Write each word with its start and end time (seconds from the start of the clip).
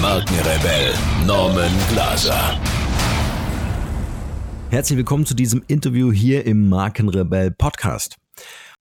Markenrebell 0.00 0.94
Norman 1.26 1.70
Glaser. 1.90 2.58
Herzlich 4.70 4.96
willkommen 4.96 5.26
zu 5.26 5.34
diesem 5.34 5.62
Interview 5.66 6.10
hier 6.10 6.46
im 6.46 6.70
Markenrebell 6.70 7.50
Podcast. 7.50 8.16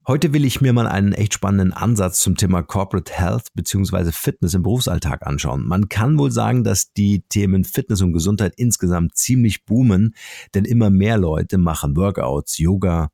Heute 0.07 0.31
will 0.31 0.45
ich 0.45 0.61
mir 0.61 0.71
mal 0.71 0.87
einen 0.87 1.11
echt 1.11 1.33
spannenden 1.33 1.73
Ansatz 1.73 2.21
zum 2.21 2.37
Thema 2.37 2.63
Corporate 2.63 3.11
Health 3.11 3.47
bzw. 3.53 4.13
Fitness 4.13 4.53
im 4.53 4.63
Berufsalltag 4.63 5.27
anschauen. 5.27 5.67
Man 5.67 5.89
kann 5.89 6.17
wohl 6.17 6.31
sagen, 6.31 6.63
dass 6.63 6.93
die 6.93 7.25
Themen 7.27 7.65
Fitness 7.65 8.01
und 8.01 8.13
Gesundheit 8.13 8.53
insgesamt 8.55 9.17
ziemlich 9.17 9.65
boomen, 9.65 10.15
denn 10.55 10.63
immer 10.63 10.89
mehr 10.89 11.17
Leute 11.17 11.57
machen 11.57 11.97
Workouts, 11.97 12.59
Yoga, 12.59 13.09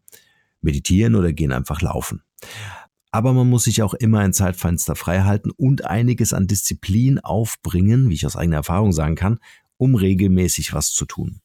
meditieren 0.62 1.16
oder 1.16 1.34
gehen 1.34 1.52
einfach 1.52 1.82
laufen. 1.82 2.22
Aber 3.16 3.32
man 3.32 3.50
muss 3.50 3.64
sich 3.64 3.82
auch 3.82 3.94
immer 3.94 4.20
ein 4.20 4.34
Zeitfenster 4.34 4.94
frei 4.94 5.22
halten 5.22 5.50
und 5.50 5.86
einiges 5.86 6.34
an 6.34 6.48
Disziplin 6.48 7.18
aufbringen, 7.18 8.10
wie 8.10 8.14
ich 8.14 8.26
aus 8.26 8.36
eigener 8.36 8.58
Erfahrung 8.58 8.92
sagen 8.92 9.16
kann, 9.16 9.40
um 9.78 9.96
regelmäßig 9.96 10.74
was 10.74 10.92
zu 10.92 11.06
tun. 11.06 11.40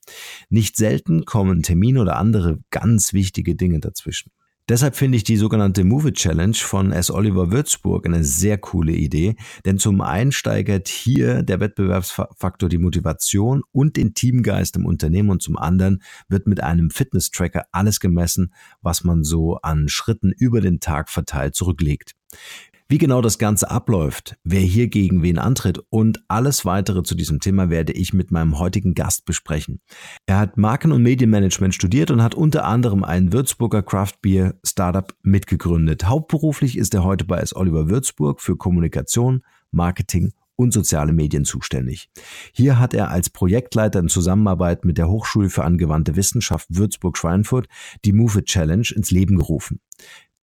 Nicht 0.48 0.77
selten 0.77 1.27
kommen 1.27 1.62
Termine 1.62 2.00
oder 2.00 2.17
andere 2.17 2.59
ganz 2.70 3.12
wichtige 3.12 3.55
Dinge 3.55 3.78
dazwischen. 3.78 4.33
Deshalb 4.70 4.94
finde 4.94 5.16
ich 5.16 5.24
die 5.24 5.36
sogenannte 5.36 5.82
Move 5.82 6.10
It 6.10 6.14
Challenge 6.14 6.54
von 6.54 6.92
S. 6.92 7.10
Oliver 7.10 7.50
Würzburg 7.50 8.06
eine 8.06 8.22
sehr 8.22 8.56
coole 8.56 8.92
Idee, 8.92 9.34
denn 9.64 9.78
zum 9.78 10.00
einen 10.00 10.30
steigert 10.30 10.86
hier 10.86 11.42
der 11.42 11.58
Wettbewerbsfaktor 11.58 12.68
die 12.68 12.78
Motivation 12.78 13.64
und 13.72 13.96
den 13.96 14.14
Teamgeist 14.14 14.76
im 14.76 14.86
Unternehmen 14.86 15.30
und 15.30 15.42
zum 15.42 15.58
anderen 15.58 16.04
wird 16.28 16.46
mit 16.46 16.62
einem 16.62 16.91
Fitness-Tracker 16.91 17.64
alles 17.72 17.98
gemessen, 17.98 18.54
was 18.80 19.02
man 19.02 19.24
so 19.24 19.56
an 19.56 19.88
Schritten 19.88 20.30
über 20.30 20.60
den 20.60 20.78
Tag 20.78 21.08
verteilt 21.08 21.56
zurücklegt. 21.56 22.14
Wie 22.91 22.98
genau 22.98 23.20
das 23.20 23.38
Ganze 23.38 23.70
abläuft, 23.70 24.36
wer 24.42 24.58
hier 24.58 24.88
gegen 24.88 25.22
wen 25.22 25.38
antritt 25.38 25.78
und 25.91 26.24
alles 26.27 26.64
weitere 26.64 27.05
zu 27.05 27.14
diesem 27.14 27.38
Thema 27.38 27.70
werde 27.70 27.92
ich 27.92 28.12
mit 28.12 28.32
meinem 28.32 28.58
heutigen 28.58 28.94
Gast 28.94 29.27
besprechen. 29.27 29.80
Er 30.27 30.38
hat 30.38 30.56
Marken- 30.56 30.91
und 30.91 31.05
Medienmanagement 31.05 31.72
studiert 31.72 32.10
und 32.10 32.20
hat 32.20 32.34
unter 32.34 32.64
anderem 32.64 33.05
ein 33.05 33.32
Würzburger 33.32 33.84
Craft 33.84 34.14
Beer 34.22 34.56
Startup 34.66 35.14
mitgegründet. 35.22 36.08
Hauptberuflich 36.08 36.77
ist 36.77 36.92
er 36.92 37.05
heute 37.05 37.24
bei 37.24 37.38
S. 37.38 37.55
Oliver 37.55 37.88
Würzburg 37.88 38.41
für 38.41 38.56
Kommunikation, 38.56 39.44
Marketing 39.70 40.32
und 40.56 40.72
soziale 40.72 41.12
Medien 41.12 41.44
zuständig. 41.44 42.10
Hier 42.52 42.80
hat 42.80 42.92
er 42.92 43.12
als 43.12 43.30
Projektleiter 43.30 44.00
in 44.00 44.08
Zusammenarbeit 44.08 44.84
mit 44.84 44.98
der 44.98 45.08
Hochschule 45.08 45.48
für 45.48 45.62
angewandte 45.62 46.16
Wissenschaft 46.16 46.66
Würzburg-Schweinfurt 46.70 47.69
die 48.04 48.12
Move 48.12 48.41
It 48.41 48.47
Challenge 48.47 48.88
ins 48.97 49.12
Leben 49.12 49.36
gerufen. 49.36 49.78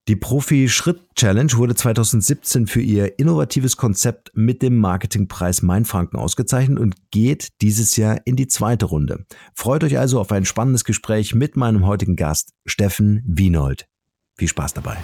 Die 0.08 0.16
Profi-Schritt-Challenge 0.16 1.52
wurde 1.58 1.76
2017 1.76 2.68
für 2.68 2.80
ihr 2.80 3.20
innovatives 3.20 3.76
Konzept 3.76 4.32
mit 4.34 4.62
dem 4.62 4.78
Marketingpreis 4.78 5.64
Mainfranken 5.64 6.18
ausgezeichnet 6.18 6.80
und 6.80 6.96
geht 7.12 7.62
dieses 7.62 7.98
Jahr 7.98 8.22
in 8.24 8.38
die 8.38 8.48
zweite 8.48 8.86
Runde. 8.86 9.26
Freut 9.54 9.84
euch 9.84 9.98
also 9.98 10.22
auf 10.22 10.32
ein 10.32 10.46
spannendes 10.46 10.86
Gespräch 10.86 11.36
mit 11.36 11.58
meinem 11.58 11.86
heutigen 11.86 12.16
Gast, 12.16 12.54
Steffen 12.66 13.22
Wienold. 13.28 13.90
Viel 14.38 14.48
Spaß 14.48 14.76
dabei. 14.76 14.96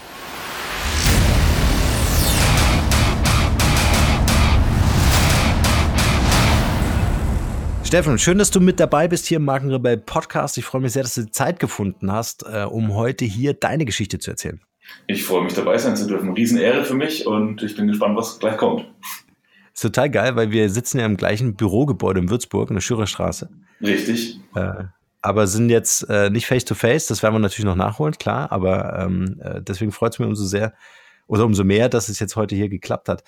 Steffen, 7.84 8.18
schön, 8.18 8.38
dass 8.38 8.52
du 8.52 8.62
mit 8.62 8.80
dabei 8.80 9.09
bist 9.09 9.25
hier 9.25 9.36
im 9.36 9.44
Markenrebell 9.44 9.97
Podcast. 9.97 10.58
Ich 10.58 10.63
freue 10.63 10.80
mich 10.80 10.94
sehr, 10.94 11.03
dass 11.03 11.16
du 11.16 11.30
Zeit 11.30 11.59
gefunden 11.59 12.09
hast, 12.09 12.44
äh, 12.44 12.63
um 12.63 12.94
heute 12.94 13.25
hier 13.25 13.53
deine 13.53 13.84
Geschichte 13.84 14.18
zu 14.18 14.31
erzählen. 14.31 14.62
Ich 15.08 15.24
freue 15.24 15.44
mich 15.44 15.54
dabei 15.54 15.78
sein 15.78 15.96
zu 15.96 16.08
dürfen. 16.08 16.34
Riesenehre 16.34 16.86
für 16.86 16.94
mich 16.94 17.28
und 17.28 17.62
ich 17.62 17.76
bin 17.76 17.88
gespannt, 17.88 18.18
was 18.18 18.40
gleich 18.40 18.58
kommt. 18.58 18.88
Ist 19.74 19.81
total 19.81 20.09
geil, 20.09 20.36
weil 20.36 20.52
wir 20.52 20.70
sitzen 20.70 21.00
ja 21.00 21.06
im 21.06 21.18
gleichen 21.18 21.56
Bürogebäude 21.56 22.20
in 22.20 22.30
Würzburg, 22.30 22.70
in 22.70 22.76
der 22.76 22.81
Schürerstraße. 22.81 23.50
Richtig. 23.81 24.40
Äh, 24.56 24.86
aber 25.22 25.48
sind 25.48 25.70
jetzt 25.70 26.08
äh, 26.09 26.30
nicht 26.30 26.46
face 26.46 26.66
to 26.66 26.76
face, 26.76 27.08
das 27.08 27.24
werden 27.24 27.36
wir 27.36 27.40
natürlich 27.40 27.66
noch 27.66 27.76
nachholen, 27.76 28.14
klar, 28.18 28.52
aber 28.52 29.00
ähm, 29.00 29.40
äh, 29.42 29.62
deswegen 29.62 29.92
freut 29.92 30.14
es 30.14 30.20
mich 30.20 30.28
umso 30.28 30.44
sehr 30.44 30.74
oder 31.28 31.46
umso 31.46 31.64
mehr, 31.64 31.90
dass 31.90 32.10
es 32.10 32.20
jetzt 32.20 32.36
heute 32.36 32.56
hier 32.56 32.70
geklappt 32.70 33.08
hat. 33.10 33.24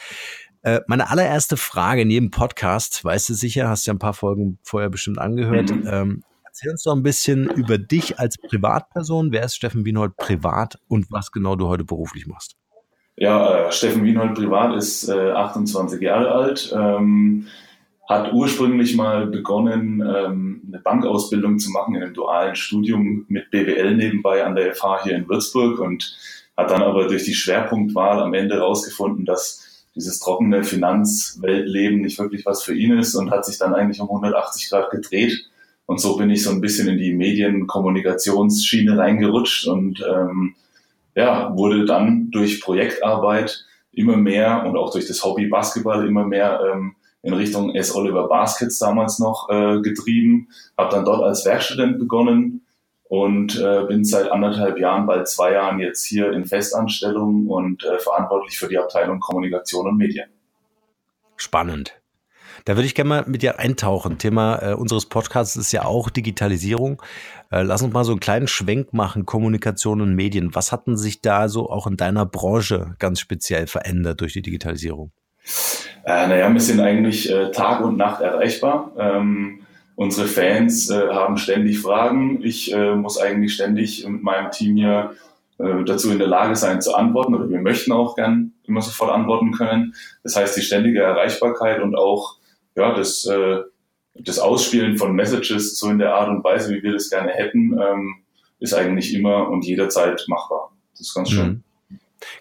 Äh, 0.61 0.81
meine 0.87 1.09
allererste 1.09 1.57
Frage 1.57 2.01
in 2.01 2.09
jedem 2.09 2.31
Podcast, 2.31 3.03
weißt 3.05 3.29
du 3.29 3.33
sicher, 3.33 3.69
hast 3.69 3.85
ja 3.85 3.93
ein 3.93 3.99
paar 3.99 4.13
Folgen 4.13 4.59
vorher 4.63 4.89
bestimmt 4.89 5.19
angehört, 5.19 5.71
mhm. 5.71 5.87
ähm, 5.89 6.23
Erzähl 6.55 6.71
uns 6.71 6.83
doch 6.83 6.95
ein 6.95 7.03
bisschen 7.03 7.49
über 7.49 7.77
dich 7.77 8.17
als 8.17 8.37
Privatperson. 8.37 9.33
Wer 9.33 9.43
ist 9.43 9.57
Steffen 9.57 9.83
Wienhold 9.83 10.15
privat 10.15 10.79
und 10.87 11.11
was 11.11 11.33
genau 11.33 11.57
du 11.57 11.67
heute 11.67 11.83
beruflich 11.83 12.27
machst? 12.27 12.55
Ja, 13.17 13.67
äh, 13.67 13.71
Steffen 13.73 14.05
Wienhold 14.05 14.35
privat 14.35 14.73
ist 14.73 15.09
äh, 15.09 15.31
28 15.31 15.99
Jahre 15.99 16.31
alt, 16.31 16.73
ähm, 16.73 17.47
hat 18.07 18.31
ursprünglich 18.31 18.95
mal 18.95 19.27
begonnen, 19.27 19.99
ähm, 19.99 20.61
eine 20.65 20.79
Bankausbildung 20.79 21.59
zu 21.59 21.71
machen 21.71 21.95
in 21.95 22.03
einem 22.03 22.13
dualen 22.13 22.55
Studium 22.55 23.25
mit 23.27 23.51
BWL 23.51 23.97
nebenbei 23.97 24.45
an 24.45 24.55
der 24.55 24.73
FH 24.73 25.03
hier 25.03 25.17
in 25.17 25.27
Würzburg 25.27 25.79
und 25.79 26.15
hat 26.55 26.71
dann 26.71 26.83
aber 26.83 27.09
durch 27.09 27.25
die 27.25 27.35
Schwerpunktwahl 27.35 28.21
am 28.21 28.33
Ende 28.33 28.55
herausgefunden, 28.55 29.25
dass 29.25 29.89
dieses 29.93 30.21
trockene 30.21 30.63
Finanzweltleben 30.63 31.99
nicht 31.99 32.17
wirklich 32.17 32.45
was 32.45 32.63
für 32.63 32.73
ihn 32.73 32.97
ist 32.97 33.13
und 33.15 33.31
hat 33.31 33.43
sich 33.43 33.57
dann 33.57 33.75
eigentlich 33.75 33.99
um 33.99 34.07
180 34.07 34.69
Grad 34.69 34.89
gedreht 34.91 35.49
und 35.85 35.99
so 35.99 36.17
bin 36.17 36.29
ich 36.29 36.43
so 36.43 36.51
ein 36.51 36.61
bisschen 36.61 36.87
in 36.87 36.97
die 36.97 37.13
Medienkommunikationsschiene 37.13 38.97
reingerutscht 38.97 39.67
und 39.67 40.03
ähm, 40.07 40.55
ja, 41.15 41.55
wurde 41.55 41.85
dann 41.85 42.31
durch 42.31 42.61
Projektarbeit 42.61 43.65
immer 43.91 44.17
mehr 44.17 44.65
und 44.65 44.77
auch 44.77 44.91
durch 44.91 45.07
das 45.07 45.23
Hobby 45.23 45.47
Basketball 45.47 46.07
immer 46.07 46.25
mehr 46.25 46.59
ähm, 46.73 46.95
in 47.21 47.33
Richtung 47.33 47.73
S. 47.73 47.95
Oliver 47.95 48.27
Baskets 48.27 48.77
damals 48.77 49.19
noch 49.19 49.49
äh, 49.49 49.79
getrieben. 49.81 50.49
Habe 50.77 50.95
dann 50.95 51.05
dort 51.05 51.23
als 51.23 51.45
Werkstudent 51.45 51.97
begonnen 51.97 52.65
und 53.07 53.57
äh, 53.59 53.85
bin 53.87 54.03
seit 54.03 54.31
anderthalb 54.31 54.77
Jahren, 54.79 55.05
bald 55.05 55.27
zwei 55.27 55.53
Jahren 55.53 55.79
jetzt 55.79 56.05
hier 56.05 56.31
in 56.33 56.45
Festanstellung 56.45 57.47
und 57.47 57.83
äh, 57.83 57.99
verantwortlich 57.99 58.59
für 58.59 58.67
die 58.67 58.77
Abteilung 58.77 59.19
Kommunikation 59.19 59.87
und 59.87 59.97
Medien. 59.97 60.29
Spannend. 61.37 61.95
Da 62.63 62.75
würde 62.75 62.85
ich 62.85 62.95
gerne 62.95 63.09
mal 63.09 63.23
mit 63.27 63.41
dir 63.41 63.59
eintauchen. 63.59 64.17
Thema 64.17 64.61
äh, 64.61 64.73
unseres 64.73 65.07
Podcasts 65.07 65.55
ist 65.55 65.71
ja 65.71 65.83
auch 65.83 66.09
Digitalisierung. 66.09 67.01
Äh, 67.51 67.63
lass 67.63 67.81
uns 67.81 67.93
mal 67.93 68.05
so 68.05 68.13
einen 68.13 68.19
kleinen 68.19 68.47
Schwenk 68.47 68.93
machen, 68.93 69.25
Kommunikation 69.25 70.01
und 70.01 70.15
Medien. 70.15 70.55
Was 70.55 70.71
hatten 70.71 70.97
sich 70.97 71.21
da 71.21 71.49
so 71.49 71.69
auch 71.69 71.87
in 71.87 71.97
deiner 71.97 72.25
Branche 72.25 72.95
ganz 72.99 73.19
speziell 73.19 73.67
verändert 73.67 74.21
durch 74.21 74.33
die 74.33 74.41
Digitalisierung? 74.41 75.11
Äh, 76.05 76.27
naja, 76.27 76.51
wir 76.51 76.61
sind 76.61 76.79
eigentlich 76.79 77.31
äh, 77.31 77.51
Tag 77.51 77.81
und 77.81 77.97
Nacht 77.97 78.21
erreichbar. 78.21 78.91
Ähm, 78.97 79.61
unsere 79.95 80.27
Fans 80.27 80.89
äh, 80.89 81.07
haben 81.09 81.37
ständig 81.37 81.79
Fragen. 81.79 82.41
Ich 82.43 82.73
äh, 82.73 82.95
muss 82.95 83.19
eigentlich 83.19 83.53
ständig 83.53 84.07
mit 84.07 84.23
meinem 84.23 84.51
Team 84.51 84.75
hier 84.75 85.15
äh, 85.57 85.83
dazu 85.85 86.11
in 86.11 86.19
der 86.19 86.27
Lage 86.27 86.55
sein 86.55 86.81
zu 86.81 86.95
antworten 86.95 87.33
oder 87.33 87.49
wir 87.49 87.59
möchten 87.59 87.91
auch 87.91 88.15
gern 88.15 88.53
immer 88.65 88.81
sofort 88.81 89.11
antworten 89.11 89.51
können. 89.51 89.93
Das 90.23 90.35
heißt, 90.35 90.57
die 90.57 90.61
ständige 90.61 91.01
Erreichbarkeit 91.01 91.81
und 91.81 91.95
auch 91.95 92.37
ja, 92.75 92.93
das, 92.93 93.25
äh, 93.25 93.59
das 94.15 94.39
Ausspielen 94.39 94.97
von 94.97 95.13
Messages 95.15 95.77
so 95.77 95.89
in 95.89 95.99
der 95.99 96.13
Art 96.15 96.29
und 96.29 96.43
Weise, 96.43 96.73
wie 96.73 96.83
wir 96.83 96.93
das 96.93 97.09
gerne 97.09 97.31
hätten, 97.31 97.77
ähm, 97.79 98.15
ist 98.59 98.73
eigentlich 98.73 99.13
immer 99.13 99.49
und 99.49 99.65
jederzeit 99.65 100.23
machbar. 100.27 100.71
Das 100.91 101.01
ist 101.01 101.13
ganz 101.13 101.29
schön. 101.29 101.47
Mhm. 101.47 101.63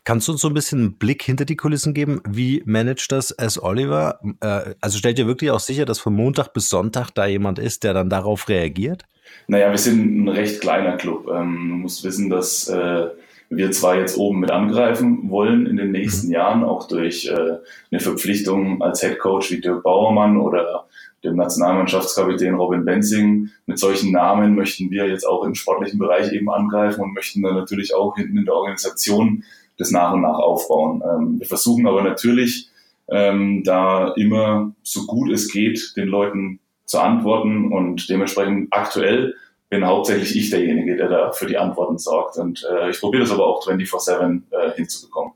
Kannst 0.04 0.28
du 0.28 0.32
uns 0.32 0.40
so 0.40 0.48
ein 0.48 0.54
bisschen 0.54 0.78
einen 0.81 0.98
Blick 0.98 1.22
hinter 1.22 1.44
die 1.44 1.56
Kulissen 1.56 1.94
geben? 1.94 2.20
Wie 2.28 2.62
managt 2.64 3.10
das 3.12 3.31
S. 3.32 3.62
Oliver? 3.62 4.20
Äh, 4.40 4.75
also 4.81 4.98
stellt 4.98 5.19
ihr 5.19 5.26
wirklich 5.26 5.50
auch 5.50 5.60
sicher, 5.60 5.84
dass 5.84 5.98
von 5.98 6.14
Montag 6.14 6.52
bis 6.52 6.69
Sonntag 6.69 7.10
da 7.10 7.26
jemand 7.26 7.58
ist, 7.58 7.84
der 7.84 7.92
dann 7.92 8.08
darauf 8.08 8.48
reagiert? 8.48 9.04
Naja, 9.46 9.70
wir 9.70 9.78
sind 9.78 10.25
ein 10.25 10.28
recht 10.28 10.60
kleiner 10.60 10.96
Club. 10.96 11.28
Ähm, 11.28 11.69
du 11.70 11.76
musst 11.76 12.04
wissen, 12.04 12.31
dass 12.31 12.69
äh, 12.69 13.08
wir 13.56 13.71
zwar 13.73 13.97
jetzt 13.97 14.17
oben 14.17 14.41
mit 14.41 14.51
angreifen 14.51 15.31
wollen 15.31 15.67
in 15.67 15.77
den 15.77 15.93
nächsten 15.93 16.29
mhm. 16.29 16.33
Jahren, 16.33 16.65
auch 16.65 16.89
durch 16.89 17.27
äh, 17.27 17.59
eine 17.91 18.01
Verpflichtung 18.01 18.83
als 18.83 19.01
Head 19.01 19.19
Coach 19.19 19.51
wie 19.51 19.61
Dirk 19.61 19.83
Bauermann 19.83 20.39
oder 20.41 20.87
dem 21.25 21.37
Nationalmannschaftskapitän 21.37 22.55
Robin 22.55 22.85
Benzing. 22.85 23.51
Mit 23.67 23.79
solchen 23.79 24.12
Namen 24.12 24.55
möchten 24.55 24.91
wir 24.91 25.09
jetzt 25.09 25.27
auch 25.27 25.45
im 25.45 25.55
sportlichen 25.55 25.99
Bereich 25.99 26.33
eben 26.33 26.51
angreifen 26.51 27.01
und 27.03 27.15
möchten 27.15 27.43
dann 27.43 27.55
natürlich 27.55 27.95
auch 27.95 28.17
hinten 28.17 28.39
in 28.39 28.45
der 28.45 28.55
Organisation 28.55 29.45
das 29.79 29.91
nach 29.91 30.12
und 30.12 30.21
nach 30.23 30.39
aufbauen. 30.39 31.03
Ähm, 31.03 31.41
wir 31.41 31.47
versuchen 31.47 31.87
aber 31.87 32.03
natürlich, 32.03 32.69
ähm, 33.09 33.62
da 33.65 34.12
immer 34.17 34.73
so 34.83 35.06
gut 35.06 35.31
es 35.31 35.53
geht, 35.53 35.95
den 35.97 36.09
Leuten 36.09 36.61
zu 36.87 37.01
antworten 37.01 37.73
und 37.73 38.09
dementsprechend 38.09 38.69
aktuell 38.73 39.35
bin 39.75 39.87
hauptsächlich 39.87 40.37
ich 40.37 40.50
derjenige, 40.50 40.97
der 40.97 41.09
da 41.09 41.32
für 41.32 41.47
die 41.47 41.59
Antworten 41.59 41.99
sorgt. 41.99 42.37
Und 42.37 42.67
äh, 42.71 42.91
ich 42.91 43.00
probiere 43.00 43.25
das 43.25 43.32
aber 43.32 43.47
auch 43.47 43.67
24-7 43.67 44.43
äh, 44.50 44.73
hinzubekommen. 44.76 45.32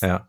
Ja. 0.00 0.28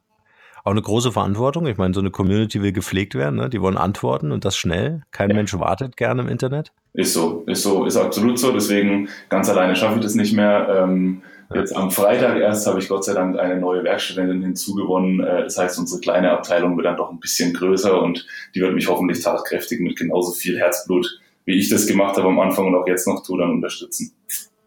Auch 0.64 0.72
eine 0.72 0.82
große 0.82 1.12
Verantwortung. 1.12 1.68
Ich 1.68 1.78
meine, 1.78 1.94
so 1.94 2.00
eine 2.00 2.12
Community 2.12 2.62
will 2.64 2.72
gepflegt 2.72 3.14
werden, 3.14 3.36
ne? 3.36 3.50
die 3.50 3.62
wollen 3.62 3.78
antworten 3.78 4.32
und 4.32 4.46
das 4.46 4.58
schnell. 4.58 5.04
Kein 5.12 5.30
ja. 5.30 5.36
Mensch 5.36 5.54
wartet 5.60 5.96
gerne 5.98 6.24
im 6.24 6.28
Internet. 6.28 6.72
Ist 6.94 7.14
so, 7.14 7.44
ist 7.46 7.62
so, 7.62 7.86
ist 7.86 7.98
absolut 7.98 8.40
so. 8.40 8.52
Deswegen 8.52 9.10
ganz 9.30 9.50
alleine 9.50 9.76
schaffe 9.76 9.98
ich 9.98 10.04
das 10.04 10.16
nicht 10.16 10.34
mehr. 10.34 10.68
Ähm, 10.70 11.22
Jetzt 11.54 11.76
am 11.76 11.92
Freitag 11.92 12.40
erst 12.40 12.66
habe 12.66 12.80
ich 12.80 12.88
Gott 12.88 13.04
sei 13.04 13.14
Dank 13.14 13.38
eine 13.38 13.60
neue 13.60 13.84
Werkstudentin 13.84 14.42
hinzugewonnen. 14.42 15.20
Äh, 15.20 15.44
das 15.44 15.58
heißt, 15.58 15.78
unsere 15.78 16.02
kleine 16.02 16.32
Abteilung 16.32 16.76
wird 16.76 16.88
dann 16.88 16.98
doch 16.98 17.12
ein 17.12 17.20
bisschen 17.20 17.54
größer 17.54 18.02
und 18.02 18.26
die 18.56 18.62
wird 18.62 18.74
mich 18.74 18.90
hoffentlich 18.90 19.22
tatkräftig 19.22 19.80
mit 19.80 19.96
genauso 19.96 20.32
viel 20.32 20.58
Herzblut, 20.58 21.20
wie 21.46 21.58
ich 21.58 21.70
das 21.70 21.88
gemacht 21.88 22.18
habe 22.18 22.28
am 22.28 22.40
Anfang 22.40 22.68
und 22.68 22.76
auch 22.76 22.88
jetzt 22.88 23.08
noch 23.08 23.24
tue, 23.24 23.40
dann 23.40 23.52
unterstützen. 23.52 24.16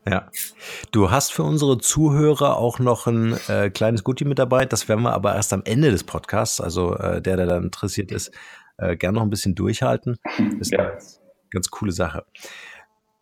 Ja. 0.07 0.31
Du 0.91 1.11
hast 1.11 1.33
für 1.33 1.43
unsere 1.43 1.79
Zuhörer 1.79 2.57
auch 2.57 2.79
noch 2.79 3.07
ein 3.07 3.37
äh, 3.49 3.69
kleines 3.69 4.05
Goodie 4.05 4.25
mit 4.25 4.39
dabei. 4.39 4.65
Das 4.65 4.89
werden 4.89 5.03
wir 5.03 5.13
aber 5.13 5.35
erst 5.35 5.53
am 5.53 5.63
Ende 5.65 5.91
des 5.91 6.05
Podcasts, 6.05 6.61
also 6.61 6.95
äh, 6.95 7.21
der, 7.21 7.37
der 7.37 7.47
dann 7.47 7.65
interessiert 7.65 8.11
ist, 8.11 8.31
äh, 8.79 8.97
gern 8.97 9.15
noch 9.15 9.23
ein 9.23 9.31
bisschen 9.31 9.55
durchhalten. 9.55 10.17
Das 10.25 10.69
ist 10.69 10.73
ja. 10.73 10.79
eine 10.79 10.99
ganz 11.51 11.71
coole 11.71 11.93
Sache. 11.93 12.25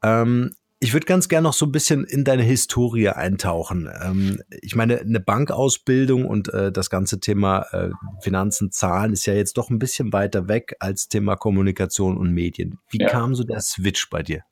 Ähm, 0.02 0.54
ich 0.78 0.92
würde 0.92 1.06
ganz 1.06 1.28
gerne 1.28 1.44
noch 1.44 1.54
so 1.54 1.64
ein 1.66 1.72
bisschen 1.72 2.04
in 2.04 2.24
deine 2.24 2.42
Historie 2.42 3.08
eintauchen. 3.08 3.88
Ähm, 4.04 4.42
ich 4.60 4.74
meine, 4.74 5.00
eine 5.00 5.20
Bankausbildung 5.20 6.26
und 6.26 6.52
äh, 6.52 6.70
das 6.70 6.90
ganze 6.90 7.18
Thema 7.18 7.66
äh, 7.72 7.90
Finanzen, 8.20 8.70
Zahlen 8.70 9.12
ist 9.12 9.26
ja 9.26 9.34
jetzt 9.34 9.56
doch 9.56 9.70
ein 9.70 9.78
bisschen 9.78 10.12
weiter 10.12 10.48
weg 10.48 10.76
als 10.78 11.08
Thema 11.08 11.36
Kommunikation 11.36 12.18
und 12.18 12.32
Medien. 12.32 12.78
Wie 12.90 12.98
ja. 12.98 13.08
kam 13.08 13.34
so 13.34 13.44
der 13.44 13.60
Switch 13.60 14.10
bei 14.10 14.22
dir? 14.22 14.42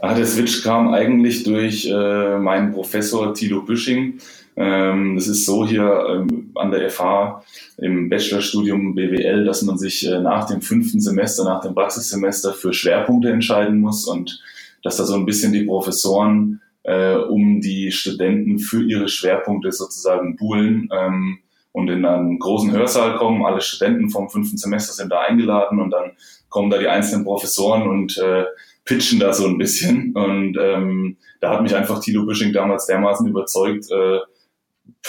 Ah, 0.00 0.14
der 0.14 0.26
Switch 0.26 0.62
kam 0.62 0.94
eigentlich 0.94 1.42
durch 1.44 1.86
äh, 1.86 2.38
meinen 2.38 2.72
Professor 2.72 3.34
Tilo 3.34 3.62
Büsching. 3.62 4.18
Ähm, 4.56 5.16
das 5.16 5.26
ist 5.26 5.44
so 5.44 5.66
hier 5.66 6.06
ähm, 6.08 6.52
an 6.54 6.70
der 6.70 6.88
FH 6.88 7.42
im 7.78 8.08
Bachelorstudium 8.08 8.94
BWL, 8.94 9.44
dass 9.44 9.62
man 9.62 9.76
sich 9.76 10.06
äh, 10.06 10.20
nach 10.20 10.46
dem 10.46 10.62
fünften 10.62 11.00
Semester, 11.00 11.44
nach 11.44 11.62
dem 11.62 11.74
Praxissemester 11.74 12.54
für 12.54 12.72
Schwerpunkte 12.72 13.30
entscheiden 13.30 13.80
muss 13.80 14.06
und 14.06 14.40
dass 14.82 14.96
da 14.96 15.04
so 15.04 15.14
ein 15.14 15.26
bisschen 15.26 15.52
die 15.52 15.64
Professoren 15.64 16.60
äh, 16.84 17.14
um 17.14 17.60
die 17.60 17.92
Studenten 17.92 18.58
für 18.58 18.82
ihre 18.82 19.08
Schwerpunkte 19.08 19.72
sozusagen 19.72 20.36
buhlen 20.36 20.88
ähm, 20.92 21.38
und 21.72 21.88
in 21.88 22.04
einen 22.04 22.38
großen 22.38 22.72
Hörsaal 22.72 23.16
kommen. 23.16 23.44
Alle 23.44 23.60
Studenten 23.60 24.10
vom 24.10 24.28
fünften 24.28 24.58
Semester 24.58 24.92
sind 24.92 25.10
da 25.10 25.20
eingeladen 25.20 25.80
und 25.80 25.90
dann 25.90 26.12
kommen 26.48 26.70
da 26.70 26.78
die 26.78 26.88
einzelnen 26.88 27.24
Professoren 27.24 27.88
und 27.88 28.18
äh, 28.18 28.44
pitchen 28.84 29.20
da 29.20 29.32
so 29.32 29.46
ein 29.46 29.58
bisschen. 29.58 30.12
Und 30.12 30.56
ähm, 30.60 31.16
da 31.40 31.50
hat 31.50 31.62
mich 31.62 31.74
einfach 31.74 32.00
Thilo 32.00 32.26
Büsching 32.26 32.52
damals 32.52 32.86
dermaßen 32.86 33.26
überzeugt, 33.26 33.86
äh, 33.90 34.18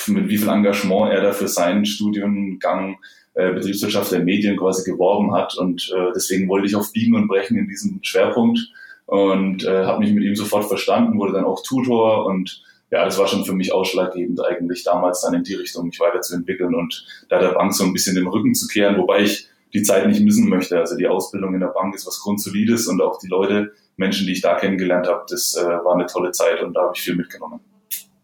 mit 0.08 0.30
wie 0.30 0.38
viel 0.38 0.50
Engagement 0.50 1.12
er 1.12 1.22
da 1.22 1.34
für 1.34 1.48
seinen 1.48 1.86
Studiengang 1.86 2.98
äh, 3.34 3.52
Betriebswirtschaft 3.52 4.12
der 4.12 4.24
Medien 4.24 4.58
quasi 4.58 4.90
geworben 4.90 5.34
hat. 5.34 5.58
Und 5.58 5.92
äh, 5.96 6.12
deswegen 6.16 6.48
wollte 6.48 6.68
ich 6.68 6.76
auf 6.76 6.92
Biegen 6.94 7.16
und 7.16 7.28
Brechen 7.28 7.58
in 7.58 7.68
diesem 7.68 8.00
Schwerpunkt 8.04 8.60
und 9.06 9.64
äh, 9.64 9.86
habe 9.86 10.00
mich 10.00 10.14
mit 10.14 10.24
ihm 10.24 10.36
sofort 10.36 10.66
verstanden, 10.66 11.20
wurde 11.20 11.34
dann 11.34 11.46
auch 11.46 11.64
Tutor 11.64 12.26
und 12.26 12.64
ja, 12.92 13.04
das 13.06 13.18
war 13.18 13.28
schon 13.28 13.44
für 13.44 13.54
mich 13.54 13.74
ausschlaggebend 13.74 14.40
eigentlich 14.46 14.84
damals 14.84 15.22
dann 15.22 15.34
in 15.34 15.44
die 15.44 15.56
Richtung 15.56 15.88
mich 15.88 16.00
weiterzuentwickeln 16.00 16.76
und 16.76 17.06
da 17.28 17.40
der 17.40 17.54
Bank 17.54 17.74
so 17.74 17.84
ein 17.84 17.94
bisschen 17.94 18.16
den 18.16 18.28
Rücken 18.28 18.54
zu 18.54 18.68
kehren, 18.68 18.98
wobei 18.98 19.22
ich 19.22 19.48
die 19.74 19.82
Zeit 19.82 20.08
nicht 20.08 20.22
missen 20.22 20.48
möchte. 20.48 20.78
Also 20.78 20.96
die 20.96 21.08
Ausbildung 21.08 21.56
in 21.56 21.60
der 21.60 21.68
Bank 21.68 21.96
ist 21.96 22.06
was 22.06 22.20
Grundsolides 22.20 22.88
und 22.88 23.02
auch 23.02 23.18
die 23.18 23.28
Leute, 23.28 23.72
Menschen, 23.98 24.28
die 24.28 24.34
ich 24.34 24.42
da 24.42 24.56
kennengelernt 24.56 25.08
habe, 25.08 25.26
das 25.28 25.56
äh, 25.56 25.66
war 25.66 25.96
eine 25.96 26.06
tolle 26.06 26.32
Zeit 26.32 26.62
und 26.62 26.74
da 26.74 26.82
habe 26.82 26.94
ich 26.96 27.02
viel 27.02 27.16
mitgenommen. 27.16 27.60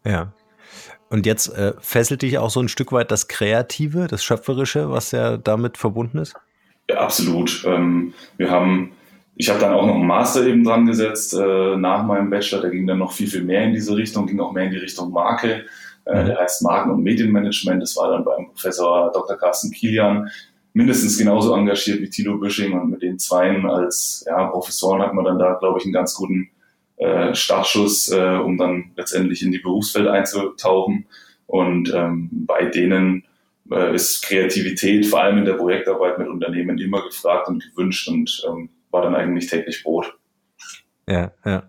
Ja. 0.06 0.34
Und 1.10 1.25
jetzt 1.25 1.48
äh, 1.58 1.74
fesselt 1.80 2.22
dich 2.22 2.38
auch 2.38 2.52
so 2.52 2.60
ein 2.60 2.68
Stück 2.68 2.92
weit 2.92 3.10
das 3.10 3.28
Kreative, 3.28 4.06
das 4.08 4.24
Schöpferische, 4.24 4.92
was 4.92 5.12
ja 5.12 5.38
damit 5.38 5.78
verbunden 5.78 6.20
ist? 6.20 6.36
Ja, 6.88 6.98
absolut. 6.98 7.64
Ähm, 7.66 8.14
wir 8.38 8.52
haben 8.52 8.92
ich 9.39 9.50
habe 9.50 9.59
dann 9.62 9.74
auch 9.74 9.86
noch 9.86 9.95
einen 9.95 10.06
Master 10.06 10.45
eben 10.45 10.65
dran 10.65 10.86
gesetzt 10.86 11.33
äh, 11.33 11.77
nach 11.77 12.06
meinem 12.06 12.30
Bachelor. 12.30 12.59
Der 12.59 12.71
ging 12.71 12.86
dann 12.86 12.97
noch 12.97 13.13
viel, 13.13 13.27
viel 13.27 13.45
mehr 13.45 13.63
in 13.63 13.71
diese 13.71 13.95
Richtung, 13.95 14.27
ging 14.27 14.41
auch 14.41 14.51
mehr 14.51 14.65
in 14.65 14.71
die 14.71 14.77
Richtung 14.77 15.13
Marke. 15.13 15.63
Äh, 16.06 16.24
mhm. 16.24 16.25
der 16.25 16.39
heißt 16.39 16.62
Marken- 16.62 16.91
und 16.91 17.03
Medienmanagement. 17.03 17.81
Das 17.81 17.95
war 17.95 18.12
dann 18.12 18.25
beim 18.25 18.47
Professor 18.47 19.09
Dr. 19.13 19.38
Carsten 19.38 19.71
Kilian 19.71 20.30
mindestens 20.74 21.18
genauso 21.18 21.56
engagiert 21.56 22.01
wie 22.01 22.09
Tilo 22.09 22.38
Büsching. 22.38 22.74
Und 22.74 22.89
mit 22.89 23.01
den 23.01 23.18
Zweien 23.18 23.65
als 23.65 24.25
ja, 24.27 24.45
Professoren 24.47 25.01
hat 25.01 25.13
man 25.13 25.24
dann 25.24 25.39
da, 25.39 25.53
glaube 25.53 25.80
ich, 25.80 25.86
einen 25.86 25.94
ganz 25.94 26.15
guten 26.15 26.50
äh, 26.97 27.33
Startschuss, 27.33 28.12
äh, 28.12 28.36
um 28.44 28.57
dann 28.57 28.91
letztendlich 28.97 29.41
in 29.41 29.53
die 29.53 29.59
Berufswelt 29.59 30.09
einzutauchen. 30.09 31.06
Und 31.47 31.94
ähm, 31.95 32.30
bei 32.45 32.65
denen 32.65 33.24
äh, 33.71 33.95
ist 33.95 34.21
Kreativität, 34.21 35.06
vor 35.06 35.21
allem 35.21 35.38
in 35.38 35.45
der 35.45 35.53
Projektarbeit 35.53 36.19
mit 36.19 36.27
Unternehmen, 36.27 36.77
immer 36.77 37.03
gefragt 37.03 37.47
und 37.47 37.63
gewünscht. 37.71 38.09
Und 38.09 38.45
ähm, 38.45 38.69
war 38.91 39.01
dann 39.01 39.15
eigentlich 39.15 39.47
täglich 39.47 39.83
Brot. 39.83 40.18
Ja, 41.07 41.31
ja. 41.45 41.63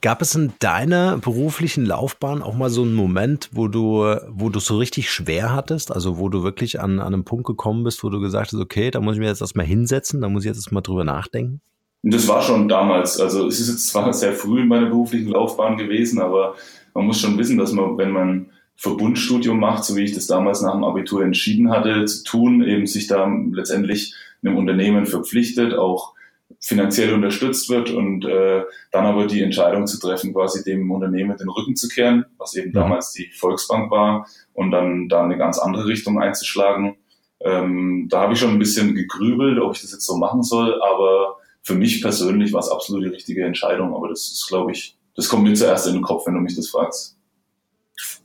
Gab 0.00 0.22
es 0.22 0.34
in 0.34 0.54
deiner 0.60 1.18
beruflichen 1.18 1.84
Laufbahn 1.84 2.42
auch 2.42 2.54
mal 2.54 2.70
so 2.70 2.82
einen 2.82 2.94
Moment, 2.94 3.50
wo 3.52 3.68
du, 3.68 4.16
wo 4.28 4.48
du 4.48 4.58
so 4.58 4.78
richtig 4.78 5.10
schwer 5.10 5.54
hattest? 5.54 5.92
Also 5.92 6.18
wo 6.18 6.30
du 6.30 6.42
wirklich 6.42 6.80
an, 6.80 7.00
an 7.00 7.12
einem 7.12 7.24
Punkt 7.24 7.46
gekommen 7.46 7.84
bist, 7.84 8.02
wo 8.02 8.08
du 8.08 8.18
gesagt 8.18 8.52
hast, 8.52 8.58
okay, 8.58 8.90
da 8.90 9.00
muss 9.00 9.14
ich 9.16 9.20
mir 9.20 9.26
jetzt 9.26 9.42
erstmal 9.42 9.66
hinsetzen, 9.66 10.22
da 10.22 10.30
muss 10.30 10.44
ich 10.44 10.48
jetzt 10.48 10.56
erstmal 10.56 10.82
drüber 10.82 11.04
nachdenken? 11.04 11.60
Das 12.02 12.26
war 12.28 12.40
schon 12.40 12.66
damals. 12.66 13.20
Also 13.20 13.46
es 13.46 13.60
ist 13.60 13.68
jetzt 13.68 13.88
zwar 13.88 14.10
sehr 14.14 14.32
früh 14.32 14.62
in 14.62 14.68
meiner 14.68 14.86
beruflichen 14.86 15.28
Laufbahn 15.28 15.76
gewesen, 15.76 16.18
aber 16.18 16.54
man 16.94 17.04
muss 17.04 17.20
schon 17.20 17.36
wissen, 17.36 17.58
dass 17.58 17.72
man, 17.72 17.98
wenn 17.98 18.10
man 18.10 18.46
Verbundstudium 18.76 19.60
macht, 19.60 19.84
so 19.84 19.96
wie 19.96 20.04
ich 20.04 20.14
das 20.14 20.26
damals 20.26 20.62
nach 20.62 20.72
dem 20.72 20.84
Abitur 20.84 21.22
entschieden 21.22 21.70
hatte 21.70 22.06
zu 22.06 22.24
tun, 22.24 22.62
eben 22.62 22.86
sich 22.86 23.06
da 23.06 23.30
letztendlich 23.52 24.14
einem 24.42 24.56
Unternehmen 24.56 25.06
verpflichtet, 25.06 25.74
auch 25.74 26.14
finanziell 26.58 27.14
unterstützt 27.14 27.68
wird 27.70 27.90
und 27.90 28.24
äh, 28.24 28.62
dann 28.90 29.06
aber 29.06 29.26
die 29.26 29.42
Entscheidung 29.42 29.86
zu 29.86 29.98
treffen, 30.00 30.34
quasi 30.34 30.64
dem 30.64 30.90
Unternehmen 30.90 31.36
den 31.36 31.48
Rücken 31.48 31.76
zu 31.76 31.88
kehren, 31.88 32.26
was 32.38 32.54
eben 32.56 32.72
ja. 32.72 32.82
damals 32.82 33.12
die 33.12 33.30
Volksbank 33.38 33.90
war 33.90 34.26
und 34.52 34.70
dann 34.70 35.08
da 35.08 35.22
eine 35.22 35.38
ganz 35.38 35.58
andere 35.58 35.86
Richtung 35.86 36.20
einzuschlagen. 36.20 36.96
Ähm, 37.40 38.08
da 38.10 38.22
habe 38.22 38.34
ich 38.34 38.40
schon 38.40 38.50
ein 38.50 38.58
bisschen 38.58 38.94
gegrübelt, 38.94 39.58
ob 39.60 39.74
ich 39.74 39.82
das 39.82 39.92
jetzt 39.92 40.06
so 40.06 40.16
machen 40.16 40.42
soll, 40.42 40.80
aber 40.82 41.36
für 41.62 41.74
mich 41.74 42.02
persönlich 42.02 42.52
war 42.52 42.60
es 42.60 42.70
absolut 42.70 43.04
die 43.04 43.08
richtige 43.08 43.44
Entscheidung, 43.44 43.94
aber 43.94 44.08
das 44.08 44.22
ist, 44.22 44.46
glaube 44.48 44.72
ich, 44.72 44.96
das 45.14 45.28
kommt 45.28 45.44
mir 45.44 45.54
zuerst 45.54 45.86
in 45.86 45.94
den 45.94 46.02
Kopf, 46.02 46.26
wenn 46.26 46.34
du 46.34 46.40
mich 46.40 46.56
das 46.56 46.68
fragst. 46.68 47.16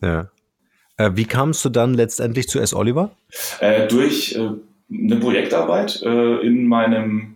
Ja. 0.01 0.29
Äh, 0.98 1.12
wie 1.15 1.25
kamst 1.25 1.63
du 1.65 1.69
dann 1.69 1.93
letztendlich 1.93 2.48
zu 2.48 2.60
S. 2.60 2.74
Oliver? 2.74 3.12
Äh, 3.60 3.88
durch 3.88 4.36
äh, 4.36 4.51
eine 4.92 5.15
Projektarbeit 5.18 6.01
äh, 6.04 6.39
in 6.46 6.68
meinem 6.68 7.36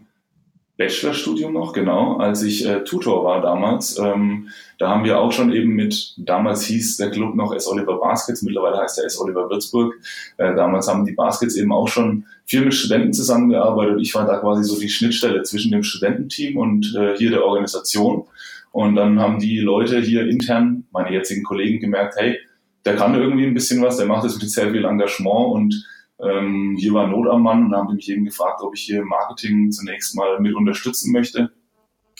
Bachelorstudium 0.79 1.51
noch, 1.51 1.73
genau, 1.73 2.17
als 2.17 2.41
ich 2.41 2.65
äh, 2.65 2.85
Tutor 2.85 3.25
war 3.25 3.41
damals. 3.41 3.97
Ähm, 3.97 4.47
da 4.77 4.87
haben 4.89 5.03
wir 5.03 5.19
auch 5.19 5.33
schon 5.33 5.51
eben 5.51 5.73
mit, 5.73 6.13
damals 6.17 6.63
hieß 6.63 6.95
der 6.95 7.11
Club 7.11 7.35
noch 7.35 7.53
S. 7.53 7.67
Oliver 7.67 7.99
Baskets, 7.99 8.43
mittlerweile 8.43 8.77
heißt 8.77 8.97
er 8.97 9.05
S. 9.05 9.19
Oliver 9.19 9.49
Würzburg. 9.49 9.95
Äh, 10.37 10.55
damals 10.55 10.87
haben 10.87 11.05
die 11.05 11.11
Baskets 11.11 11.57
eben 11.57 11.73
auch 11.73 11.89
schon 11.89 12.23
viel 12.45 12.61
mit 12.61 12.73
Studenten 12.73 13.11
zusammengearbeitet 13.11 13.99
ich 13.99 14.15
war 14.15 14.25
da 14.25 14.37
quasi 14.37 14.63
so 14.63 14.79
die 14.79 14.87
Schnittstelle 14.87 15.43
zwischen 15.43 15.73
dem 15.73 15.83
Studententeam 15.83 16.55
und 16.55 16.95
äh, 16.95 17.17
hier 17.17 17.31
der 17.31 17.43
Organisation. 17.43 18.23
Und 18.71 18.95
dann 18.95 19.19
haben 19.19 19.39
die 19.39 19.59
Leute 19.59 19.99
hier 19.99 20.29
intern, 20.29 20.85
meine 20.91 21.11
jetzigen 21.11 21.43
Kollegen, 21.43 21.81
gemerkt, 21.81 22.15
hey, 22.17 22.39
der 22.85 22.95
kann 22.95 23.15
irgendwie 23.15 23.45
ein 23.45 23.53
bisschen 23.53 23.81
was, 23.81 23.97
der 23.97 24.05
macht 24.05 24.23
das 24.23 24.39
mit 24.39 24.49
sehr 24.49 24.71
viel 24.71 24.85
Engagement 24.85 25.53
und 25.53 25.85
ähm, 26.21 26.75
hier 26.77 26.93
war 26.93 27.07
Not 27.07 27.29
am 27.29 27.43
Mann 27.43 27.65
und 27.65 27.75
haben 27.75 27.95
mich 27.95 28.09
eben 28.09 28.25
gefragt, 28.25 28.61
ob 28.61 28.75
ich 28.75 28.81
hier 28.81 29.03
Marketing 29.03 29.71
zunächst 29.71 30.15
mal 30.15 30.39
mit 30.39 30.53
unterstützen 30.53 31.11
möchte. 31.11 31.51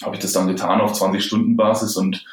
Habe 0.02 0.16
ich 0.16 0.22
das 0.22 0.32
dann 0.32 0.48
getan 0.48 0.80
auf 0.80 0.94
20-Stunden-Basis 0.94 1.98
und 1.98 2.26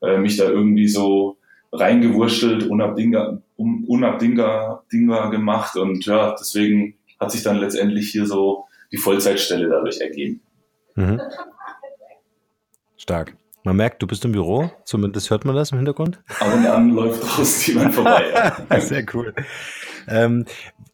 äh, 0.00 0.18
mich 0.18 0.36
da 0.36 0.44
irgendwie 0.44 0.86
so 0.86 1.36
reingewurschtelt, 1.72 2.64
unabdingbar, 2.64 3.42
un, 3.56 3.84
unabdingbar 3.86 4.84
Dinger 4.92 5.30
gemacht 5.30 5.76
und 5.76 6.06
ja, 6.06 6.34
deswegen 6.38 6.94
hat 7.18 7.32
sich 7.32 7.42
dann 7.42 7.56
letztendlich 7.56 8.10
hier 8.10 8.26
so 8.26 8.66
die 8.92 8.96
Vollzeitstelle 8.96 9.68
dadurch 9.68 10.00
ergeben. 10.00 10.40
Mhm. 10.94 11.20
Stark. 12.96 13.36
Man 13.64 13.76
merkt, 13.76 14.00
du 14.00 14.06
bist 14.06 14.24
im 14.24 14.32
Büro, 14.32 14.70
zumindest 14.84 15.30
hört 15.30 15.44
man 15.44 15.54
das 15.54 15.72
im 15.72 15.78
Hintergrund. 15.78 16.20
Ab 16.40 16.54
und 16.54 16.64
an 16.64 16.90
läuft 16.90 17.22
draußen 17.22 17.74
jemand 17.74 17.94
vorbei. 17.94 18.52
Sehr 18.78 19.04
cool. 19.12 19.34
Ähm, 20.08 20.44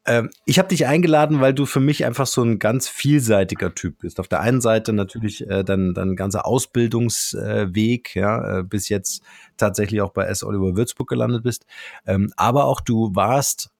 ähm, 0.06 0.30
ich 0.44 0.58
habe 0.58 0.68
dich 0.68 0.86
eingeladen, 0.86 1.40
weil 1.40 1.54
du 1.54 1.66
für 1.66 1.80
mich 1.80 2.04
einfach 2.04 2.26
so 2.26 2.42
ein 2.42 2.58
ganz 2.58 2.88
vielseitiger 2.88 3.74
Typ 3.74 4.00
bist. 4.00 4.20
Auf 4.20 4.28
der 4.28 4.40
einen 4.40 4.60
Seite 4.60 4.92
natürlich 4.92 5.48
äh, 5.48 5.64
dein, 5.64 5.94
dein 5.94 6.16
ganzer 6.16 6.46
Ausbildungsweg, 6.46 8.16
äh, 8.16 8.20
ja, 8.20 8.58
äh, 8.58 8.62
bis 8.62 8.88
jetzt 8.88 9.22
tatsächlich 9.56 10.02
auch 10.02 10.12
bei 10.12 10.24
S. 10.24 10.44
Oliver 10.44 10.76
Würzburg 10.76 11.08
gelandet 11.08 11.42
bist. 11.42 11.64
Ähm, 12.06 12.32
aber 12.36 12.64
auch 12.64 12.80
du 12.80 13.14
warst 13.14 13.70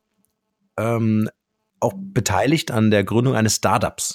ähm, 0.78 1.28
auch 1.80 1.92
beteiligt 1.96 2.70
an 2.70 2.90
der 2.90 3.04
Gründung 3.04 3.34
eines 3.34 3.56
Startups. 3.56 4.14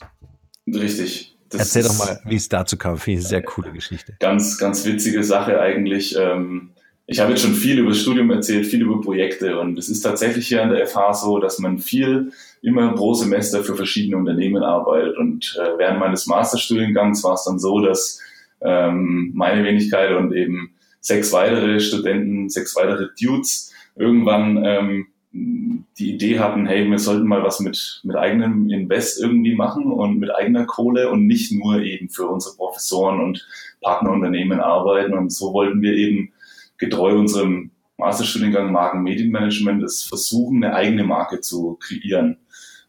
Richtig. 0.67 1.37
Das 1.49 1.61
Erzähl 1.61 1.83
doch 1.83 1.97
mal, 1.97 2.19
wie 2.25 2.35
es 2.35 2.47
dazu 2.47 2.77
kam. 2.77 2.97
Finde 2.97 3.19
ich 3.19 3.25
eine 3.25 3.29
sehr 3.29 3.43
coole 3.43 3.71
Geschichte. 3.71 4.15
Ganz, 4.19 4.57
ganz 4.59 4.85
witzige 4.85 5.23
Sache 5.23 5.59
eigentlich. 5.59 6.15
Ähm, 6.15 6.73
ich 7.11 7.19
habe 7.19 7.31
jetzt 7.31 7.41
schon 7.41 7.55
viel 7.55 7.79
über 7.79 7.89
das 7.89 8.01
Studium 8.01 8.29
erzählt, 8.29 8.67
viel 8.67 8.83
über 8.83 9.01
Projekte 9.01 9.59
und 9.59 9.79
es 9.79 9.89
ist 9.89 10.01
tatsächlich 10.01 10.47
hier 10.47 10.61
an 10.61 10.69
der 10.69 10.85
FH 10.85 11.13
so, 11.15 11.39
dass 11.39 11.57
man 11.57 11.79
viel 11.79 12.31
immer 12.61 12.93
pro 12.93 13.15
Semester 13.15 13.63
für 13.63 13.75
verschiedene 13.75 14.17
Unternehmen 14.17 14.61
arbeitet 14.61 15.17
und 15.17 15.57
äh, 15.59 15.77
während 15.79 15.99
meines 15.99 16.27
Masterstudiengangs 16.27 17.23
war 17.23 17.33
es 17.33 17.45
dann 17.45 17.57
so, 17.57 17.79
dass 17.79 18.21
ähm, 18.61 19.31
meine 19.33 19.63
Wenigkeit 19.63 20.15
und 20.15 20.33
eben 20.33 20.75
sechs 21.01 21.33
weitere 21.33 21.79
Studenten, 21.79 22.47
sechs 22.47 22.75
weitere 22.75 23.07
Dudes 23.19 23.73
irgendwann 23.95 24.63
ähm, 24.63 25.07
die 25.31 26.13
Idee 26.13 26.39
hatten, 26.39 26.67
hey, 26.67 26.89
wir 26.89 26.99
sollten 26.99 27.27
mal 27.27 27.43
was 27.43 27.59
mit, 27.59 28.01
mit 28.03 28.15
eigenem 28.17 28.69
Invest 28.69 29.19
irgendwie 29.19 29.55
machen 29.55 29.91
und 29.91 30.19
mit 30.19 30.33
eigener 30.33 30.65
Kohle 30.65 31.09
und 31.09 31.25
nicht 31.25 31.51
nur 31.51 31.81
eben 31.81 32.09
für 32.09 32.27
unsere 32.27 32.55
Professoren 32.55 33.19
und 33.19 33.47
Partnerunternehmen 33.81 34.59
arbeiten. 34.59 35.13
Und 35.13 35.31
so 35.31 35.53
wollten 35.53 35.81
wir 35.81 35.93
eben 35.93 36.31
getreu 36.79 37.17
unserem 37.17 37.71
Masterstudiengang 37.97 38.71
Marken 38.71 39.03
Medienmanagement 39.03 39.83
ist 39.83 40.07
versuchen, 40.07 40.63
eine 40.63 40.73
eigene 40.73 41.03
Marke 41.03 41.41
zu 41.41 41.77
kreieren. 41.79 42.37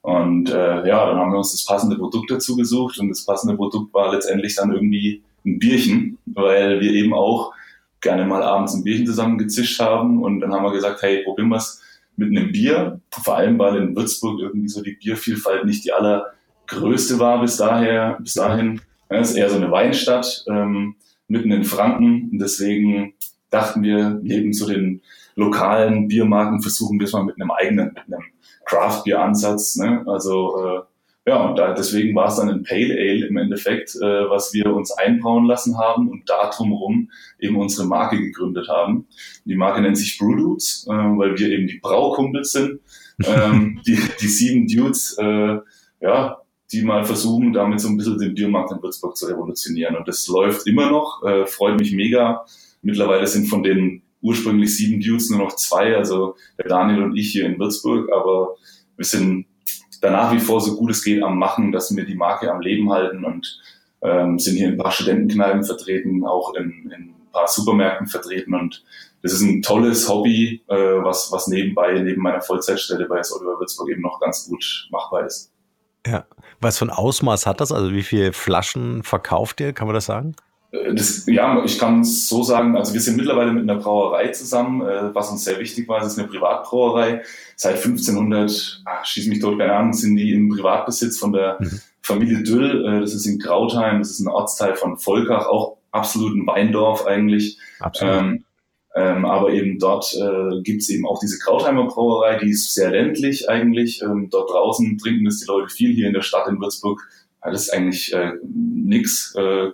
Und 0.02 0.48
äh, 0.50 0.88
ja, 0.88 1.06
dann 1.06 1.18
haben 1.18 1.32
wir 1.32 1.38
uns 1.38 1.52
das 1.52 1.66
passende 1.66 1.96
Produkt 1.96 2.30
dazu 2.30 2.56
gesucht 2.56 2.98
und 2.98 3.10
das 3.10 3.26
passende 3.26 3.56
Produkt 3.56 3.92
war 3.92 4.12
letztendlich 4.12 4.54
dann 4.54 4.72
irgendwie 4.72 5.22
ein 5.44 5.58
Bierchen, 5.58 6.16
weil 6.26 6.80
wir 6.80 6.92
eben 6.92 7.12
auch 7.12 7.52
gerne 8.00 8.24
mal 8.24 8.42
abends 8.42 8.72
ein 8.72 8.84
Bierchen 8.84 9.06
zusammen 9.06 9.36
gezischt 9.36 9.78
haben 9.80 10.22
und 10.22 10.40
dann 10.40 10.54
haben 10.54 10.64
wir 10.64 10.72
gesagt, 10.72 11.02
hey, 11.02 11.22
probieren 11.22 11.50
wir 11.50 11.56
es 11.56 11.82
mit 12.16 12.30
einem 12.30 12.52
Bier, 12.52 13.00
vor 13.10 13.36
allem 13.36 13.58
weil 13.58 13.76
in 13.76 13.96
Würzburg 13.96 14.40
irgendwie 14.40 14.68
so 14.68 14.82
die 14.82 14.92
Biervielfalt 14.92 15.66
nicht 15.66 15.84
die 15.84 15.92
allergrößte 15.92 17.18
war 17.18 17.40
bis 17.40 17.56
daher, 17.56 18.16
bis 18.20 18.34
dahin. 18.34 18.80
Ja, 19.10 19.18
ist 19.18 19.34
eher 19.34 19.50
so 19.50 19.56
eine 19.56 19.70
Weinstadt, 19.70 20.44
ähm, 20.48 20.94
mitten 21.28 21.50
in 21.50 21.64
Franken 21.64 22.30
und 22.32 22.38
deswegen 22.38 23.14
dachten 23.50 23.82
wir, 23.82 24.20
neben 24.22 24.52
so 24.52 24.66
den 24.66 25.02
lokalen 25.34 26.08
Biermarken 26.08 26.62
versuchen 26.62 26.98
wir 26.98 27.06
es 27.06 27.12
mal 27.12 27.24
mit 27.24 27.40
einem 27.40 27.50
eigenen, 27.50 27.88
mit 27.88 28.04
einem 28.06 28.24
Craft-Bier-Ansatz. 28.64 29.76
Ne? 29.76 30.04
Also 30.06 30.64
äh, 30.64 30.80
ja, 31.26 31.44
und 31.44 31.58
da, 31.58 31.74
deswegen 31.74 32.14
war 32.14 32.28
es 32.28 32.36
dann 32.36 32.48
ein 32.48 32.62
Pale 32.62 32.94
Ale 32.94 33.26
im 33.26 33.36
Endeffekt, 33.36 33.94
äh, 33.96 34.30
was 34.30 34.52
wir 34.54 34.74
uns 34.74 34.90
einbrauen 34.90 35.44
lassen 35.44 35.78
haben 35.78 36.08
und 36.08 36.28
da 36.28 36.50
drumherum 36.50 37.10
eben 37.38 37.56
unsere 37.56 37.86
Marke 37.86 38.18
gegründet 38.18 38.68
haben. 38.68 39.06
Die 39.44 39.54
Marke 39.54 39.82
nennt 39.82 39.98
sich 39.98 40.18
Brew 40.18 40.34
Dudes, 40.34 40.86
äh, 40.88 40.92
weil 40.92 41.38
wir 41.38 41.50
eben 41.50 41.66
die 41.66 41.78
Braukumpels 41.78 42.52
sind. 42.52 42.80
Ähm, 43.24 43.80
die, 43.86 43.98
die 44.20 44.28
sieben 44.28 44.66
Dudes, 44.66 45.16
äh, 45.20 45.58
ja, 46.00 46.38
die 46.72 46.82
mal 46.82 47.04
versuchen, 47.04 47.52
damit 47.52 47.80
so 47.80 47.88
ein 47.88 47.96
bisschen 47.96 48.18
den 48.18 48.34
Biermarkt 48.34 48.72
in 48.72 48.82
Würzburg 48.82 49.16
zu 49.16 49.26
revolutionieren. 49.26 49.96
Und 49.96 50.08
das 50.08 50.26
läuft 50.26 50.66
immer 50.66 50.90
noch, 50.90 51.22
äh, 51.24 51.44
freut 51.46 51.78
mich 51.78 51.92
mega. 51.92 52.46
Mittlerweile 52.82 53.26
sind 53.26 53.46
von 53.46 53.62
den 53.62 54.02
ursprünglich 54.22 54.76
sieben 54.76 55.00
Dudes 55.00 55.30
nur 55.30 55.38
noch 55.38 55.56
zwei, 55.56 55.96
also 55.96 56.36
der 56.58 56.68
Daniel 56.68 57.02
und 57.02 57.16
ich 57.16 57.32
hier 57.32 57.46
in 57.46 57.58
Würzburg, 57.58 58.10
aber 58.12 58.56
wir 58.96 59.04
sind 59.04 59.46
da 60.00 60.10
nach 60.10 60.32
wie 60.32 60.40
vor 60.40 60.60
so 60.60 60.76
gut 60.76 60.90
es 60.90 61.04
geht 61.04 61.22
am 61.22 61.38
Machen, 61.38 61.72
dass 61.72 61.94
wir 61.94 62.04
die 62.04 62.14
Marke 62.14 62.50
am 62.50 62.60
Leben 62.60 62.90
halten 62.90 63.24
und 63.24 63.60
ähm, 64.02 64.38
sind 64.38 64.56
hier 64.56 64.68
in 64.68 64.74
ein 64.74 64.78
paar 64.78 64.92
Studentenkneipen 64.92 65.62
vertreten, 65.62 66.24
auch 66.24 66.54
in, 66.54 66.90
in 66.94 67.10
ein 67.10 67.28
paar 67.32 67.48
Supermärkten 67.48 68.06
vertreten 68.06 68.54
und 68.54 68.82
das 69.22 69.34
ist 69.34 69.42
ein 69.42 69.60
tolles 69.60 70.08
Hobby, 70.08 70.62
äh, 70.68 70.74
was, 70.74 71.30
was 71.32 71.46
nebenbei, 71.46 71.92
neben 71.98 72.22
meiner 72.22 72.40
Vollzeitstelle 72.40 73.06
bei 73.06 73.16
Oliver 73.16 73.58
Würzburg 73.58 73.90
eben 73.90 74.00
noch 74.00 74.18
ganz 74.18 74.48
gut 74.48 74.88
machbar 74.90 75.26
ist. 75.26 75.52
Ja. 76.06 76.24
Was 76.60 76.78
für 76.78 76.86
ein 76.86 76.90
Ausmaß 76.90 77.46
hat 77.46 77.60
das? 77.60 77.72
Also 77.72 77.92
wie 77.92 78.02
viele 78.02 78.32
Flaschen 78.32 79.02
verkauft 79.02 79.60
ihr? 79.60 79.74
Kann 79.74 79.86
man 79.86 79.94
das 79.94 80.06
sagen? 80.06 80.34
Äh, 80.70 80.94
das, 80.94 81.26
ja, 81.26 81.62
ich 81.64 81.78
kann 81.78 82.00
es 82.00 82.28
so 82.28 82.42
sagen, 82.42 82.76
also 82.76 82.94
wir 82.94 83.00
sind 83.00 83.16
mittlerweile 83.16 83.52
mit 83.52 83.68
einer 83.68 83.80
Brauerei 83.80 84.28
zusammen, 84.28 84.82
äh, 84.82 85.14
was 85.14 85.30
uns 85.30 85.44
sehr 85.44 85.58
wichtig 85.58 85.88
war, 85.88 86.00
es 86.00 86.12
ist 86.12 86.18
eine 86.18 86.28
Privatbrauerei. 86.28 87.22
Seit 87.56 87.76
1500, 87.76 88.82
ach, 88.84 89.04
schieß 89.04 89.26
mich 89.28 89.40
tot, 89.40 89.58
keine 89.58 89.74
Ahnung, 89.74 89.92
sind 89.92 90.16
die 90.16 90.32
im 90.32 90.48
Privatbesitz 90.48 91.18
von 91.18 91.32
der 91.32 91.58
mhm. 91.60 91.80
Familie 92.02 92.42
Düll. 92.42 92.86
Äh, 92.86 93.00
das 93.00 93.14
ist 93.14 93.26
in 93.26 93.38
Krautheim, 93.38 93.98
das 93.98 94.10
ist 94.10 94.20
ein 94.20 94.28
Ortsteil 94.28 94.74
von 94.74 94.96
Volkach, 94.98 95.46
auch 95.46 95.76
absolut 95.90 96.36
ein 96.36 96.46
Weindorf 96.46 97.06
eigentlich. 97.06 97.58
Absolut. 97.80 98.14
Ähm, 98.14 98.44
ähm, 98.96 99.24
aber 99.24 99.50
eben 99.50 99.78
dort 99.78 100.12
äh, 100.14 100.62
gibt 100.62 100.82
es 100.82 100.88
eben 100.88 101.06
auch 101.06 101.20
diese 101.20 101.38
Krautheimer 101.38 101.86
Brauerei, 101.86 102.38
die 102.38 102.50
ist 102.50 102.74
sehr 102.74 102.90
ländlich 102.90 103.48
eigentlich. 103.48 104.02
Ähm, 104.02 104.28
dort 104.30 104.50
draußen 104.50 104.98
trinken 104.98 105.26
das 105.26 105.38
die 105.38 105.46
Leute 105.46 105.68
viel. 105.68 105.94
Hier 105.94 106.08
in 106.08 106.12
der 106.12 106.22
Stadt 106.22 106.48
in 106.48 106.60
Würzburg 106.60 107.00
alles 107.40 107.70
eigentlich 107.70 108.12
äh, 108.12 108.32
nix. 108.42 109.34
Äh, 109.36 109.70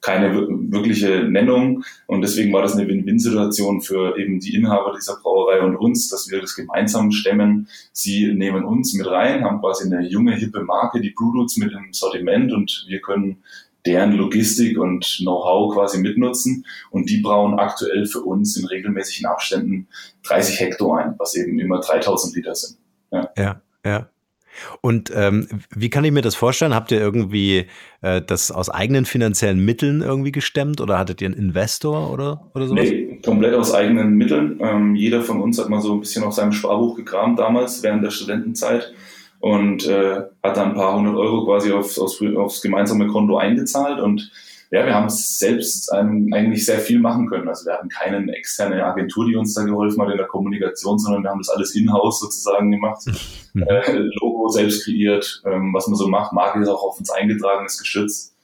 keine 0.00 0.34
wirkliche 0.34 1.24
Nennung. 1.24 1.84
Und 2.06 2.22
deswegen 2.22 2.52
war 2.52 2.62
das 2.62 2.74
eine 2.74 2.88
Win-Win-Situation 2.88 3.82
für 3.82 4.18
eben 4.18 4.40
die 4.40 4.54
Inhaber 4.54 4.94
dieser 4.96 5.16
Brauerei 5.22 5.60
und 5.60 5.76
uns, 5.76 6.08
dass 6.08 6.30
wir 6.30 6.40
das 6.40 6.56
gemeinsam 6.56 7.12
stemmen. 7.12 7.68
Sie 7.92 8.32
nehmen 8.32 8.64
uns 8.64 8.94
mit 8.94 9.06
rein, 9.06 9.44
haben 9.44 9.60
quasi 9.60 9.84
eine 9.84 10.06
junge, 10.08 10.34
hippe 10.36 10.62
Marke, 10.62 11.00
die 11.00 11.10
Brewdudes 11.10 11.56
mit 11.58 11.72
im 11.72 11.92
Sortiment 11.92 12.52
und 12.52 12.86
wir 12.88 13.00
können 13.00 13.42
deren 13.86 14.12
Logistik 14.12 14.78
und 14.78 15.04
Know-how 15.20 15.74
quasi 15.74 16.00
mitnutzen. 16.00 16.66
Und 16.90 17.10
die 17.10 17.18
brauen 17.18 17.58
aktuell 17.58 18.06
für 18.06 18.20
uns 18.20 18.56
in 18.56 18.66
regelmäßigen 18.66 19.26
Abständen 19.26 19.88
30 20.24 20.60
Hektar 20.60 20.98
ein, 20.98 21.14
was 21.18 21.34
eben 21.34 21.58
immer 21.58 21.80
3000 21.80 22.36
Liter 22.36 22.54
sind. 22.54 22.78
Ja, 23.10 23.30
ja. 23.36 23.60
ja. 23.84 24.08
Und 24.80 25.12
ähm, 25.14 25.48
wie 25.74 25.90
kann 25.90 26.04
ich 26.04 26.12
mir 26.12 26.22
das 26.22 26.34
vorstellen? 26.34 26.74
Habt 26.74 26.92
ihr 26.92 27.00
irgendwie 27.00 27.66
äh, 28.02 28.22
das 28.22 28.50
aus 28.50 28.68
eigenen 28.68 29.04
finanziellen 29.04 29.64
Mitteln 29.64 30.02
irgendwie 30.02 30.32
gestemmt 30.32 30.80
oder 30.80 30.98
hattet 30.98 31.20
ihr 31.20 31.26
einen 31.26 31.36
Investor 31.36 32.12
oder, 32.12 32.50
oder 32.54 32.66
sowas? 32.66 32.84
Nee, 32.84 33.20
komplett 33.24 33.54
aus 33.54 33.74
eigenen 33.74 34.14
Mitteln. 34.14 34.58
Ähm, 34.60 34.94
jeder 34.94 35.22
von 35.22 35.40
uns 35.40 35.58
hat 35.58 35.68
mal 35.68 35.80
so 35.80 35.94
ein 35.94 36.00
bisschen 36.00 36.24
auf 36.24 36.34
seinem 36.34 36.52
Sparbuch 36.52 36.96
gekramt 36.96 37.38
damals 37.38 37.82
während 37.82 38.04
der 38.04 38.10
Studentenzeit 38.10 38.92
und 39.40 39.86
äh, 39.86 40.22
hat 40.42 40.56
dann 40.56 40.70
ein 40.70 40.74
paar 40.74 40.96
hundert 40.96 41.16
Euro 41.16 41.44
quasi 41.44 41.72
aufs, 41.72 41.98
aufs, 41.98 42.22
aufs 42.36 42.60
gemeinsame 42.62 43.06
Konto 43.06 43.36
eingezahlt 43.38 44.00
und 44.00 44.30
ja, 44.72 44.86
wir 44.86 44.94
haben 44.94 45.10
selbst 45.10 45.90
ähm, 45.96 46.30
eigentlich 46.32 46.64
sehr 46.64 46.78
viel 46.78 47.00
machen 47.00 47.28
können. 47.28 47.48
Also 47.48 47.66
wir 47.66 47.72
hatten 47.72 47.88
keine 47.88 48.32
externe 48.32 48.84
Agentur, 48.84 49.26
die 49.26 49.34
uns 49.34 49.52
da 49.54 49.64
geholfen 49.64 50.00
hat 50.00 50.10
in 50.10 50.16
der 50.16 50.28
Kommunikation, 50.28 50.96
sondern 50.96 51.24
wir 51.24 51.30
haben 51.30 51.40
das 51.40 51.48
alles 51.48 51.74
in-house 51.74 52.20
sozusagen 52.20 52.70
gemacht. 52.70 53.02
Mhm. 53.06 53.14
Äh, 53.52 54.08
selbst 54.50 54.84
kreiert, 54.84 55.42
ähm, 55.46 55.72
was 55.72 55.86
man 55.88 55.96
so 55.96 56.08
macht. 56.08 56.32
Marke 56.32 56.60
ist 56.60 56.68
auch 56.68 56.82
auf 56.82 56.98
uns 56.98 57.10
eingetragen, 57.10 57.66
ist 57.66 57.78
geschützt. 57.78 58.34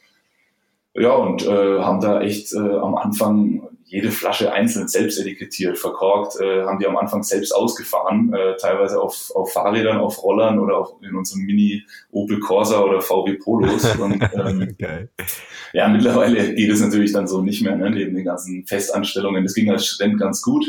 Ja, 0.94 1.12
und 1.12 1.46
äh, 1.46 1.80
haben 1.80 2.00
da 2.00 2.22
echt 2.22 2.54
äh, 2.54 2.58
am 2.58 2.94
Anfang 2.94 3.68
jede 3.88 4.10
Flasche 4.10 4.52
einzeln 4.52 4.88
selbst 4.88 5.18
etikettiert, 5.18 5.78
verkorkt, 5.78 6.40
äh, 6.40 6.64
haben 6.64 6.78
die 6.80 6.86
am 6.86 6.96
Anfang 6.96 7.22
selbst 7.22 7.52
ausgefahren, 7.52 8.34
äh, 8.34 8.56
teilweise 8.56 9.00
auf, 9.00 9.30
auf 9.34 9.52
Fahrrädern, 9.52 9.98
auf 9.98 10.22
Rollern 10.24 10.58
oder 10.58 10.78
auf, 10.78 10.94
in 11.02 11.14
unserem 11.14 11.42
Mini 11.42 11.84
Opel 12.10 12.40
Corsa 12.40 12.80
oder 12.80 13.00
VW 13.00 13.34
Polos. 13.34 13.84
Und, 14.00 14.20
ähm, 14.34 14.68
okay. 14.72 15.08
Ja, 15.72 15.86
mittlerweile 15.88 16.54
geht 16.54 16.70
es 16.70 16.80
natürlich 16.80 17.12
dann 17.12 17.28
so 17.28 17.42
nicht 17.42 17.62
mehr, 17.62 17.76
ne, 17.76 17.90
neben 17.90 18.16
den 18.16 18.24
ganzen 18.24 18.66
Festanstellungen. 18.66 19.44
Das 19.44 19.54
ging 19.54 19.70
als 19.70 19.86
Student 19.86 20.18
ganz 20.18 20.42
gut. 20.42 20.66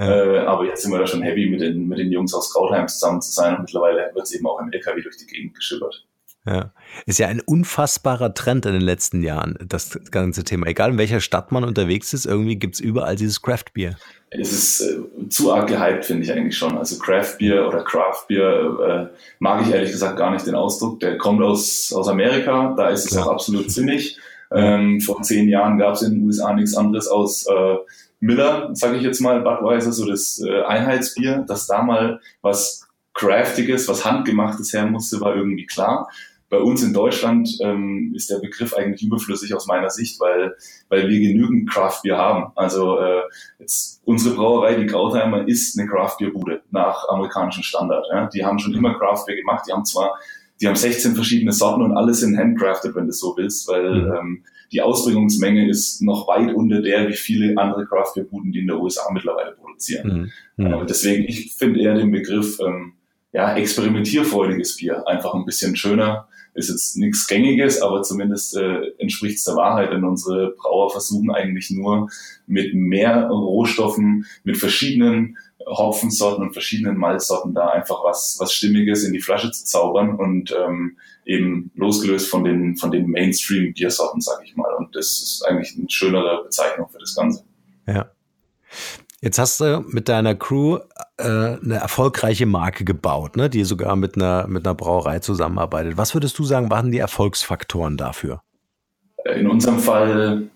Äh, 0.00 0.38
aber 0.38 0.64
jetzt 0.64 0.82
sind 0.82 0.92
wir 0.92 0.98
da 0.98 1.06
schon 1.06 1.22
happy, 1.22 1.50
mit 1.50 1.60
den, 1.60 1.86
mit 1.86 1.98
den 1.98 2.10
Jungs 2.10 2.32
aus 2.32 2.52
Krautheim 2.54 2.88
zusammen 2.88 3.20
zu 3.20 3.32
sein 3.32 3.56
und 3.56 3.62
mittlerweile 3.62 4.10
wird 4.14 4.24
es 4.24 4.32
eben 4.32 4.46
auch 4.46 4.58
im 4.58 4.72
LKW 4.72 5.02
durch 5.02 5.18
die 5.18 5.26
Gegend 5.26 5.54
geschippert. 5.54 6.06
Ja. 6.46 6.72
Ist 7.04 7.18
ja 7.18 7.28
ein 7.28 7.40
unfassbarer 7.40 8.32
Trend 8.32 8.64
in 8.64 8.72
den 8.72 8.80
letzten 8.80 9.22
Jahren, 9.22 9.58
das 9.62 10.00
ganze 10.10 10.42
Thema. 10.42 10.68
Egal 10.68 10.92
in 10.92 10.98
welcher 10.98 11.20
Stadt 11.20 11.52
man 11.52 11.64
unterwegs 11.64 12.14
ist, 12.14 12.24
irgendwie 12.24 12.56
gibt 12.56 12.76
es 12.76 12.80
überall 12.80 13.14
dieses 13.14 13.42
Craft 13.42 13.74
Beer. 13.74 13.96
Es 14.30 14.52
ist 14.52 14.80
äh, 14.80 15.28
zu 15.28 15.52
arg 15.52 15.68
gehypt, 15.68 16.06
finde 16.06 16.22
ich 16.22 16.32
eigentlich 16.32 16.56
schon. 16.56 16.78
Also 16.78 16.98
Craft 16.98 17.36
Beer 17.38 17.68
oder 17.68 17.84
Craft 17.84 18.24
Beer 18.28 19.10
äh, 19.12 19.16
mag 19.38 19.66
ich 19.66 19.72
ehrlich 19.72 19.90
gesagt 19.90 20.16
gar 20.16 20.30
nicht 20.30 20.46
den 20.46 20.54
Ausdruck. 20.54 21.00
Der 21.00 21.18
kommt 21.18 21.42
aus, 21.42 21.92
aus 21.92 22.08
Amerika, 22.08 22.72
da 22.74 22.88
ist 22.88 23.04
es 23.04 23.16
ja. 23.16 23.22
auch 23.22 23.32
absolut 23.32 23.70
sinnig. 23.70 24.18
Ähm, 24.52 25.00
vor 25.00 25.20
zehn 25.22 25.48
Jahren 25.48 25.78
gab 25.78 25.94
es 25.94 26.02
in 26.02 26.14
den 26.14 26.26
USA 26.26 26.54
nichts 26.54 26.74
anderes 26.74 27.06
aus 27.06 27.46
äh, 27.46 27.76
Miller, 28.20 28.70
sage 28.74 28.96
ich 28.96 29.02
jetzt 29.02 29.20
mal, 29.20 29.40
Budweiser, 29.40 29.92
so 29.92 30.06
das 30.06 30.40
äh, 30.44 30.62
Einheitsbier, 30.62 31.44
dass 31.48 31.66
da 31.66 31.82
mal 31.82 32.20
was 32.42 32.86
Craftiges, 33.14 33.88
was 33.88 34.04
Handgemachtes 34.04 34.72
her 34.72 34.86
musste, 34.86 35.20
war 35.20 35.34
irgendwie 35.34 35.66
klar 35.66 36.08
bei 36.50 36.58
uns 36.58 36.82
in 36.82 36.92
Deutschland 36.92 37.48
ähm, 37.62 38.12
ist 38.14 38.28
der 38.28 38.40
Begriff 38.40 38.74
eigentlich 38.74 39.04
überflüssig 39.04 39.54
aus 39.54 39.68
meiner 39.68 39.88
Sicht, 39.88 40.20
weil, 40.20 40.56
weil 40.88 41.08
wir 41.08 41.20
genügend 41.20 41.70
Craft 41.70 42.00
Beer 42.02 42.18
haben. 42.18 42.52
Also 42.56 42.98
äh, 42.98 43.22
jetzt 43.60 44.02
unsere 44.04 44.34
Brauerei, 44.34 44.74
die 44.74 44.86
Krautheimer, 44.86 45.46
ist 45.46 45.78
eine 45.78 45.88
Craft 45.88 46.16
Beer 46.18 46.30
Bude 46.30 46.62
nach 46.72 47.08
amerikanischem 47.08 47.62
Standard. 47.62 48.04
Ja? 48.12 48.26
Die 48.26 48.44
haben 48.44 48.58
schon 48.58 48.74
immer 48.74 48.98
Craft 48.98 49.26
Beer 49.26 49.36
gemacht. 49.36 49.64
Die 49.68 49.72
haben 49.72 49.84
zwar, 49.84 50.18
die 50.60 50.66
haben 50.66 50.74
16 50.74 51.14
verschiedene 51.14 51.52
Sorten 51.52 51.82
und 51.82 51.96
alles 51.96 52.18
sind 52.18 52.36
handcrafted, 52.36 52.96
wenn 52.96 53.06
du 53.06 53.12
so 53.12 53.36
willst, 53.36 53.68
weil 53.68 54.02
mhm. 54.02 54.12
ähm, 54.12 54.44
die 54.72 54.82
Ausbringungsmenge 54.82 55.68
ist 55.68 56.00
noch 56.02 56.28
weit 56.28 56.54
unter 56.54 56.80
der, 56.80 57.08
wie 57.08 57.16
viele 57.16 57.56
andere 57.56 57.86
Craft 57.86 58.12
Beer 58.14 58.24
Buden, 58.24 58.52
die 58.52 58.60
in 58.60 58.66
der 58.68 58.80
USA 58.80 59.10
mittlerweile 59.12 59.52
produzieren. 59.52 60.30
Mhm. 60.56 60.64
Mhm. 60.64 60.86
Deswegen, 60.88 61.24
ich 61.24 61.54
finde 61.56 61.80
eher 61.80 61.94
den 61.94 62.10
Begriff 62.10 62.58
ähm, 62.64 62.92
ja, 63.32 63.56
experimentierfreudiges 63.56 64.76
Bier 64.76 65.06
einfach 65.06 65.34
ein 65.34 65.44
bisschen 65.44 65.76
schöner 65.76 66.28
ist 66.54 66.68
jetzt 66.68 66.96
nichts 66.96 67.26
Gängiges, 67.26 67.80
aber 67.80 68.02
zumindest 68.02 68.56
äh, 68.56 68.92
entspricht 68.98 69.38
es 69.38 69.44
der 69.44 69.56
Wahrheit, 69.56 69.92
denn 69.92 70.04
unsere 70.04 70.54
Brauer 70.56 70.90
versuchen 70.90 71.30
eigentlich 71.30 71.70
nur 71.70 72.08
mit 72.46 72.74
mehr 72.74 73.28
Rohstoffen, 73.28 74.26
mit 74.42 74.56
verschiedenen 74.56 75.36
Hopfensorten 75.66 76.44
und 76.44 76.52
verschiedenen 76.52 76.96
Malzsorten 76.96 77.54
da 77.54 77.68
einfach 77.68 78.02
was, 78.04 78.36
was 78.40 78.52
Stimmiges 78.52 79.04
in 79.04 79.12
die 79.12 79.20
Flasche 79.20 79.50
zu 79.50 79.64
zaubern 79.64 80.16
und 80.16 80.52
ähm, 80.52 80.96
eben 81.24 81.70
losgelöst 81.74 82.28
von 82.28 82.44
den, 82.44 82.76
von 82.76 82.90
den 82.90 83.10
Mainstream-Biersorten, 83.10 84.20
sag 84.20 84.42
ich 84.44 84.56
mal. 84.56 84.72
Und 84.74 84.96
das 84.96 85.06
ist 85.20 85.44
eigentlich 85.46 85.76
eine 85.76 85.88
schönere 85.88 86.44
Bezeichnung 86.44 86.88
für 86.88 86.98
das 86.98 87.14
Ganze. 87.14 87.44
Ja. 87.86 88.10
Jetzt 89.22 89.38
hast 89.38 89.60
du 89.60 89.84
mit 89.86 90.08
deiner 90.08 90.34
Crew 90.34 90.78
äh, 91.18 91.24
eine 91.24 91.74
erfolgreiche 91.74 92.46
Marke 92.46 92.84
gebaut, 92.84 93.36
ne, 93.36 93.50
die 93.50 93.64
sogar 93.64 93.94
mit 93.94 94.16
einer, 94.16 94.46
mit 94.46 94.66
einer 94.66 94.74
Brauerei 94.74 95.18
zusammenarbeitet. 95.18 95.98
Was 95.98 96.14
würdest 96.14 96.38
du 96.38 96.44
sagen, 96.44 96.70
waren 96.70 96.90
die 96.90 96.98
Erfolgsfaktoren 96.98 97.98
dafür? 97.98 98.42
In 99.34 99.46
unserem 99.46 99.78
Fall 99.78 100.48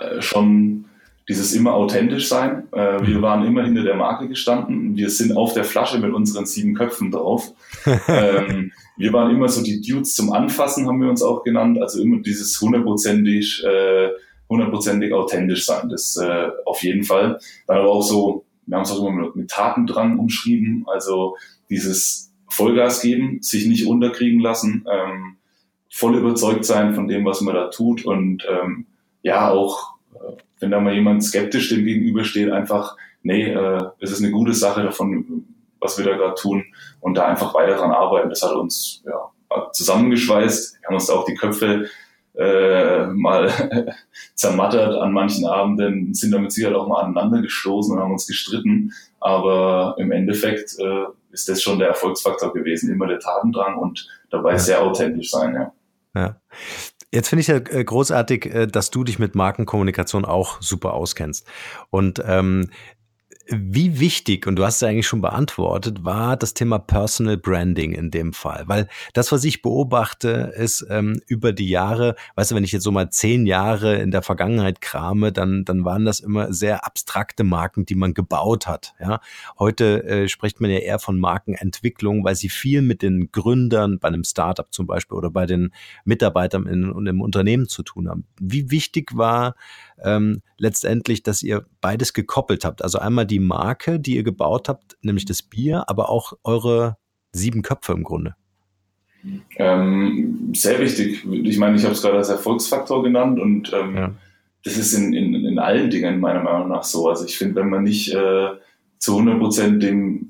äh, 0.00 0.20
schon 0.20 0.84
dieses 1.28 1.54
immer 1.54 1.74
authentisch 1.74 2.28
sein. 2.28 2.64
Äh, 2.72 3.06
wir 3.06 3.18
mhm. 3.18 3.22
waren 3.22 3.46
immer 3.46 3.64
hinter 3.64 3.82
der 3.82 3.94
Marke 3.94 4.28
gestanden. 4.28 4.96
Wir 4.96 5.08
sind 5.08 5.36
auf 5.36 5.54
der 5.54 5.64
Flasche 5.64 5.98
mit 5.98 6.12
unseren 6.12 6.46
sieben 6.46 6.74
Köpfen 6.74 7.10
drauf. 7.10 7.52
ähm, 8.08 8.72
wir 8.96 9.12
waren 9.12 9.30
immer 9.30 9.48
so 9.48 9.62
die 9.62 9.80
Dudes 9.80 10.14
zum 10.14 10.32
Anfassen, 10.32 10.86
haben 10.86 11.00
wir 11.00 11.08
uns 11.08 11.22
auch 11.22 11.42
genannt. 11.42 11.80
Also 11.80 12.02
immer 12.02 12.18
dieses 12.18 12.60
hundertprozentig, 12.60 13.64
äh, 13.64 14.10
hundertprozentig 14.48 15.12
authentisch 15.14 15.64
sein. 15.64 15.88
Das 15.88 16.16
äh, 16.16 16.48
auf 16.66 16.82
jeden 16.82 17.04
Fall. 17.04 17.38
Dann 17.66 17.78
aber 17.78 17.90
auch 17.90 18.02
so, 18.02 18.44
wir 18.66 18.76
haben 18.76 18.84
es 18.84 18.90
auch 18.90 19.00
immer 19.00 19.22
mit, 19.22 19.36
mit 19.36 19.50
Tatendrang 19.50 20.18
umschrieben. 20.18 20.84
Also 20.86 21.36
dieses 21.70 22.32
Vollgas 22.48 23.00
geben, 23.00 23.38
sich 23.40 23.66
nicht 23.66 23.86
unterkriegen 23.86 24.40
lassen, 24.40 24.84
ähm, 24.92 25.36
voll 25.90 26.16
überzeugt 26.16 26.64
sein 26.64 26.94
von 26.94 27.08
dem, 27.08 27.24
was 27.24 27.40
man 27.40 27.54
da 27.54 27.68
tut 27.68 28.04
und 28.04 28.46
ähm, 28.50 28.86
ja 29.22 29.50
auch 29.50 29.93
wenn 30.60 30.70
da 30.70 30.80
mal 30.80 30.94
jemand 30.94 31.24
skeptisch 31.24 31.68
dem 31.68 31.84
gegenübersteht, 31.84 32.50
einfach, 32.50 32.96
nee, 33.22 33.52
äh, 33.52 33.82
es 34.00 34.12
ist 34.12 34.22
eine 34.22 34.30
gute 34.30 34.54
Sache 34.54 34.82
davon, 34.82 35.44
was 35.80 35.98
wir 35.98 36.04
da 36.04 36.16
gerade 36.16 36.34
tun 36.34 36.64
und 37.00 37.14
da 37.14 37.26
einfach 37.26 37.54
weiter 37.54 37.76
dran 37.76 37.92
arbeiten. 37.92 38.30
Das 38.30 38.42
hat 38.42 38.54
uns 38.54 39.02
ja, 39.04 39.70
zusammengeschweißt. 39.72 40.80
Wir 40.80 40.88
haben 40.88 40.94
uns 40.94 41.06
da 41.06 41.14
auch 41.14 41.26
die 41.26 41.34
Köpfe 41.34 41.86
äh, 42.36 43.06
mal 43.06 43.50
zermattert 44.34 44.96
an 44.96 45.12
manchen 45.12 45.46
Abenden, 45.46 46.14
sind 46.14 46.32
damit 46.32 46.52
sicher 46.52 46.76
auch 46.76 46.88
mal 46.88 47.02
aneinander 47.02 47.42
gestoßen 47.42 47.94
und 47.94 48.02
haben 48.02 48.12
uns 48.12 48.26
gestritten. 48.26 48.92
Aber 49.20 49.94
im 49.98 50.10
Endeffekt 50.10 50.78
äh, 50.78 51.04
ist 51.30 51.48
das 51.48 51.62
schon 51.62 51.78
der 51.78 51.88
Erfolgsfaktor 51.88 52.52
gewesen, 52.52 52.90
immer 52.90 53.06
der 53.06 53.20
Tatendrang 53.20 53.78
und 53.78 54.08
dabei 54.30 54.56
sehr 54.56 54.82
authentisch 54.82 55.30
sein. 55.30 55.54
Ja. 55.54 55.72
Ja. 56.14 56.36
Jetzt 57.14 57.28
finde 57.28 57.42
ich 57.42 57.46
ja 57.46 57.56
äh, 57.56 57.84
großartig, 57.84 58.46
äh, 58.46 58.66
dass 58.66 58.90
du 58.90 59.04
dich 59.04 59.20
mit 59.20 59.36
Markenkommunikation 59.36 60.24
auch 60.24 60.60
super 60.60 60.94
auskennst. 60.94 61.46
Und 61.90 62.20
ähm, 62.26 62.70
wie 63.46 64.00
wichtig, 64.00 64.46
und 64.46 64.56
du 64.56 64.64
hast 64.64 64.76
es 64.76 64.82
eigentlich 64.82 65.06
schon 65.06 65.20
beantwortet, 65.20 66.04
war 66.04 66.36
das 66.36 66.54
Thema 66.54 66.78
Personal 66.78 67.36
Branding 67.36 67.92
in 67.92 68.10
dem 68.10 68.32
Fall? 68.32 68.64
Weil 68.66 68.88
das, 69.12 69.32
was 69.32 69.44
ich 69.44 69.60
beobachte, 69.60 70.52
ist 70.56 70.86
ähm, 70.88 71.20
über 71.26 71.52
die 71.52 71.68
Jahre, 71.68 72.16
weißt 72.36 72.50
du, 72.50 72.54
wenn 72.54 72.64
ich 72.64 72.72
jetzt 72.72 72.84
so 72.84 72.90
mal 72.90 73.10
zehn 73.10 73.46
Jahre 73.46 73.96
in 73.96 74.10
der 74.10 74.22
Vergangenheit 74.22 74.80
krame, 74.80 75.30
dann, 75.30 75.64
dann 75.64 75.84
waren 75.84 76.04
das 76.04 76.20
immer 76.20 76.52
sehr 76.52 76.86
abstrakte 76.86 77.44
Marken, 77.44 77.84
die 77.84 77.94
man 77.94 78.14
gebaut 78.14 78.66
hat. 78.66 78.94
Ja? 78.98 79.20
Heute 79.58 80.04
äh, 80.04 80.28
spricht 80.28 80.60
man 80.60 80.70
ja 80.70 80.78
eher 80.78 80.98
von 80.98 81.18
Markenentwicklung, 81.18 82.24
weil 82.24 82.36
sie 82.36 82.48
viel 82.48 82.80
mit 82.80 83.02
den 83.02 83.30
Gründern 83.30 83.98
bei 83.98 84.08
einem 84.08 84.24
Startup 84.24 84.72
zum 84.72 84.86
Beispiel 84.86 85.18
oder 85.18 85.30
bei 85.30 85.44
den 85.44 85.72
Mitarbeitern 86.04 86.66
in, 86.66 86.84
in 86.84 87.08
einem 87.08 87.20
Unternehmen 87.20 87.68
zu 87.68 87.82
tun 87.82 88.08
haben. 88.08 88.24
Wie 88.40 88.70
wichtig 88.70 89.16
war 89.16 89.54
ähm, 90.02 90.42
letztendlich, 90.58 91.22
dass 91.22 91.42
ihr 91.42 91.66
beides 91.80 92.12
gekoppelt 92.12 92.64
habt. 92.64 92.82
Also 92.82 92.98
einmal 92.98 93.26
die 93.26 93.38
Marke, 93.38 94.00
die 94.00 94.16
ihr 94.16 94.22
gebaut 94.22 94.68
habt, 94.68 94.96
nämlich 95.02 95.24
das 95.24 95.42
Bier, 95.42 95.88
aber 95.88 96.08
auch 96.08 96.34
eure 96.44 96.96
sieben 97.32 97.62
Köpfe 97.62 97.92
im 97.92 98.04
Grunde. 98.04 98.34
Ähm, 99.56 100.52
sehr 100.54 100.78
wichtig. 100.80 101.24
Ich 101.24 101.58
meine, 101.58 101.76
ich 101.76 101.84
habe 101.84 101.94
es 101.94 102.02
gerade 102.02 102.18
als 102.18 102.28
Erfolgsfaktor 102.28 103.02
genannt 103.02 103.40
und 103.40 103.72
ähm, 103.72 103.96
ja. 103.96 104.14
das 104.64 104.76
ist 104.76 104.92
in, 104.92 105.14
in, 105.14 105.34
in 105.34 105.58
allen 105.58 105.90
Dingen 105.90 106.20
meiner 106.20 106.42
Meinung 106.42 106.68
nach 106.68 106.84
so. 106.84 107.08
Also 107.08 107.24
ich 107.24 107.38
finde, 107.38 107.56
wenn 107.56 107.70
man 107.70 107.84
nicht 107.84 108.12
äh, 108.12 108.48
zu 108.98 109.12
100 109.12 109.38
Prozent 109.38 109.82
dem 109.82 110.28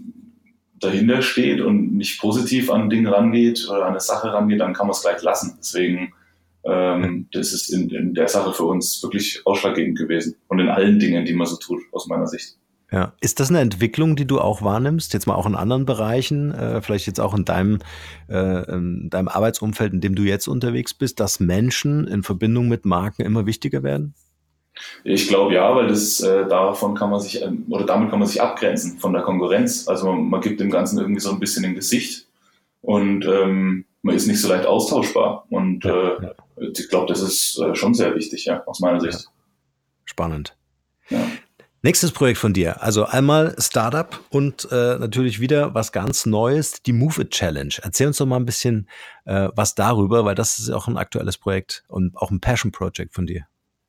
dahinter 0.80 1.22
steht 1.22 1.60
und 1.60 1.96
nicht 1.96 2.20
positiv 2.20 2.70
an 2.70 2.90
Dinge 2.90 3.10
rangeht 3.10 3.66
oder 3.68 3.84
an 3.84 3.92
eine 3.92 4.00
Sache 4.00 4.32
rangeht, 4.32 4.60
dann 4.60 4.74
kann 4.74 4.86
man 4.86 4.94
es 4.94 5.02
gleich 5.02 5.22
lassen. 5.22 5.56
Deswegen 5.58 6.12
ähm, 6.64 7.28
das 7.32 7.52
ist 7.52 7.70
in, 7.70 7.90
in 7.90 8.14
der 8.14 8.28
Sache 8.28 8.52
für 8.52 8.64
uns 8.64 9.02
wirklich 9.02 9.42
ausschlaggebend 9.44 9.98
gewesen 9.98 10.36
und 10.48 10.58
in 10.58 10.68
allen 10.68 10.98
Dingen, 10.98 11.24
die 11.24 11.34
man 11.34 11.46
so 11.46 11.56
tut, 11.56 11.82
aus 11.92 12.06
meiner 12.06 12.26
Sicht. 12.26 12.56
Ja. 12.90 13.12
Ist 13.20 13.40
das 13.40 13.50
eine 13.50 13.60
Entwicklung, 13.60 14.14
die 14.14 14.26
du 14.26 14.40
auch 14.40 14.62
wahrnimmst, 14.62 15.14
jetzt 15.14 15.26
mal 15.26 15.34
auch 15.34 15.46
in 15.46 15.56
anderen 15.56 15.84
Bereichen, 15.84 16.52
äh, 16.52 16.80
vielleicht 16.80 17.06
jetzt 17.06 17.20
auch 17.20 17.34
in 17.34 17.44
deinem, 17.44 17.80
äh, 18.28 18.72
in 18.72 19.10
deinem 19.10 19.28
Arbeitsumfeld, 19.28 19.92
in 19.92 20.00
dem 20.00 20.14
du 20.14 20.22
jetzt 20.22 20.46
unterwegs 20.46 20.94
bist, 20.94 21.18
dass 21.18 21.40
Menschen 21.40 22.06
in 22.06 22.22
Verbindung 22.22 22.68
mit 22.68 22.84
Marken 22.84 23.22
immer 23.22 23.46
wichtiger 23.46 23.82
werden? 23.82 24.14
Ich 25.02 25.28
glaube 25.28 25.54
ja, 25.54 25.74
weil 25.74 25.88
das 25.88 26.20
äh, 26.20 26.46
davon 26.46 26.94
kann 26.94 27.10
man 27.10 27.20
sich 27.20 27.42
ähm, 27.42 27.64
oder 27.68 27.84
damit 27.84 28.10
kann 28.10 28.18
man 28.18 28.28
sich 28.28 28.42
abgrenzen 28.42 28.98
von 28.98 29.12
der 29.12 29.22
Konkurrenz. 29.22 29.88
Also 29.88 30.06
man, 30.06 30.28
man 30.28 30.40
gibt 30.40 30.60
dem 30.60 30.70
Ganzen 30.70 30.98
irgendwie 30.98 31.20
so 31.20 31.30
ein 31.30 31.40
bisschen 31.40 31.64
ein 31.64 31.74
Gesicht 31.74 32.26
und 32.80 33.24
ähm, 33.24 33.84
man 34.02 34.14
ist 34.14 34.26
nicht 34.26 34.40
so 34.40 34.48
leicht 34.48 34.66
austauschbar. 34.66 35.46
Und 35.48 35.84
ja, 35.84 35.94
äh, 35.94 36.22
ja. 36.22 36.32
Ich 36.56 36.88
glaube, 36.88 37.06
das 37.06 37.20
ist 37.20 37.58
äh, 37.58 37.74
schon 37.74 37.94
sehr 37.94 38.14
wichtig, 38.14 38.44
ja, 38.44 38.62
aus 38.66 38.80
meiner 38.80 39.00
Sicht. 39.00 39.26
Spannend. 40.04 40.56
Ja. 41.08 41.20
Nächstes 41.82 42.12
Projekt 42.12 42.38
von 42.38 42.54
dir. 42.54 42.82
Also 42.82 43.04
einmal 43.04 43.54
Startup 43.58 44.18
und 44.30 44.66
äh, 44.72 44.96
natürlich 44.98 45.38
wieder 45.40 45.74
was 45.74 45.92
ganz 45.92 46.24
Neues, 46.24 46.80
die 46.82 46.94
Move 46.94 47.22
It 47.22 47.30
Challenge. 47.30 47.74
Erzähl 47.82 48.06
uns 48.06 48.16
doch 48.16 48.24
mal 48.24 48.36
ein 48.36 48.46
bisschen 48.46 48.88
äh, 49.26 49.50
was 49.54 49.74
darüber, 49.74 50.24
weil 50.24 50.34
das 50.34 50.58
ist 50.58 50.70
auch 50.70 50.88
ein 50.88 50.96
aktuelles 50.96 51.36
Projekt 51.36 51.84
und 51.88 52.16
auch 52.16 52.30
ein 52.30 52.40
Passion 52.40 52.72
Project 52.72 53.12
von 53.12 53.26
dir. 53.26 53.46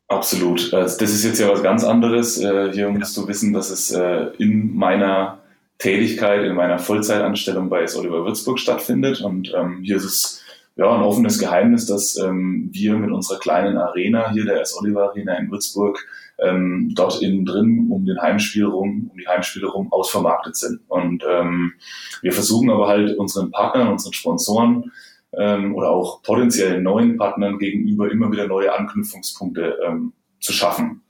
Absolut. 0.10 0.73
Also 0.73 0.97
das 0.99 1.12
ist 1.12 1.23
jetzt 1.23 1.39
ja 1.39 1.49
was 1.49 1.63
ganz 1.63 1.86
anderes. 1.86 2.38
Äh, 2.38 2.73
hier 2.73 2.89
musst 2.89 3.15
du 3.15 3.30
wissen, 3.30 3.54
dass 3.54 3.69
es 3.69 3.91
äh, 3.91 4.25
in 4.39 4.75
meiner 4.75 5.39
Tätigkeit 5.78 6.43
in 6.43 6.56
meiner 6.56 6.80
Vollzeitanstellung 6.80 7.69
bei 7.69 7.84
S. 7.84 7.95
Oliver 7.95 8.25
Würzburg 8.25 8.60
stattfindet. 8.60 9.21
Und 9.21 9.54
ähm, 9.56 9.82
hier 9.84 9.97
ist 9.97 10.06
es 10.06 10.45
ja 10.76 10.94
ein 10.94 11.04
offenes 11.04 11.40
Geheimnis, 11.40 11.86
dass 11.86 12.18
ähm, 12.18 12.70
wir 12.72 12.96
mit 12.98 13.12
unserer 13.12 13.40
kleinen 13.40 13.78
Arena 13.78 14.32
hier, 14.32 14.46
der 14.46 14.62
S. 14.62 14.78
Oliver 14.78 15.10
Arena 15.10 15.36
in 15.36 15.50
Würzburg, 15.50 16.06
ähm, 16.38 16.92
dort 16.96 17.22
innen 17.22 17.46
drin 17.46 17.88
um 17.90 18.06
den 18.06 18.22
Heimspiel 18.22 18.66
rum, 18.66 19.10
um 19.12 19.18
die 19.18 19.28
Heimspiele 19.28 19.68
rum 19.68 19.92
ausvermarktet 19.92 20.56
sind. 20.56 20.82
Und 20.88 21.24
ähm, 21.30 21.74
wir 22.22 22.34
versuchen 22.34 22.70
aber 22.70 22.88
halt 22.88 23.18
unseren 23.18 23.52
Partnern, 23.52 23.88
unseren 23.88 24.14
Sponsoren 24.14 24.92
ähm, 25.38 25.76
oder 25.76 25.92
auch 25.92 26.22
potenziellen 26.24 26.84
neuen 26.84 27.18
Partnern 27.18 27.58
gegenüber 27.58 28.12
immer 28.12 28.32
wieder 28.32 28.48
neue 28.48 28.74
Anknüpfungspunkte 28.74 29.78
ähm, 29.86 30.14
zu 30.42 30.52
schaffen. 30.52 31.02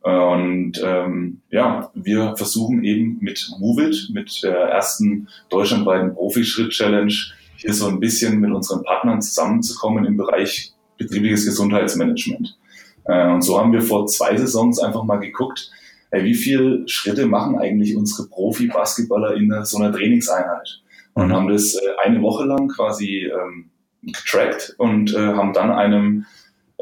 Und 0.00 0.82
ähm, 0.84 1.42
ja, 1.50 1.92
wir 1.94 2.36
versuchen 2.36 2.82
eben 2.82 3.18
mit 3.20 3.48
Movit, 3.60 4.10
mit 4.12 4.42
der 4.42 4.56
ersten 4.56 5.28
deutschlandweiten 5.48 6.14
Profischritt-Challenge, 6.14 7.14
hier 7.56 7.74
so 7.74 7.88
ein 7.88 8.00
bisschen 8.00 8.40
mit 8.40 8.52
unseren 8.52 8.82
Partnern 8.82 9.22
zusammenzukommen 9.22 10.04
im 10.04 10.16
Bereich 10.16 10.72
betriebliches 10.98 11.44
Gesundheitsmanagement. 11.46 12.58
Äh, 13.04 13.30
und 13.30 13.42
so 13.42 13.58
haben 13.58 13.72
wir 13.72 13.82
vor 13.82 14.06
zwei 14.06 14.36
Saisons 14.36 14.78
einfach 14.78 15.04
mal 15.04 15.18
geguckt, 15.18 15.70
ey, 16.10 16.24
wie 16.24 16.34
viele 16.34 16.86
Schritte 16.88 17.26
machen 17.26 17.58
eigentlich 17.58 17.96
unsere 17.96 18.28
Profi-Basketballer 18.28 19.34
in 19.34 19.52
so 19.64 19.78
einer 19.78 19.92
Trainingseinheit? 19.92 20.82
Und 21.14 21.28
mhm. 21.28 21.32
haben 21.32 21.48
das 21.48 21.74
äh, 21.74 21.80
eine 22.04 22.22
Woche 22.22 22.44
lang 22.44 22.68
quasi 22.68 23.26
ähm, 23.26 23.70
getrackt 24.02 24.74
und 24.78 25.14
äh, 25.14 25.18
haben 25.18 25.52
dann 25.52 25.70
einem 25.70 26.26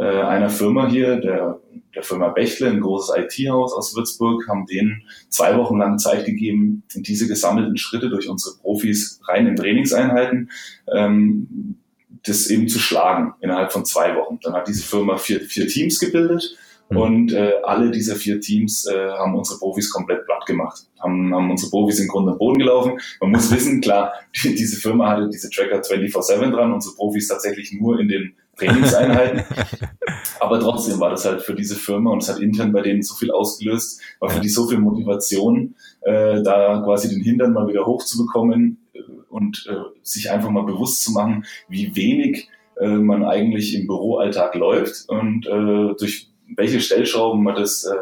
äh, 0.00 0.22
einer 0.22 0.50
Firma 0.50 0.88
hier, 0.88 1.16
der 1.16 1.60
der 1.94 2.02
Firma 2.02 2.28
Bächle, 2.28 2.68
ein 2.68 2.80
großes 2.80 3.16
IT-Haus 3.16 3.74
aus 3.74 3.96
Würzburg, 3.96 4.46
haben 4.48 4.66
denen 4.66 5.02
zwei 5.28 5.56
Wochen 5.56 5.78
lang 5.78 5.98
Zeit 5.98 6.24
gegeben, 6.24 6.82
diese 6.94 7.26
gesammelten 7.26 7.76
Schritte 7.76 8.10
durch 8.10 8.28
unsere 8.28 8.56
Profis 8.58 9.20
rein 9.26 9.46
in 9.46 9.56
Trainingseinheiten, 9.56 10.50
ähm, 10.92 11.76
das 12.24 12.48
eben 12.48 12.68
zu 12.68 12.78
schlagen 12.78 13.34
innerhalb 13.40 13.72
von 13.72 13.84
zwei 13.84 14.14
Wochen. 14.14 14.38
Dann 14.42 14.52
hat 14.52 14.68
diese 14.68 14.84
Firma 14.84 15.16
vier, 15.16 15.40
vier 15.40 15.66
Teams 15.66 15.98
gebildet 15.98 16.56
mhm. 16.90 16.96
und 16.96 17.32
äh, 17.32 17.54
alle 17.64 17.90
dieser 17.90 18.14
vier 18.14 18.40
Teams 18.40 18.86
äh, 18.86 19.10
haben 19.10 19.34
unsere 19.34 19.58
Profis 19.58 19.90
komplett 19.90 20.24
platt 20.26 20.46
gemacht, 20.46 20.86
haben, 21.00 21.34
haben 21.34 21.50
unsere 21.50 21.70
Profis 21.70 21.98
in 21.98 22.08
Grund 22.08 22.28
und 22.28 22.38
Boden 22.38 22.58
gelaufen. 22.58 23.00
Man 23.20 23.32
muss 23.32 23.50
wissen, 23.50 23.80
klar, 23.80 24.12
die, 24.42 24.54
diese 24.54 24.76
Firma 24.76 25.08
hatte 25.08 25.28
diese 25.28 25.50
Tracker 25.50 25.80
24-7 25.80 26.50
dran, 26.52 26.72
unsere 26.72 26.94
Profis 26.94 27.26
tatsächlich 27.26 27.72
nur 27.72 27.98
in 27.98 28.08
den 28.08 28.34
Trainingseinheiten. 28.60 29.42
Aber 30.40 30.60
trotzdem 30.60 31.00
war 31.00 31.10
das 31.10 31.24
halt 31.24 31.42
für 31.42 31.54
diese 31.54 31.76
Firma 31.76 32.10
und 32.10 32.22
es 32.22 32.28
hat 32.28 32.40
intern 32.40 32.72
bei 32.72 32.82
denen 32.82 33.02
so 33.02 33.14
viel 33.14 33.30
ausgelöst, 33.30 34.00
war 34.20 34.30
für 34.30 34.40
die 34.40 34.48
so 34.48 34.68
viel 34.68 34.78
Motivation, 34.78 35.74
äh, 36.02 36.42
da 36.42 36.82
quasi 36.84 37.08
den 37.08 37.22
Hintern 37.22 37.52
mal 37.52 37.68
wieder 37.68 37.86
hochzubekommen 37.86 38.78
äh, 38.94 39.00
und 39.28 39.66
äh, 39.68 39.74
sich 40.02 40.30
einfach 40.30 40.50
mal 40.50 40.64
bewusst 40.64 41.02
zu 41.02 41.12
machen, 41.12 41.44
wie 41.68 41.94
wenig 41.96 42.48
äh, 42.78 42.88
man 42.88 43.24
eigentlich 43.24 43.74
im 43.74 43.86
Büroalltag 43.86 44.54
läuft 44.54 45.08
und 45.08 45.46
äh, 45.46 45.94
durch 45.98 46.30
welche 46.56 46.80
Stellschrauben 46.80 47.42
man 47.42 47.54
das 47.54 47.84
äh, 47.84 47.94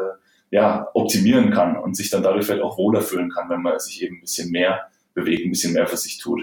ja, 0.51 0.87
optimieren 0.93 1.51
kann 1.51 1.77
und 1.77 1.95
sich 1.95 2.09
dann 2.09 2.23
dadurch 2.23 2.45
vielleicht 2.45 2.63
auch 2.63 2.77
wohler 2.77 3.01
fühlen 3.01 3.29
kann, 3.29 3.49
wenn 3.49 3.61
man 3.61 3.79
sich 3.79 4.01
eben 4.01 4.17
ein 4.17 4.21
bisschen 4.21 4.51
mehr 4.51 4.87
bewegt, 5.13 5.45
ein 5.45 5.51
bisschen 5.51 5.73
mehr 5.73 5.87
für 5.87 5.97
sich 5.97 6.17
tut. 6.17 6.41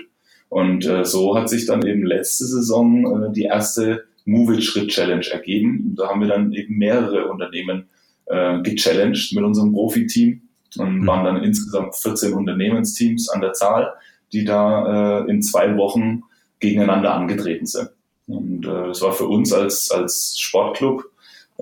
Und 0.48 0.86
äh, 0.86 1.04
so 1.04 1.36
hat 1.36 1.48
sich 1.48 1.66
dann 1.66 1.86
eben 1.86 2.06
letzte 2.06 2.46
Saison 2.46 3.24
äh, 3.24 3.32
die 3.32 3.44
erste 3.44 4.04
Move 4.24 4.54
It 4.54 4.64
Schritt 4.64 4.88
Challenge 4.88 5.26
ergeben. 5.30 5.94
Da 5.96 6.08
haben 6.08 6.20
wir 6.20 6.28
dann 6.28 6.52
eben 6.52 6.76
mehrere 6.78 7.28
Unternehmen 7.28 7.86
äh, 8.26 8.60
gechallenged 8.62 9.32
mit 9.34 9.44
unserem 9.44 9.72
Profi-Team 9.72 10.42
und 10.78 11.00
mhm. 11.00 11.06
waren 11.06 11.24
dann 11.24 11.42
insgesamt 11.42 11.94
14 11.96 12.32
Unternehmensteams 12.32 13.28
an 13.28 13.40
der 13.40 13.52
Zahl, 13.52 13.92
die 14.32 14.44
da 14.44 15.24
äh, 15.24 15.30
in 15.30 15.42
zwei 15.42 15.76
Wochen 15.76 16.22
gegeneinander 16.60 17.14
angetreten 17.14 17.66
sind. 17.66 17.90
Und 18.26 18.66
äh, 18.66 18.88
es 18.88 19.02
war 19.02 19.12
für 19.12 19.26
uns 19.26 19.52
als, 19.52 19.90
als 19.90 20.36
Sportclub 20.38 21.04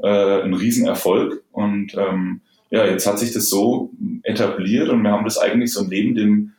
äh, 0.03 0.43
ein 0.43 0.55
Riesenerfolg. 0.55 1.43
Und 1.53 1.95
ähm, 1.95 2.41
ja, 2.71 2.87
jetzt 2.87 3.07
hat 3.07 3.19
sich 3.19 3.33
das 3.33 3.49
so 3.49 3.91
etabliert 4.23 4.89
und 4.89 5.03
wir 5.03 5.11
haben 5.11 5.25
das 5.25 5.39
eigentlich 5.39 5.73
so 5.73 5.85
neben 5.85 6.15
dem 6.15 6.53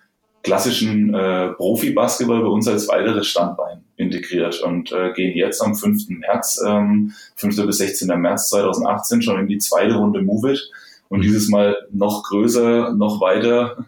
klassischen 0.45 1.13
äh, 1.13 1.49
Profi-Basketball 1.53 2.41
bei 2.41 2.47
uns 2.47 2.67
als 2.67 2.87
weiteres 2.87 3.27
Standbein 3.27 3.83
integriert 3.97 4.61
und 4.61 4.91
äh, 4.91 5.11
gehen 5.13 5.35
jetzt 5.35 5.59
am 5.61 5.75
5. 5.75 6.09
März, 6.09 6.61
ähm, 6.65 7.13
5. 7.35 7.65
bis 7.65 7.79
16. 7.79 8.07
März 8.19 8.49
2018 8.49 9.23
schon 9.23 9.39
in 9.39 9.47
die 9.47 9.57
zweite 9.57 9.95
Runde 9.95 10.21
Move 10.21 10.53
It 10.53 10.71
und 11.09 11.21
dieses 11.21 11.49
Mal 11.49 11.75
noch 11.91 12.23
größer, 12.23 12.93
noch 12.93 13.21
weiter. 13.21 13.85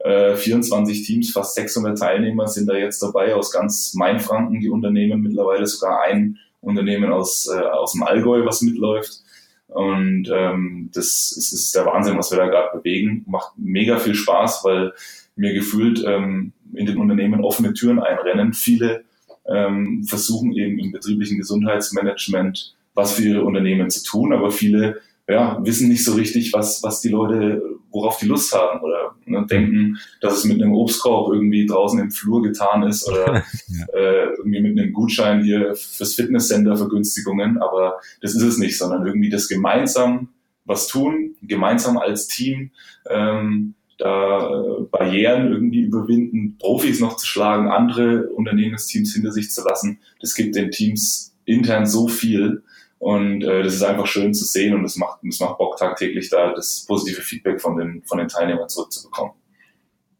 Äh, 0.00 0.34
24 0.34 1.06
Teams, 1.06 1.30
fast 1.30 1.54
600 1.54 1.96
Teilnehmer 1.96 2.48
sind 2.48 2.68
da 2.68 2.74
jetzt 2.74 3.00
dabei 3.02 3.34
aus 3.34 3.52
ganz 3.52 3.94
Mainfranken, 3.94 4.60
die 4.60 4.70
Unternehmen 4.70 5.20
mittlerweile 5.20 5.66
sogar 5.66 6.02
ein 6.02 6.38
Unternehmen 6.60 7.12
aus, 7.12 7.48
äh, 7.54 7.60
aus 7.60 7.92
dem 7.92 8.02
Allgäu, 8.02 8.44
was 8.44 8.62
mitläuft. 8.62 9.20
Und 9.68 10.28
ähm, 10.34 10.90
das, 10.92 11.32
das 11.36 11.52
ist 11.52 11.74
der 11.76 11.86
Wahnsinn, 11.86 12.18
was 12.18 12.32
wir 12.32 12.38
da 12.38 12.46
gerade 12.46 12.76
bewegen. 12.78 13.24
Macht 13.28 13.52
mega 13.56 13.98
viel 13.98 14.16
Spaß, 14.16 14.64
weil 14.64 14.92
mir 15.40 15.54
gefühlt 15.54 16.04
ähm, 16.06 16.52
in 16.74 16.86
den 16.86 16.98
Unternehmen 16.98 17.42
offene 17.42 17.72
Türen 17.72 17.98
einrennen. 17.98 18.52
Viele 18.52 19.04
ähm, 19.48 20.04
versuchen 20.04 20.52
eben 20.52 20.78
im 20.78 20.92
betrieblichen 20.92 21.38
Gesundheitsmanagement 21.38 22.76
was 22.94 23.14
für 23.14 23.22
ihre 23.22 23.44
Unternehmen 23.44 23.88
zu 23.88 24.04
tun, 24.04 24.32
aber 24.32 24.50
viele 24.50 25.00
ja, 25.28 25.58
wissen 25.64 25.88
nicht 25.88 26.04
so 26.04 26.14
richtig, 26.14 26.52
was, 26.52 26.82
was 26.82 27.00
die 27.00 27.08
Leute, 27.08 27.62
worauf 27.90 28.18
die 28.18 28.26
Lust 28.26 28.52
haben 28.52 28.80
oder 28.80 29.14
ne, 29.24 29.46
denken, 29.48 29.96
dass 30.20 30.38
es 30.38 30.44
mit 30.44 30.60
einem 30.60 30.74
Obstkorb 30.74 31.32
irgendwie 31.32 31.66
draußen 31.66 32.00
im 32.00 32.10
Flur 32.10 32.42
getan 32.42 32.82
ist 32.82 33.08
oder 33.08 33.34
ja. 33.68 33.86
äh, 33.94 34.26
irgendwie 34.38 34.60
mit 34.60 34.78
einem 34.78 34.92
Gutschein 34.92 35.44
hier 35.44 35.74
fürs 35.76 36.14
Fitnesscenter 36.14 36.76
Vergünstigungen, 36.76 37.58
aber 37.58 38.00
das 38.20 38.34
ist 38.34 38.42
es 38.42 38.58
nicht, 38.58 38.76
sondern 38.76 39.06
irgendwie 39.06 39.30
das 39.30 39.48
gemeinsam 39.48 40.28
was 40.64 40.88
tun, 40.88 41.36
gemeinsam 41.42 41.96
als 41.96 42.26
Team 42.26 42.72
ähm, 43.08 43.74
da 44.00 44.48
äh, 44.48 44.82
Barrieren 44.90 45.52
irgendwie 45.52 45.80
überwinden, 45.80 46.56
Profis 46.58 47.00
noch 47.00 47.16
zu 47.16 47.26
schlagen, 47.26 47.68
andere 47.68 48.28
Unternehmensteams 48.28 49.12
hinter 49.12 49.30
sich 49.30 49.50
zu 49.50 49.62
lassen. 49.62 50.00
Das 50.20 50.34
gibt 50.34 50.56
den 50.56 50.70
Teams 50.70 51.34
intern 51.44 51.86
so 51.86 52.08
viel 52.08 52.62
und 52.98 53.42
äh, 53.42 53.62
das 53.62 53.74
ist 53.74 53.82
einfach 53.82 54.06
schön 54.06 54.34
zu 54.34 54.44
sehen 54.44 54.74
und 54.74 54.84
es 54.84 54.96
macht, 54.96 55.20
es 55.24 55.40
macht 55.40 55.58
Bock 55.58 55.76
tagtäglich 55.76 56.30
da 56.30 56.52
das 56.52 56.84
positive 56.86 57.22
Feedback 57.22 57.60
von 57.60 57.76
den, 57.76 58.02
von 58.04 58.18
den 58.18 58.28
Teilnehmern 58.28 58.68
zurückzubekommen. 58.68 59.32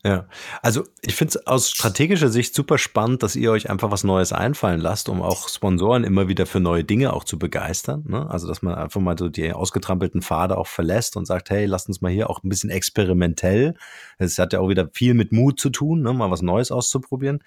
Ja, 0.02 0.26
also 0.62 0.84
ich 1.02 1.14
finde 1.14 1.32
es 1.36 1.46
aus 1.46 1.70
strategischer 1.70 2.30
Sicht 2.30 2.54
super 2.54 2.78
spannend, 2.78 3.22
dass 3.22 3.36
ihr 3.36 3.50
euch 3.52 3.68
einfach 3.68 3.90
was 3.90 4.02
Neues 4.02 4.32
einfallen 4.32 4.80
lasst, 4.80 5.10
um 5.10 5.20
auch 5.20 5.50
Sponsoren 5.50 6.04
immer 6.04 6.26
wieder 6.26 6.46
für 6.46 6.58
neue 6.58 6.84
Dinge 6.84 7.12
auch 7.12 7.22
zu 7.22 7.38
begeistern. 7.38 8.04
Ne? 8.08 8.28
Also 8.30 8.48
dass 8.48 8.62
man 8.62 8.74
einfach 8.76 9.00
mal 9.02 9.18
so 9.18 9.28
die 9.28 9.52
ausgetrampelten 9.52 10.22
Pfade 10.22 10.56
auch 10.56 10.68
verlässt 10.68 11.18
und 11.18 11.26
sagt, 11.26 11.50
hey, 11.50 11.66
lasst 11.66 11.88
uns 11.88 12.00
mal 12.00 12.10
hier 12.10 12.30
auch 12.30 12.42
ein 12.42 12.48
bisschen 12.48 12.70
experimentell. 12.70 13.74
Es 14.16 14.38
hat 14.38 14.54
ja 14.54 14.60
auch 14.60 14.70
wieder 14.70 14.88
viel 14.94 15.12
mit 15.12 15.32
Mut 15.32 15.60
zu 15.60 15.68
tun, 15.68 16.00
ne? 16.00 16.14
mal 16.14 16.30
was 16.30 16.40
Neues 16.40 16.72
auszuprobieren. 16.72 17.44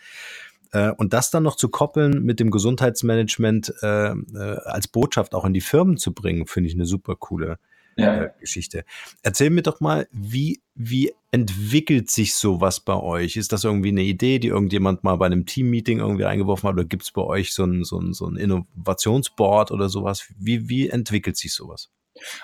Äh, 0.74 0.92
und 0.92 1.14
das 1.14 1.32
dann 1.32 1.42
noch 1.42 1.56
zu 1.56 1.70
koppeln 1.70 2.22
mit 2.24 2.40
dem 2.40 2.52
Gesundheitsmanagement 2.52 3.74
äh, 3.82 4.12
äh, 4.12 4.58
als 4.66 4.88
Botschaft 4.88 5.34
auch 5.34 5.46
in 5.46 5.54
die 5.54 5.62
Firmen 5.62 5.98
zu 5.98 6.14
bringen, 6.14 6.46
finde 6.46 6.70
ich 6.70 6.76
eine 6.76 6.86
super 6.86 7.16
coole 7.16 7.58
ja. 7.96 8.24
äh, 8.24 8.30
Geschichte. 8.40 8.86
Erzähl 9.22 9.50
mir 9.50 9.62
doch 9.62 9.80
mal, 9.80 10.08
wie, 10.12 10.62
wie 10.76 11.14
entwickelt 11.32 12.10
sich 12.10 12.36
sowas 12.36 12.80
bei 12.80 12.96
euch? 12.96 13.38
Ist 13.38 13.52
das 13.52 13.64
irgendwie 13.64 13.90
eine 13.90 14.04
Idee, 14.04 14.40
die 14.40 14.50
irgendjemand 14.50 15.04
mal 15.04 15.16
bei 15.16 15.26
einem 15.26 15.46
Teammeeting 15.46 16.00
irgendwie 16.00 16.26
eingeworfen 16.26 16.70
hat? 16.70 16.76
Oder 16.76 16.86
gibt 16.86 17.04
es 17.04 17.12
bei 17.12 17.22
euch 17.22 17.54
so 17.54 17.64
ein, 17.64 17.84
so, 17.84 18.00
ein, 18.00 18.14
so 18.14 18.28
ein 18.28 18.36
Innovationsboard 18.36 19.72
oder 19.72 19.90
sowas? 19.90 20.28
Wie, 20.38 20.70
wie 20.70 20.90
entwickelt 20.90 21.38
sich 21.38 21.54
sowas? 21.54 21.90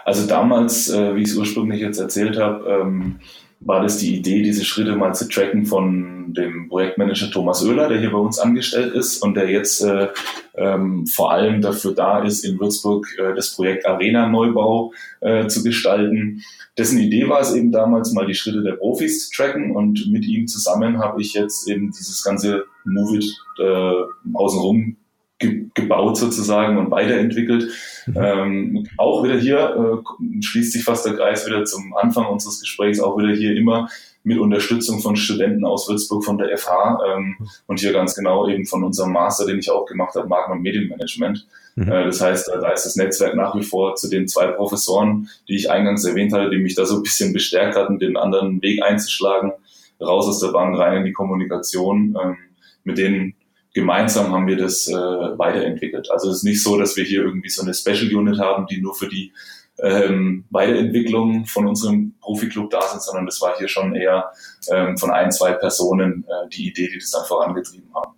Also 0.03 0.27
damals, 0.27 0.89
äh, 0.89 1.15
wie 1.15 1.21
ich 1.21 1.29
es 1.29 1.37
ursprünglich 1.37 1.81
jetzt 1.81 1.99
erzählt 1.99 2.37
habe, 2.37 2.67
ähm, 2.67 3.19
war 3.61 3.81
das 3.81 3.97
die 3.97 4.15
Idee, 4.15 4.41
diese 4.41 4.63
Schritte 4.63 4.95
mal 4.95 5.13
zu 5.13 5.27
tracken 5.27 5.65
von 5.65 6.33
dem 6.33 6.69
Projektmanager 6.69 7.29
Thomas 7.31 7.63
Oehler, 7.63 7.89
der 7.89 7.99
hier 7.99 8.11
bei 8.11 8.17
uns 8.17 8.39
angestellt 8.39 8.93
ist 8.93 9.21
und 9.21 9.35
der 9.35 9.49
jetzt 9.49 9.81
äh, 9.81 10.07
ähm, 10.55 11.05
vor 11.07 11.31
allem 11.31 11.61
dafür 11.61 11.93
da 11.93 12.23
ist, 12.23 12.45
in 12.45 12.59
Würzburg 12.59 13.07
äh, 13.17 13.35
das 13.35 13.55
Projekt 13.55 13.85
Arena 13.85 14.27
Neubau 14.27 14.93
äh, 15.21 15.47
zu 15.47 15.63
gestalten. 15.63 16.41
Dessen 16.77 16.99
Idee 16.99 17.27
war 17.27 17.41
es 17.41 17.53
eben 17.53 17.71
damals 17.71 18.13
mal 18.13 18.25
die 18.25 18.35
Schritte 18.35 18.61
der 18.61 18.73
Profis 18.73 19.29
zu 19.29 19.35
tracken 19.35 19.75
und 19.75 20.09
mit 20.11 20.25
ihm 20.25 20.47
zusammen 20.47 20.99
habe 20.99 21.21
ich 21.21 21.33
jetzt 21.33 21.67
eben 21.67 21.91
dieses 21.91 22.23
ganze 22.23 22.65
Move 22.85 23.17
It 23.17 23.25
äh, 23.59 24.33
außenrum 24.33 24.95
ge 25.39 25.65
gebaut 25.73 26.17
sozusagen 26.17 26.77
und 26.77 26.91
weiterentwickelt. 26.91 27.71
Mhm. 28.07 28.17
Ähm, 28.17 28.87
auch 28.97 29.23
wieder 29.23 29.37
hier 29.37 30.03
äh, 30.03 30.41
schließt 30.43 30.73
sich 30.73 30.83
fast 30.83 31.05
der 31.05 31.15
Kreis 31.15 31.47
wieder 31.47 31.63
zum 31.63 31.95
Anfang 31.95 32.27
unseres 32.27 32.59
Gesprächs, 32.59 32.99
auch 32.99 33.17
wieder 33.17 33.33
hier 33.33 33.55
immer 33.55 33.89
mit 34.23 34.37
Unterstützung 34.37 34.99
von 34.99 35.15
Studenten 35.15 35.63
aus 35.63 35.87
Würzburg 35.87 36.25
von 36.25 36.37
der 36.37 36.55
FH 36.57 36.99
ähm, 37.07 37.35
mhm. 37.39 37.47
und 37.67 37.79
hier 37.79 37.93
ganz 37.93 38.15
genau 38.15 38.47
eben 38.47 38.65
von 38.65 38.83
unserem 38.83 39.13
Master, 39.13 39.45
den 39.45 39.59
ich 39.59 39.71
auch 39.71 39.85
gemacht 39.85 40.15
habe, 40.15 40.27
Marken- 40.27 40.51
und 40.51 40.61
Medienmanagement. 40.61 41.47
Mhm. 41.75 41.89
Äh, 41.89 42.05
das 42.05 42.19
heißt, 42.19 42.49
da 42.49 42.71
ist 42.71 42.85
das 42.85 42.97
Netzwerk 42.97 43.35
nach 43.35 43.55
wie 43.55 43.63
vor 43.63 43.95
zu 43.95 44.09
den 44.09 44.27
zwei 44.27 44.47
Professoren, 44.47 45.29
die 45.47 45.55
ich 45.55 45.71
eingangs 45.71 46.03
erwähnt 46.03 46.33
hatte, 46.33 46.49
die 46.49 46.57
mich 46.57 46.75
da 46.75 46.85
so 46.85 46.97
ein 46.97 47.03
bisschen 47.03 47.31
bestärkt 47.31 47.77
hatten, 47.77 47.97
den 47.97 48.17
anderen 48.17 48.61
Weg 48.61 48.83
einzuschlagen, 48.83 49.53
raus 50.01 50.27
aus 50.27 50.39
der 50.39 50.49
Bank, 50.49 50.77
rein 50.77 50.97
in 50.97 51.05
die 51.05 51.13
Kommunikation. 51.13 52.17
Ähm, 52.21 52.37
mit 52.83 52.97
denen 52.97 53.35
gemeinsam 53.79 54.31
haben 54.31 54.47
wir 54.47 54.57
das 54.57 54.87
äh, 54.87 54.93
weiterentwickelt. 54.93 56.09
Also 56.11 56.29
es 56.29 56.37
ist 56.37 56.43
nicht 56.43 56.61
so, 56.61 56.77
dass 56.77 56.95
wir 56.95 57.03
hier 57.03 57.23
irgendwie 57.23 57.49
so 57.49 57.63
eine 57.63 57.73
Special 57.73 58.13
Unit 58.15 58.39
haben, 58.39 58.65
die 58.67 58.81
nur 58.81 58.95
für 58.95 59.07
die 59.07 59.33
ähm, 59.81 60.45
Weiterentwicklung 60.49 61.45
von 61.45 61.67
unserem 61.67 62.15
Profi-Club 62.19 62.69
da 62.69 62.81
sind, 62.81 63.01
sondern 63.01 63.25
das 63.25 63.39
war 63.41 63.57
hier 63.57 63.67
schon 63.67 63.95
eher 63.95 64.31
ähm, 64.69 64.97
von 64.97 65.11
ein, 65.11 65.31
zwei 65.31 65.53
Personen 65.53 66.25
äh, 66.27 66.49
die 66.49 66.67
Idee, 66.67 66.89
die 66.89 66.99
das 66.99 67.11
dann 67.11 67.25
vorangetrieben 67.25 67.89
haben. 67.95 68.15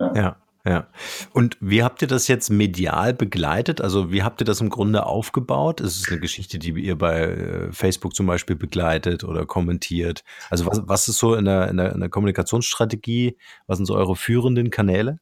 ja. 0.00 0.12
ja. 0.14 0.41
Ja. 0.64 0.86
Und 1.32 1.56
wie 1.60 1.82
habt 1.82 2.02
ihr 2.02 2.08
das 2.08 2.28
jetzt 2.28 2.48
medial 2.48 3.14
begleitet? 3.14 3.80
Also 3.80 4.12
wie 4.12 4.22
habt 4.22 4.40
ihr 4.40 4.44
das 4.44 4.60
im 4.60 4.70
Grunde 4.70 5.06
aufgebaut? 5.06 5.80
Ist 5.80 5.96
es 5.96 6.08
eine 6.08 6.20
Geschichte, 6.20 6.60
die 6.60 6.70
ihr 6.70 6.96
bei 6.96 7.22
äh, 7.22 7.72
Facebook 7.72 8.14
zum 8.14 8.26
Beispiel 8.26 8.54
begleitet 8.54 9.24
oder 9.24 9.44
kommentiert? 9.44 10.22
Also 10.50 10.66
was, 10.66 10.82
was 10.86 11.08
ist 11.08 11.18
so 11.18 11.34
in 11.34 11.46
der, 11.46 11.68
in, 11.68 11.78
der, 11.78 11.92
in 11.92 12.00
der 12.00 12.08
Kommunikationsstrategie? 12.08 13.36
Was 13.66 13.78
sind 13.78 13.86
so 13.86 13.96
eure 13.96 14.14
führenden 14.14 14.70
Kanäle? 14.70 15.18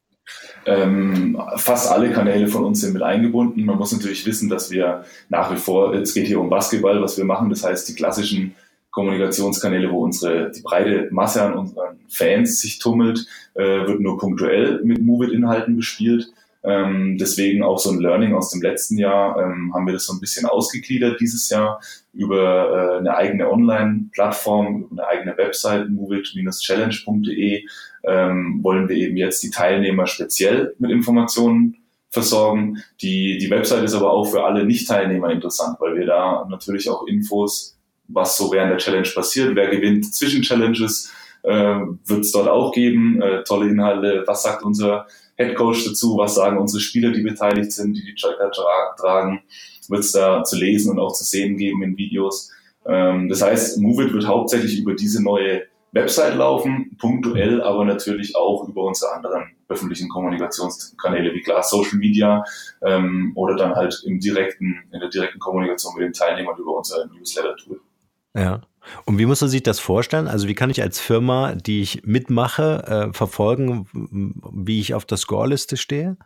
Ähm, 0.67 1.41
fast 1.57 1.91
alle 1.91 2.13
Kanäle 2.13 2.47
von 2.47 2.65
uns 2.65 2.83
sind 2.83 2.93
mit 2.93 3.03
eingebunden. 3.03 3.65
Man 3.65 3.79
muss 3.79 3.93
natürlich 3.93 4.27
wissen, 4.27 4.51
dass 4.51 4.71
wir 4.71 5.05
nach 5.31 5.51
wie 5.51 5.57
vor, 5.57 5.95
es 5.95 6.13
geht 6.13 6.27
hier 6.27 6.39
um 6.39 6.51
Basketball, 6.51 7.01
was 7.01 7.17
wir 7.17 7.25
machen. 7.25 7.49
Das 7.49 7.65
heißt, 7.65 7.89
die 7.89 7.95
klassischen 7.95 8.55
Kommunikationskanäle, 8.91 9.91
wo 9.91 10.03
unsere 10.03 10.51
die 10.51 10.63
breite 10.63 11.09
Masse 11.11 11.43
an 11.43 11.55
unseren 11.55 12.01
Fans 12.09 12.61
sich 12.61 12.79
tummelt, 12.79 13.27
äh, 13.55 13.87
wird 13.87 14.01
nur 14.01 14.19
punktuell 14.19 14.81
mit 14.83 15.01
Move-It-Inhalten 15.01 15.77
bespielt. 15.77 16.33
Ähm, 16.63 17.17
deswegen 17.19 17.63
auch 17.63 17.79
so 17.79 17.91
ein 17.91 18.01
Learning 18.01 18.35
aus 18.35 18.51
dem 18.51 18.61
letzten 18.61 18.99
Jahr 18.99 19.41
ähm, 19.41 19.73
haben 19.73 19.87
wir 19.87 19.95
das 19.95 20.05
so 20.05 20.13
ein 20.13 20.21
bisschen 20.21 20.45
ausgegliedert 20.47 21.19
dieses 21.19 21.49
Jahr 21.49 21.81
über 22.13 22.97
äh, 22.97 22.99
eine 22.99 23.17
eigene 23.17 23.51
Online-Plattform, 23.51 24.89
eine 24.91 25.07
eigene 25.07 25.39
Website, 25.39 25.89
moveit-challenge.de 25.89 27.65
ähm, 28.05 28.61
wollen 28.63 28.89
wir 28.89 28.97
eben 28.97 29.17
jetzt 29.17 29.43
die 29.43 29.51
Teilnehmer 29.51 30.07
speziell 30.07 30.75
mit 30.79 30.91
Informationen 30.91 31.77
versorgen. 32.11 32.83
Die, 33.01 33.39
die 33.39 33.51
Website 33.51 33.85
ist 33.85 33.95
aber 33.95 34.13
auch 34.13 34.27
für 34.27 34.45
alle 34.45 34.65
Nicht-Teilnehmer 34.65 35.31
interessant, 35.31 35.79
weil 35.81 35.97
wir 35.97 36.07
da 36.07 36.47
natürlich 36.51 36.91
auch 36.91 37.07
Infos 37.07 37.80
was 38.13 38.37
so 38.37 38.53
während 38.53 38.71
der 38.71 38.79
Challenge 38.79 39.09
passiert, 39.15 39.55
wer 39.55 39.69
gewinnt 39.69 40.15
zwischen 40.15 40.43
Challenges, 40.43 41.13
äh, 41.43 41.51
wird 41.51 42.21
es 42.21 42.33
dort 42.33 42.49
auch 42.49 42.73
geben. 42.73 43.21
Äh, 43.23 43.43
tolle 43.45 43.69
Inhalte, 43.69 44.25
was 44.27 44.43
sagt 44.43 44.63
unser 44.63 45.07
Head 45.37 45.55
Coach 45.55 45.85
dazu, 45.87 46.17
was 46.19 46.35
sagen 46.35 46.59
unsere 46.59 46.81
Spieler, 46.81 47.13
die 47.13 47.23
beteiligt 47.23 47.73
sind, 47.73 47.95
die 47.95 48.05
die 48.05 48.15
Tracker 48.15 48.51
tra 48.51 48.95
tragen, 48.99 49.43
wird 49.89 50.01
es 50.01 50.13
da 50.13 50.45
zu 50.45 50.57
lesen 50.57 50.93
und 50.93 50.99
auch 50.99 51.13
zu 51.13 51.25
sehen 51.25 51.57
geben 51.57 51.83
in 51.83 51.97
Videos. 51.97 52.51
Ähm, 52.87 53.29
das 53.29 53.43
heißt, 53.43 53.79
Move 53.79 54.05
It 54.05 54.13
wird 54.13 54.27
hauptsächlich 54.27 54.79
über 54.79 54.95
diese 54.95 55.23
neue 55.23 55.63
Website 55.93 56.37
laufen, 56.37 56.97
punktuell, 56.99 57.63
aber 57.63 57.85
natürlich 57.85 58.37
auch 58.37 58.69
über 58.69 58.85
unsere 58.85 59.13
anderen 59.13 59.57
öffentlichen 59.69 60.09
Kommunikationskanäle 60.09 61.33
wie 61.35 61.43
klar 61.43 61.63
Social 61.63 61.99
Media 61.99 62.45
ähm, 62.83 63.33
oder 63.35 63.57
dann 63.57 63.75
halt 63.75 64.03
im 64.07 64.21
direkten, 64.21 64.85
in 64.93 65.01
der 65.01 65.09
direkten 65.09 65.39
Kommunikation 65.39 65.95
mit 65.95 66.05
den 66.05 66.13
Teilnehmern 66.13 66.59
über 66.59 66.77
unser 66.77 67.07
Newsletter-Tool. 67.07 67.81
Ja. 68.37 68.63
Und 69.05 69.19
wie 69.19 69.27
muss 69.27 69.41
man 69.41 69.51
sich 69.51 69.63
das 69.63 69.79
vorstellen? 69.79 70.27
Also 70.27 70.49
wie 70.49 70.55
kann 70.55 70.71
ich 70.71 70.83
als 70.83 71.01
Firma, 71.01 71.55
die 71.55 71.83
ich 71.83 72.03
mitmache, 72.05 73.11
äh, 73.11 73.13
verfolgen, 73.13 73.87
wie 73.93 74.81
ich 74.81 74.95
auf 74.95 75.05
der 75.05 75.19
Scoreliste 75.19 75.77
stehe? 75.77 76.17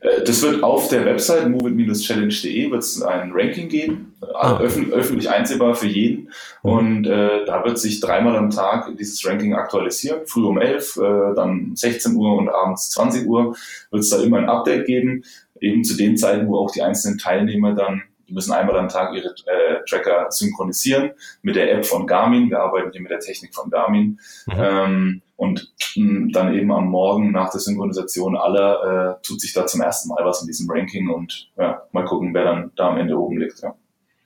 Äh, 0.00 0.24
das 0.24 0.42
wird 0.42 0.62
auf 0.62 0.88
der 0.88 1.04
Website 1.04 1.48
moveit-challenge.de 1.48 2.70
wird 2.70 2.82
es 2.82 3.02
ein 3.02 3.32
Ranking 3.32 3.68
geben, 3.68 4.14
ah. 4.34 4.58
öffentlich, 4.58 4.94
öffentlich 4.94 5.30
einsehbar 5.30 5.74
für 5.74 5.86
jeden. 5.86 6.30
Mhm. 6.62 6.70
Und 6.70 7.06
äh, 7.06 7.44
da 7.44 7.64
wird 7.64 7.78
sich 7.78 8.00
dreimal 8.00 8.36
am 8.36 8.50
Tag 8.50 8.96
dieses 8.98 9.24
Ranking 9.26 9.54
aktualisieren. 9.54 10.26
Früh 10.26 10.44
um 10.44 10.58
11, 10.58 10.96
äh, 10.96 11.34
dann 11.34 11.72
16 11.74 12.14
Uhr 12.16 12.36
und 12.36 12.48
abends 12.48 12.90
20 12.90 13.26
Uhr 13.26 13.56
wird 13.90 14.02
es 14.02 14.10
da 14.10 14.20
immer 14.22 14.38
ein 14.38 14.48
Update 14.48 14.86
geben. 14.86 15.24
Eben 15.60 15.84
zu 15.84 15.96
den 15.96 16.16
Zeiten, 16.16 16.46
wo 16.48 16.58
auch 16.58 16.70
die 16.70 16.82
einzelnen 16.82 17.18
Teilnehmer 17.18 17.74
dann 17.74 18.02
die 18.28 18.34
müssen 18.34 18.52
einmal 18.52 18.76
am 18.78 18.88
Tag 18.88 19.14
ihre 19.14 19.34
äh, 19.46 19.84
Tracker 19.88 20.26
synchronisieren 20.30 21.12
mit 21.42 21.56
der 21.56 21.72
App 21.72 21.86
von 21.86 22.06
Garmin. 22.06 22.50
Wir 22.50 22.60
arbeiten 22.60 22.92
hier 22.92 23.00
mit 23.00 23.10
der 23.10 23.20
Technik 23.20 23.54
von 23.54 23.70
Garmin. 23.70 24.20
Mhm. 24.46 24.54
Ähm, 24.56 25.22
und 25.36 25.72
mh, 25.96 26.32
dann 26.32 26.54
eben 26.54 26.70
am 26.72 26.88
Morgen 26.88 27.32
nach 27.32 27.50
der 27.50 27.60
Synchronisation 27.60 28.36
aller 28.36 29.18
äh, 29.20 29.26
tut 29.26 29.40
sich 29.40 29.52
da 29.52 29.66
zum 29.66 29.80
ersten 29.80 30.08
Mal 30.08 30.24
was 30.24 30.42
in 30.42 30.46
diesem 30.46 30.70
Ranking 30.70 31.08
und 31.08 31.50
ja, 31.56 31.82
mal 31.92 32.04
gucken, 32.04 32.34
wer 32.34 32.44
dann 32.44 32.72
da 32.76 32.88
am 32.88 32.98
Ende 32.98 33.16
oben 33.16 33.38
liegt. 33.38 33.60
Ja. 33.62 33.74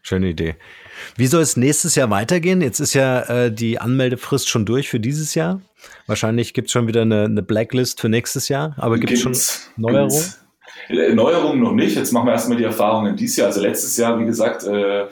Schöne 0.02 0.30
Idee. 0.30 0.56
Wie 1.16 1.26
soll 1.26 1.42
es 1.42 1.56
nächstes 1.56 1.94
Jahr 1.94 2.10
weitergehen? 2.10 2.60
Jetzt 2.60 2.80
ist 2.80 2.94
ja 2.94 3.22
äh, 3.22 3.52
die 3.52 3.78
Anmeldefrist 3.78 4.48
schon 4.48 4.66
durch 4.66 4.88
für 4.88 4.98
dieses 4.98 5.34
Jahr. 5.34 5.60
Wahrscheinlich 6.06 6.54
gibt 6.54 6.68
es 6.68 6.72
schon 6.72 6.86
wieder 6.86 7.02
eine, 7.02 7.24
eine, 7.24 7.42
Blacklist 7.42 8.00
für 8.00 8.08
nächstes 8.08 8.48
Jahr, 8.48 8.74
aber 8.78 8.98
gibt 8.98 9.12
es 9.12 9.20
schon 9.20 9.36
Neuerungen? 9.76 10.34
Neuerungen 10.92 11.60
noch 11.60 11.72
nicht. 11.72 11.96
Jetzt 11.96 12.12
machen 12.12 12.26
wir 12.26 12.32
erstmal 12.32 12.58
die 12.58 12.64
Erfahrungen 12.64 13.16
dieses 13.16 13.36
Jahr. 13.36 13.48
Also 13.48 13.60
letztes 13.60 13.96
Jahr, 13.96 14.18
wie 14.18 14.24
gesagt, 14.24 14.64
äh, 14.64 15.06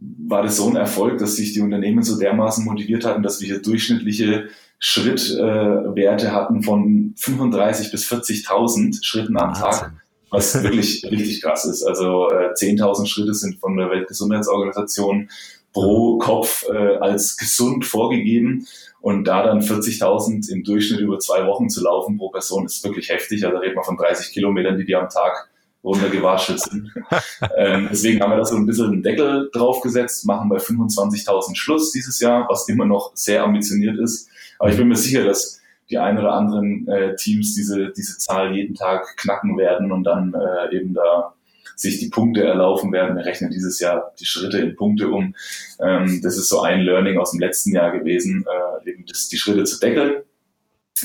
war 0.00 0.42
das 0.42 0.56
so 0.56 0.68
ein 0.68 0.76
Erfolg, 0.76 1.18
dass 1.18 1.36
sich 1.36 1.52
die 1.52 1.60
Unternehmen 1.60 2.02
so 2.02 2.18
dermaßen 2.18 2.64
motiviert 2.64 3.04
hatten, 3.04 3.22
dass 3.22 3.40
wir 3.40 3.48
hier 3.48 3.62
durchschnittliche 3.62 4.48
Schrittwerte 4.78 6.26
äh, 6.26 6.30
hatten 6.30 6.62
von 6.62 7.14
35 7.16 7.90
bis 7.90 8.10
40.000 8.10 9.04
Schritten 9.04 9.36
am 9.36 9.54
Tag, 9.54 9.92
was 10.30 10.62
wirklich 10.62 11.04
richtig 11.10 11.42
krass 11.42 11.64
ist. 11.64 11.82
Also 11.84 12.28
äh, 12.30 12.52
10.000 12.52 13.06
Schritte 13.06 13.34
sind 13.34 13.58
von 13.58 13.76
der 13.76 13.90
Weltgesundheitsorganisation 13.90 15.28
pro 15.72 16.18
Kopf 16.18 16.64
äh, 16.68 16.96
als 16.96 17.36
gesund 17.36 17.84
vorgegeben. 17.84 18.66
Und 19.00 19.24
da 19.24 19.44
dann 19.44 19.60
40.000 19.60 20.50
im 20.50 20.64
Durchschnitt 20.64 21.00
über 21.00 21.18
zwei 21.18 21.46
Wochen 21.46 21.68
zu 21.68 21.82
laufen 21.82 22.18
pro 22.18 22.30
Person 22.30 22.66
ist 22.66 22.82
wirklich 22.84 23.08
heftig. 23.10 23.44
Also 23.46 23.58
reden 23.58 23.76
wir 23.76 23.84
von 23.84 23.96
30 23.96 24.32
Kilometern, 24.32 24.76
die 24.76 24.84
die 24.84 24.96
am 24.96 25.08
Tag 25.08 25.48
runtergewatschelt 25.84 26.60
sind. 26.60 26.92
ähm, 27.56 27.88
deswegen 27.90 28.20
haben 28.20 28.30
wir 28.30 28.38
da 28.38 28.44
so 28.44 28.56
ein 28.56 28.66
bisschen 28.66 28.92
einen 28.92 29.02
Deckel 29.02 29.48
draufgesetzt, 29.52 30.26
machen 30.26 30.48
bei 30.48 30.56
25.000 30.56 31.56
Schluss 31.56 31.92
dieses 31.92 32.20
Jahr, 32.20 32.46
was 32.48 32.68
immer 32.68 32.84
noch 32.84 33.12
sehr 33.14 33.44
ambitioniert 33.44 33.98
ist. 33.98 34.28
Aber 34.58 34.70
ich 34.70 34.76
bin 34.76 34.88
mir 34.88 34.96
sicher, 34.96 35.24
dass 35.24 35.60
die 35.88 35.98
ein 35.98 36.18
oder 36.18 36.32
anderen 36.32 36.86
äh, 36.88 37.16
Teams 37.16 37.54
diese, 37.54 37.90
diese 37.96 38.18
Zahl 38.18 38.54
jeden 38.54 38.74
Tag 38.74 39.16
knacken 39.16 39.56
werden 39.56 39.92
und 39.92 40.04
dann 40.04 40.34
äh, 40.34 40.76
eben 40.76 40.94
da 40.94 41.34
sich 41.80 41.98
die 41.98 42.08
Punkte 42.08 42.42
erlaufen 42.42 42.92
werden. 42.92 43.16
Wir 43.16 43.24
rechnen 43.24 43.50
dieses 43.50 43.80
Jahr 43.80 44.12
die 44.18 44.26
Schritte 44.26 44.58
in 44.58 44.76
Punkte 44.76 45.08
um. 45.08 45.34
Ähm, 45.80 46.20
das 46.22 46.36
ist 46.36 46.48
so 46.48 46.60
ein 46.60 46.80
Learning 46.80 47.18
aus 47.18 47.30
dem 47.30 47.40
letzten 47.40 47.72
Jahr 47.72 47.92
gewesen, 47.96 48.44
äh, 48.84 48.90
eben 48.90 49.04
das, 49.06 49.28
die 49.28 49.38
Schritte 49.38 49.64
zu 49.64 49.78
deckeln 49.78 50.22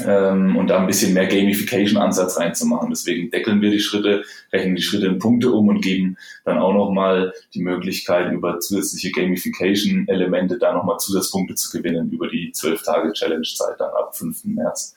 ähm, 0.06 0.56
und 0.56 0.68
da 0.68 0.80
ein 0.80 0.88
bisschen 0.88 1.14
mehr 1.14 1.28
Gamification-Ansatz 1.28 2.40
reinzumachen. 2.40 2.90
Deswegen 2.90 3.30
deckeln 3.30 3.62
wir 3.62 3.70
die 3.70 3.80
Schritte, 3.80 4.24
rechnen 4.52 4.76
die 4.76 4.82
Schritte 4.82 5.08
in 5.08 5.20
Punkte 5.20 5.52
um 5.52 5.68
und 5.68 5.82
geben 5.82 6.18
dann 6.46 6.58
auch 6.58 6.74
nochmal 6.74 7.34
die 7.54 7.62
Möglichkeit, 7.62 8.32
über 8.32 8.60
zusätzliche 8.60 9.12
Gamification-Elemente 9.12 10.58
da 10.58 10.74
nochmal 10.74 10.98
Zusatzpunkte 11.00 11.56
zu 11.56 11.76
gewinnen 11.78 12.12
über 12.12 12.28
die 12.28 12.52
12-Tage-Challenge-Zeit 12.54 13.80
dann 13.80 13.92
ab 13.92 14.16
5. 14.16 14.46
März. 14.46 14.96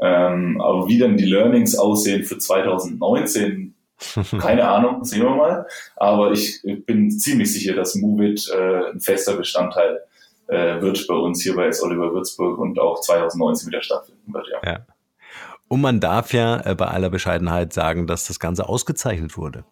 Ähm, 0.00 0.60
aber 0.60 0.88
wie 0.88 0.98
dann 0.98 1.16
die 1.16 1.26
Learnings 1.26 1.76
aussehen 1.76 2.24
für 2.24 2.38
2019, 2.38 3.74
keine 4.38 4.68
Ahnung, 4.68 5.04
sehen 5.04 5.22
wir 5.22 5.30
mal. 5.30 5.66
Aber 5.96 6.32
ich 6.32 6.60
bin 6.86 7.10
ziemlich 7.10 7.52
sicher, 7.52 7.74
dass 7.74 7.94
Movit 7.94 8.50
äh, 8.54 8.90
ein 8.92 9.00
fester 9.00 9.36
Bestandteil 9.36 10.00
äh, 10.48 10.80
wird 10.80 11.06
bei 11.06 11.14
uns 11.14 11.42
hier 11.42 11.54
bei 11.54 11.66
S. 11.66 11.82
Oliver 11.82 12.12
Würzburg 12.12 12.58
und 12.58 12.78
auch 12.78 13.00
2019 13.00 13.68
wieder 13.68 13.82
stattfinden 13.82 14.32
wird. 14.34 14.48
Ja. 14.52 14.72
ja. 14.72 14.86
Und 15.68 15.80
man 15.80 16.00
darf 16.00 16.32
ja 16.34 16.60
äh, 16.66 16.74
bei 16.74 16.86
aller 16.86 17.10
Bescheidenheit 17.10 17.72
sagen, 17.72 18.06
dass 18.06 18.26
das 18.26 18.38
Ganze 18.38 18.68
ausgezeichnet 18.68 19.36
wurde. 19.36 19.64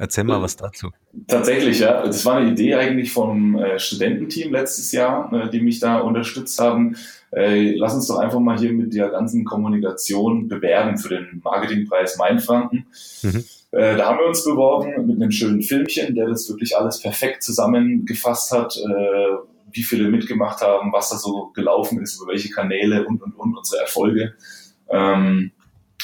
Erzähl 0.00 0.22
mal 0.22 0.40
was 0.40 0.54
dazu. 0.54 0.92
Tatsächlich, 1.26 1.80
ja. 1.80 2.06
Das 2.06 2.24
war 2.24 2.36
eine 2.36 2.52
Idee 2.52 2.76
eigentlich 2.76 3.12
vom 3.12 3.56
äh, 3.58 3.80
Studententeam 3.80 4.52
letztes 4.52 4.92
Jahr, 4.92 5.32
äh, 5.32 5.50
die 5.50 5.60
mich 5.60 5.80
da 5.80 5.98
unterstützt 5.98 6.60
haben. 6.60 6.96
Äh, 7.32 7.74
lass 7.74 7.94
uns 7.94 8.06
doch 8.06 8.18
einfach 8.18 8.38
mal 8.38 8.56
hier 8.56 8.72
mit 8.72 8.94
der 8.94 9.08
ganzen 9.08 9.44
Kommunikation 9.44 10.46
bewerben 10.46 10.98
für 10.98 11.08
den 11.08 11.40
Marketingpreis 11.42 12.16
Mainfranken. 12.16 12.86
Mhm. 13.22 13.44
Äh, 13.70 13.96
da 13.96 14.06
haben 14.06 14.18
wir 14.18 14.26
uns 14.26 14.44
beworben 14.44 15.06
mit 15.06 15.16
einem 15.16 15.30
schönen 15.30 15.62
Filmchen, 15.62 16.14
der 16.14 16.28
das 16.28 16.48
wirklich 16.48 16.76
alles 16.76 17.00
perfekt 17.00 17.42
zusammengefasst 17.42 18.52
hat, 18.52 18.76
äh, 18.76 19.36
wie 19.70 19.82
viele 19.82 20.08
mitgemacht 20.08 20.62
haben, 20.62 20.92
was 20.92 21.10
da 21.10 21.16
so 21.16 21.50
gelaufen 21.54 22.00
ist, 22.00 22.16
über 22.16 22.32
welche 22.32 22.48
Kanäle 22.50 23.06
und, 23.06 23.22
und, 23.22 23.32
und 23.32 23.56
unsere 23.56 23.82
Erfolge. 23.82 24.34
Ähm, 24.90 25.52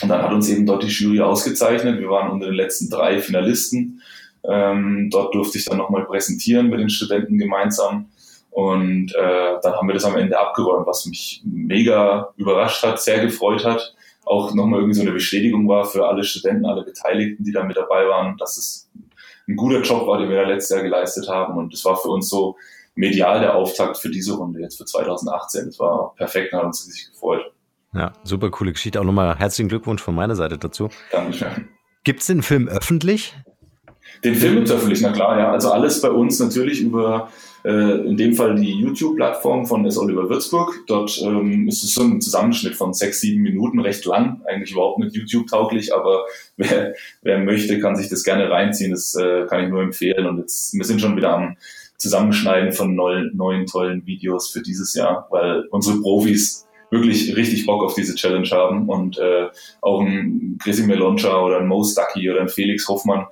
und 0.02 0.08
dann 0.08 0.22
hat 0.22 0.32
uns 0.32 0.48
eben 0.48 0.66
dort 0.66 0.82
die 0.82 0.88
Jury 0.88 1.20
ausgezeichnet. 1.20 2.00
Wir 2.00 2.10
waren 2.10 2.30
unter 2.30 2.46
den 2.46 2.56
letzten 2.56 2.90
drei 2.90 3.20
Finalisten. 3.20 4.02
Ähm, 4.46 5.08
dort 5.10 5.34
durfte 5.34 5.56
ich 5.56 5.64
dann 5.64 5.78
nochmal 5.78 6.04
präsentieren 6.04 6.68
mit 6.68 6.80
den 6.80 6.90
Studenten 6.90 7.38
gemeinsam. 7.38 8.10
Und 8.50 9.14
äh, 9.14 9.58
dann 9.62 9.72
haben 9.72 9.88
wir 9.88 9.94
das 9.94 10.04
am 10.04 10.16
Ende 10.16 10.38
abgeräumt, 10.38 10.86
was 10.86 11.06
mich 11.06 11.42
mega 11.44 12.32
überrascht 12.36 12.84
hat, 12.84 13.00
sehr 13.00 13.24
gefreut 13.24 13.64
hat. 13.64 13.93
Auch 14.24 14.54
nochmal 14.54 14.80
irgendwie 14.80 14.96
so 14.96 15.02
eine 15.02 15.12
Bestätigung 15.12 15.68
war 15.68 15.84
für 15.84 16.06
alle 16.06 16.24
Studenten, 16.24 16.66
alle 16.66 16.84
Beteiligten, 16.84 17.44
die 17.44 17.52
da 17.52 17.62
mit 17.62 17.76
dabei 17.76 18.06
waren, 18.08 18.36
dass 18.38 18.56
es 18.56 18.90
ein 19.48 19.56
guter 19.56 19.82
Job 19.82 20.06
war, 20.06 20.18
den 20.18 20.30
wir 20.30 20.36
da 20.36 20.48
letztes 20.48 20.76
Jahr 20.76 20.82
geleistet 20.82 21.28
haben. 21.28 21.58
Und 21.58 21.72
das 21.72 21.84
war 21.84 21.96
für 21.96 22.08
uns 22.08 22.28
so 22.28 22.56
medial 22.94 23.40
der 23.40 23.54
Auftakt 23.54 23.98
für 23.98 24.10
diese 24.10 24.34
Runde 24.34 24.60
jetzt 24.60 24.78
für 24.78 24.84
2018. 24.84 25.66
Das 25.66 25.78
war 25.78 26.14
perfekt, 26.16 26.52
da 26.52 26.58
haben 26.58 26.68
uns 26.68 26.86
riesig 26.86 27.10
gefreut. 27.12 27.52
Ja, 27.92 28.12
super 28.24 28.50
coole 28.50 28.72
Geschichte. 28.72 29.00
Auch 29.00 29.04
nochmal 29.04 29.38
herzlichen 29.38 29.68
Glückwunsch 29.68 30.02
von 30.02 30.14
meiner 30.14 30.34
Seite 30.34 30.58
dazu. 30.58 30.88
Dankeschön. 31.12 31.68
Gibt 32.02 32.20
es 32.20 32.26
den 32.26 32.42
Film 32.42 32.68
öffentlich? 32.68 33.34
Den 34.24 34.34
Film 34.34 34.62
ist 34.62 34.70
öffentlich, 34.70 35.00
na 35.00 35.12
klar, 35.12 35.38
ja. 35.38 35.52
Also 35.52 35.72
alles 35.72 36.00
bei 36.00 36.10
uns 36.10 36.38
natürlich 36.38 36.80
über, 36.80 37.28
in 37.70 38.16
dem 38.18 38.34
Fall 38.34 38.56
die 38.56 38.78
YouTube-Plattform 38.80 39.64
von 39.64 39.86
S. 39.86 39.96
Oliver 39.96 40.28
Würzburg. 40.28 40.84
Dort 40.86 41.18
ähm, 41.24 41.66
ist 41.66 41.82
es 41.82 41.94
so 41.94 42.02
ein 42.02 42.20
Zusammenschnitt 42.20 42.74
von 42.74 42.92
sechs, 42.92 43.20
sieben 43.20 43.42
Minuten, 43.42 43.80
recht 43.80 44.04
lang, 44.04 44.42
eigentlich 44.46 44.72
überhaupt 44.72 44.98
nicht 44.98 45.16
YouTube-tauglich, 45.16 45.94
aber 45.94 46.26
wer, 46.58 46.94
wer 47.22 47.38
möchte, 47.38 47.80
kann 47.80 47.96
sich 47.96 48.10
das 48.10 48.22
gerne 48.22 48.50
reinziehen. 48.50 48.90
Das 48.90 49.14
äh, 49.14 49.46
kann 49.46 49.64
ich 49.64 49.70
nur 49.70 49.82
empfehlen. 49.82 50.26
Und 50.26 50.38
jetzt, 50.38 50.74
wir 50.74 50.84
sind 50.84 51.00
schon 51.00 51.16
wieder 51.16 51.34
am 51.34 51.56
Zusammenschneiden 51.96 52.72
von 52.72 52.94
neuen, 52.94 53.34
neuen 53.34 53.64
tollen 53.64 54.04
Videos 54.04 54.50
für 54.50 54.60
dieses 54.60 54.94
Jahr, 54.94 55.26
weil 55.30 55.64
unsere 55.70 56.00
Profis 56.02 56.66
wirklich 56.90 57.34
richtig 57.34 57.64
Bock 57.64 57.82
auf 57.82 57.94
diese 57.94 58.14
Challenge 58.14 58.48
haben 58.50 58.88
und 58.88 59.18
äh, 59.18 59.48
auch 59.80 60.00
ein 60.02 60.58
Chrissy 60.62 60.84
Meloncha 60.86 61.40
oder 61.40 61.60
ein 61.60 61.66
Mo 61.66 61.82
Stucky 61.82 62.30
oder 62.30 62.42
ein 62.42 62.48
Felix 62.48 62.86
Hoffmann 62.88 63.26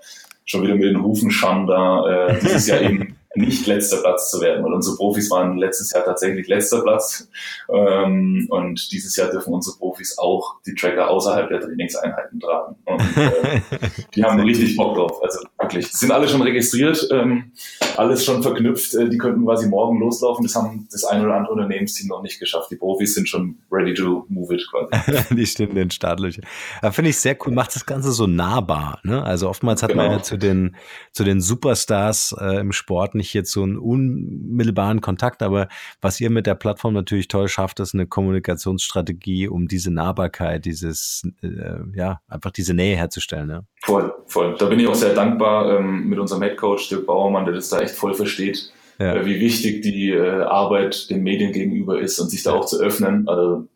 schon 0.44 0.62
wieder 0.62 0.74
mit 0.74 0.84
den 0.84 1.02
Hufen 1.02 1.30
schauen, 1.30 1.66
da 1.66 2.28
äh, 2.28 2.40
dieses 2.40 2.66
Jahr 2.66 2.80
eben 2.90 3.14
nicht 3.34 3.66
letzter 3.66 3.98
Platz 3.98 4.30
zu 4.30 4.40
werden, 4.40 4.64
weil 4.64 4.72
unsere 4.72 4.96
Profis 4.96 5.30
waren 5.30 5.56
letztes 5.56 5.92
Jahr 5.92 6.04
tatsächlich 6.04 6.48
letzter 6.48 6.82
Platz 6.82 7.28
ähm, 7.72 8.46
und 8.50 8.92
dieses 8.92 9.16
Jahr 9.16 9.30
dürfen 9.30 9.54
unsere 9.54 9.76
Profis 9.78 10.18
auch 10.18 10.56
die 10.66 10.74
Tracker 10.74 11.08
außerhalb 11.08 11.48
der 11.48 11.60
Trainingseinheiten 11.60 12.40
tragen 12.40 12.76
und 12.84 13.00
äh, 13.16 13.60
die 14.14 14.24
haben 14.24 14.40
richtig 14.40 14.76
Bock 14.76 14.96
drauf, 14.96 15.22
also 15.22 15.40
wirklich, 15.58 15.90
sind 15.92 16.12
alle 16.12 16.28
schon 16.28 16.42
registriert, 16.42 17.08
ähm, 17.10 17.52
alles 17.96 18.24
schon 18.24 18.42
verknüpft, 18.42 18.94
äh, 18.94 19.08
die 19.08 19.18
könnten 19.18 19.44
quasi 19.44 19.66
morgen 19.66 19.98
loslaufen, 19.98 20.44
das 20.44 20.54
haben 20.54 20.86
das 20.90 21.04
ein 21.04 21.24
oder 21.24 21.34
andere 21.34 21.54
Unternehmensteam 21.54 22.08
noch 22.08 22.22
nicht 22.22 22.38
geschafft, 22.38 22.70
die 22.70 22.76
Profis 22.76 23.14
sind 23.14 23.28
schon 23.28 23.56
ready 23.70 23.94
to 23.94 24.26
move 24.28 24.54
it 24.54 24.66
quasi. 24.70 25.34
die 25.34 25.46
stehen 25.46 25.70
in 25.70 25.76
den 25.76 25.90
Startlöchern. 25.90 26.44
Finde 26.90 27.10
ich 27.10 27.18
sehr 27.18 27.36
cool, 27.44 27.52
macht 27.52 27.74
das 27.74 27.86
Ganze 27.86 28.12
so 28.12 28.26
nahbar, 28.26 29.00
ne? 29.04 29.22
also 29.22 29.48
oftmals 29.48 29.82
hat 29.82 29.90
genau. 29.90 30.02
man 30.02 30.12
ja 30.12 30.22
zu 30.22 30.36
den, 30.36 30.76
zu 31.12 31.24
den 31.24 31.40
Superstars 31.40 32.34
äh, 32.38 32.60
im 32.60 32.72
Sport 32.72 33.14
nicht 33.14 33.21
jetzt 33.32 33.52
so 33.52 33.62
einen 33.62 33.78
unmittelbaren 33.78 35.00
Kontakt, 35.00 35.42
aber 35.42 35.68
was 36.00 36.20
ihr 36.20 36.30
mit 36.30 36.46
der 36.46 36.54
Plattform 36.54 36.94
natürlich 36.94 37.28
toll 37.28 37.48
schafft, 37.48 37.80
ist 37.80 37.94
eine 37.94 38.06
Kommunikationsstrategie, 38.06 39.48
um 39.48 39.68
diese 39.68 39.90
Nahbarkeit, 39.92 40.64
dieses, 40.64 41.22
äh, 41.42 41.78
ja, 41.94 42.20
einfach 42.28 42.50
diese 42.50 42.74
Nähe 42.74 42.96
herzustellen. 42.96 43.50
Ja. 43.50 43.62
Voll, 43.82 44.12
voll. 44.26 44.56
Da 44.58 44.66
bin 44.66 44.80
ich 44.80 44.86
auch 44.88 44.94
sehr 44.94 45.14
dankbar 45.14 45.78
ähm, 45.78 46.08
mit 46.08 46.18
unserem 46.18 46.42
Headcoach 46.42 46.88
Dirk 46.88 47.06
Bauermann, 47.06 47.44
der 47.44 47.54
das 47.54 47.68
da 47.68 47.80
echt 47.80 47.94
voll 47.94 48.14
versteht. 48.14 48.72
ja. 48.98 49.16
äh, 49.16 49.24
wie 49.26 49.40
wichtig 49.40 49.82
die 49.82 50.10
äh, 50.10 50.42
Arbeit 50.42 51.10
den 51.10 51.22
Medien 51.22 51.52
gegenüber 51.52 52.00
ist 52.00 52.18
und 52.18 52.30
sich 52.30 52.42
da 52.42 52.52
auch 52.52 52.64
zu 52.64 52.80
öffnen. 52.80 53.28
Also 53.28 53.68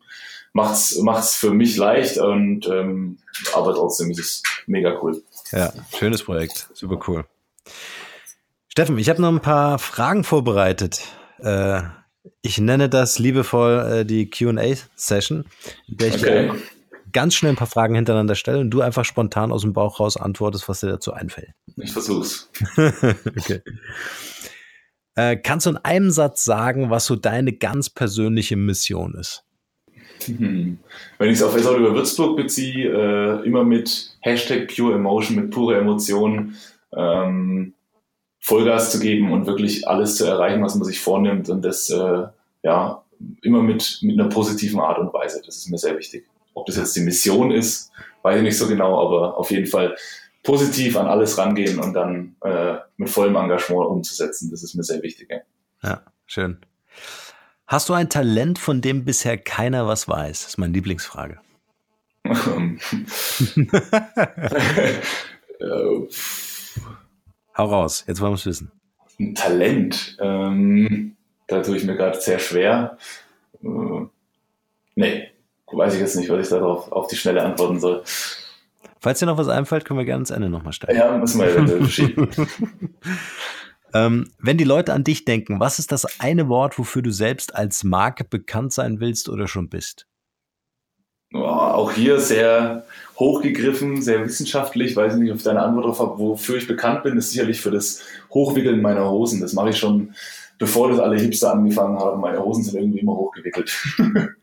macht's 0.53 0.97
macht's 1.01 1.35
für 1.35 1.51
mich 1.51 1.77
leicht 1.77 2.17
und 2.17 2.67
ähm, 2.67 3.17
aber 3.53 3.73
trotzdem 3.75 4.11
ist 4.11 4.19
es 4.19 4.43
mega 4.65 4.99
cool. 5.01 5.21
Ja, 5.51 5.71
schönes 5.97 6.23
Projekt, 6.23 6.69
super 6.73 6.99
cool. 7.07 7.25
Steffen, 8.77 8.99
ich 8.99 9.09
habe 9.09 9.19
noch 9.23 9.29
ein 9.29 9.39
paar 9.39 9.79
Fragen 9.79 10.23
vorbereitet. 10.23 11.01
Äh, 11.39 11.81
ich 12.43 12.59
nenne 12.59 12.89
das 12.89 13.17
liebevoll 13.17 13.79
äh, 13.79 14.05
die 14.05 14.29
QA-Session, 14.29 15.45
in 15.87 15.97
der 15.97 16.07
ich 16.09 16.17
okay. 16.17 16.51
ganz 17.11 17.33
schnell 17.33 17.53
ein 17.53 17.55
paar 17.55 17.65
Fragen 17.65 17.95
hintereinander 17.95 18.35
stelle 18.35 18.59
und 18.59 18.69
du 18.69 18.81
einfach 18.81 19.03
spontan 19.03 19.51
aus 19.51 19.63
dem 19.63 19.73
Bauch 19.73 19.99
raus 19.99 20.15
antwortest, 20.15 20.69
was 20.69 20.81
dir 20.81 20.89
dazu 20.89 21.11
einfällt. 21.11 21.53
Ich 21.77 21.91
versuch's. 21.91 22.51
okay. 22.77 23.61
Äh, 25.15 25.37
kannst 25.37 25.65
du 25.65 25.71
in 25.71 25.77
einem 25.77 26.11
Satz 26.11 26.45
sagen, 26.45 26.91
was 26.91 27.07
so 27.07 27.15
deine 27.15 27.53
ganz 27.53 27.89
persönliche 27.89 28.57
Mission 28.57 29.15
ist? 29.15 29.43
Hm. 30.25 30.77
Wenn 31.17 31.29
ich 31.31 31.37
es 31.37 31.41
auf 31.41 31.59
SAU 31.59 31.77
über 31.77 31.95
Würzburg 31.95 32.37
beziehe, 32.37 32.91
äh, 32.91 33.43
immer 33.43 33.63
mit 33.63 34.15
Hashtag 34.19 34.67
Pure 34.67 34.93
Emotion, 34.93 35.35
mit 35.35 35.49
pure 35.49 35.79
Emotion, 35.79 36.53
ähm, 36.95 37.73
Vollgas 38.39 38.91
zu 38.91 38.99
geben 38.99 39.31
und 39.31 39.45
wirklich 39.45 39.87
alles 39.87 40.15
zu 40.15 40.25
erreichen, 40.25 40.63
was 40.63 40.75
man 40.75 40.85
sich 40.85 40.99
vornimmt 40.99 41.49
und 41.49 41.63
das 41.63 41.89
äh, 41.89 42.23
ja 42.63 43.03
immer 43.41 43.63
mit, 43.63 43.99
mit 44.01 44.19
einer 44.19 44.29
positiven 44.29 44.79
Art 44.79 44.99
und 44.99 45.13
Weise. 45.13 45.41
Das 45.45 45.57
ist 45.57 45.69
mir 45.69 45.77
sehr 45.77 45.97
wichtig. 45.97 46.27
Ob 46.53 46.65
das 46.65 46.77
jetzt 46.77 46.95
die 46.95 47.01
Mission 47.01 47.51
ist, 47.51 47.91
weiß 48.21 48.37
ich 48.37 48.43
nicht 48.43 48.57
so 48.57 48.67
genau, 48.67 49.05
aber 49.05 49.37
auf 49.37 49.51
jeden 49.51 49.65
Fall 49.65 49.95
positiv 50.43 50.95
an 50.97 51.07
alles 51.07 51.37
rangehen 51.37 51.79
und 51.79 51.93
dann 51.93 52.35
äh, 52.41 52.77
mit 52.97 53.09
vollem 53.09 53.35
Engagement 53.35 53.89
umzusetzen. 53.89 54.49
Das 54.49 54.63
ist 54.63 54.75
mir 54.75 54.83
sehr 54.83 55.01
wichtig. 55.03 55.29
Ja, 55.29 55.41
ja 55.83 56.01
schön. 56.25 56.59
Hast 57.65 57.89
du 57.89 57.93
ein 57.93 58.09
Talent, 58.09 58.59
von 58.59 58.81
dem 58.81 59.03
bisher 59.03 59.37
keiner 59.37 59.87
was 59.87 60.07
weiß? 60.07 60.43
Das 60.43 60.51
ist 60.51 60.57
meine 60.57 60.73
Lieblingsfrage. 60.73 61.39
Hau 67.57 67.65
raus, 67.65 68.03
jetzt 68.07 68.21
wollen 68.21 68.31
wir 68.31 68.35
es 68.35 68.45
wissen. 68.45 68.71
Ein 69.19 69.33
Talent, 69.33 70.17
ähm, 70.21 71.15
da 71.47 71.61
tue 71.63 71.77
ich 71.77 71.83
mir 71.83 71.95
gerade 71.95 72.19
sehr 72.21 72.37
schwer. 72.37 72.97
Äh, 73.63 74.05
nee, 74.95 75.27
weiß 75.71 75.95
ich 75.95 75.99
jetzt 75.99 76.15
nicht, 76.15 76.29
was 76.29 76.45
ich 76.45 76.49
darauf 76.49 76.91
auf 76.91 77.07
die 77.07 77.15
Schnelle 77.15 77.43
antworten 77.43 77.79
soll. 77.79 78.03
Falls 78.99 79.19
dir 79.19 79.25
noch 79.25 79.37
was 79.37 79.47
einfällt, 79.47 79.85
können 79.85 79.99
wir 79.99 80.05
gerne 80.05 80.21
ins 80.21 80.29
Ende 80.29 80.49
nochmal 80.49 80.73
stellen. 80.73 80.97
Ja, 80.97 81.17
müssen 81.17 81.41
wir 81.41 81.49
ja 81.49 81.85
schieben. 81.87 82.29
Ähm, 83.93 84.29
wenn 84.37 84.57
die 84.57 84.65
Leute 84.65 84.93
an 84.93 85.05
dich 85.05 85.23
denken, 85.23 85.61
was 85.61 85.79
ist 85.79 85.93
das 85.93 86.19
eine 86.19 86.49
Wort, 86.49 86.77
wofür 86.77 87.01
du 87.01 87.11
selbst 87.11 87.55
als 87.55 87.85
Marke 87.85 88.25
bekannt 88.25 88.73
sein 88.73 88.99
willst 88.99 89.29
oder 89.29 89.47
schon 89.47 89.69
bist? 89.69 90.07
Oh, 91.33 91.39
auch 91.39 91.93
hier 91.93 92.19
sehr 92.19 92.85
hochgegriffen, 93.19 94.01
sehr 94.01 94.23
wissenschaftlich. 94.23 94.95
Weiß 94.95 95.15
nicht, 95.15 95.31
ob 95.31 95.37
ich 95.37 95.43
deine 95.43 95.61
Antwort 95.61 95.85
darauf 95.85 95.99
habe. 95.99 96.19
Wofür 96.19 96.57
ich 96.57 96.67
bekannt 96.67 97.03
bin, 97.03 97.17
ist 97.17 97.31
sicherlich 97.31 97.61
für 97.61 97.71
das 97.71 98.03
Hochwickeln 98.31 98.81
meiner 98.81 99.09
Hosen. 99.09 99.41
Das 99.41 99.53
mache 99.53 99.69
ich 99.69 99.77
schon, 99.77 100.13
bevor 100.59 100.89
das 100.89 100.99
alle 100.99 101.19
Hipster 101.19 101.53
angefangen 101.53 101.99
haben. 101.99 102.21
Meine 102.21 102.43
Hosen 102.43 102.63
sind 102.63 102.75
irgendwie 102.79 102.99
immer 102.99 103.15
hochgewickelt. 103.15 103.75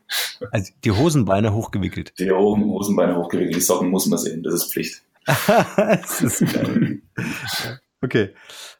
also 0.51 0.73
die 0.83 0.91
Hosenbeine 0.91 1.53
hochgewickelt? 1.53 2.13
Die 2.19 2.31
Hosenbeine 2.31 3.15
hochgewickelt. 3.15 3.55
Die 3.55 3.61
Socken 3.61 3.89
muss 3.89 4.07
man 4.07 4.19
sehen. 4.19 4.43
Das 4.43 4.53
ist 4.53 4.73
Pflicht. 4.73 5.01
das 5.25 6.21
ist 6.21 6.53
geil. 6.53 7.01
okay. 8.05 8.33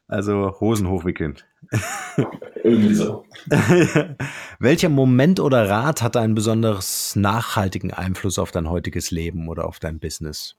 Also 0.08 0.56
Hosen 0.60 0.88
hochwickeln. 0.88 1.36
Irgendwie 2.62 2.94
so. 2.94 3.24
Welcher 4.58 4.88
Moment 4.88 5.40
oder 5.40 5.68
Rat 5.68 6.02
hat 6.02 6.16
einen 6.16 6.34
besonders 6.34 7.16
nachhaltigen 7.16 7.92
Einfluss 7.92 8.38
auf 8.38 8.52
dein 8.52 8.70
heutiges 8.70 9.10
Leben 9.10 9.48
oder 9.48 9.66
auf 9.66 9.78
dein 9.78 9.98
Business? 9.98 10.56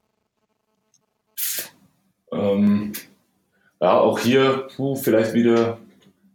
Ähm, 2.32 2.92
ja, 3.82 3.98
auch 4.00 4.20
hier 4.20 4.68
puh, 4.76 4.96
vielleicht 4.96 5.34
wieder 5.34 5.78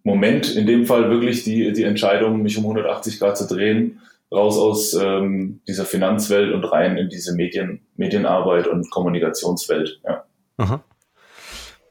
Moment, 0.05 0.57
in 0.57 0.67
dem 0.67 0.87
Fall 0.87 1.11
wirklich 1.11 1.45
die, 1.45 1.73
die 1.73 1.85
Entscheidung, 1.85 2.43
mich 2.43 2.59
um 2.59 2.65
180 2.65 3.21
Grad 3.21 3.37
zu 3.37 3.47
drehen, 3.47 4.01
raus 4.33 4.59
aus 4.59 4.95
ähm, 4.95 5.61
dieser 5.69 5.85
Finanzwelt 5.85 6.53
und 6.53 6.65
rein 6.65 6.97
in 6.97 7.09
diese 7.09 7.35
Medien, 7.35 7.83
Medienarbeit 7.97 8.67
und 8.67 8.91
Kommunikationswelt. 8.91 10.01
Ja. 10.05 10.25
Aha. 10.57 10.83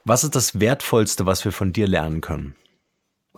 Was 0.06 0.24
ist 0.24 0.36
das 0.36 0.60
Wertvollste, 0.60 1.26
was 1.26 1.46
wir 1.46 1.52
von 1.52 1.74
dir 1.74 1.88
lernen 1.88 2.22
können? 2.22 2.56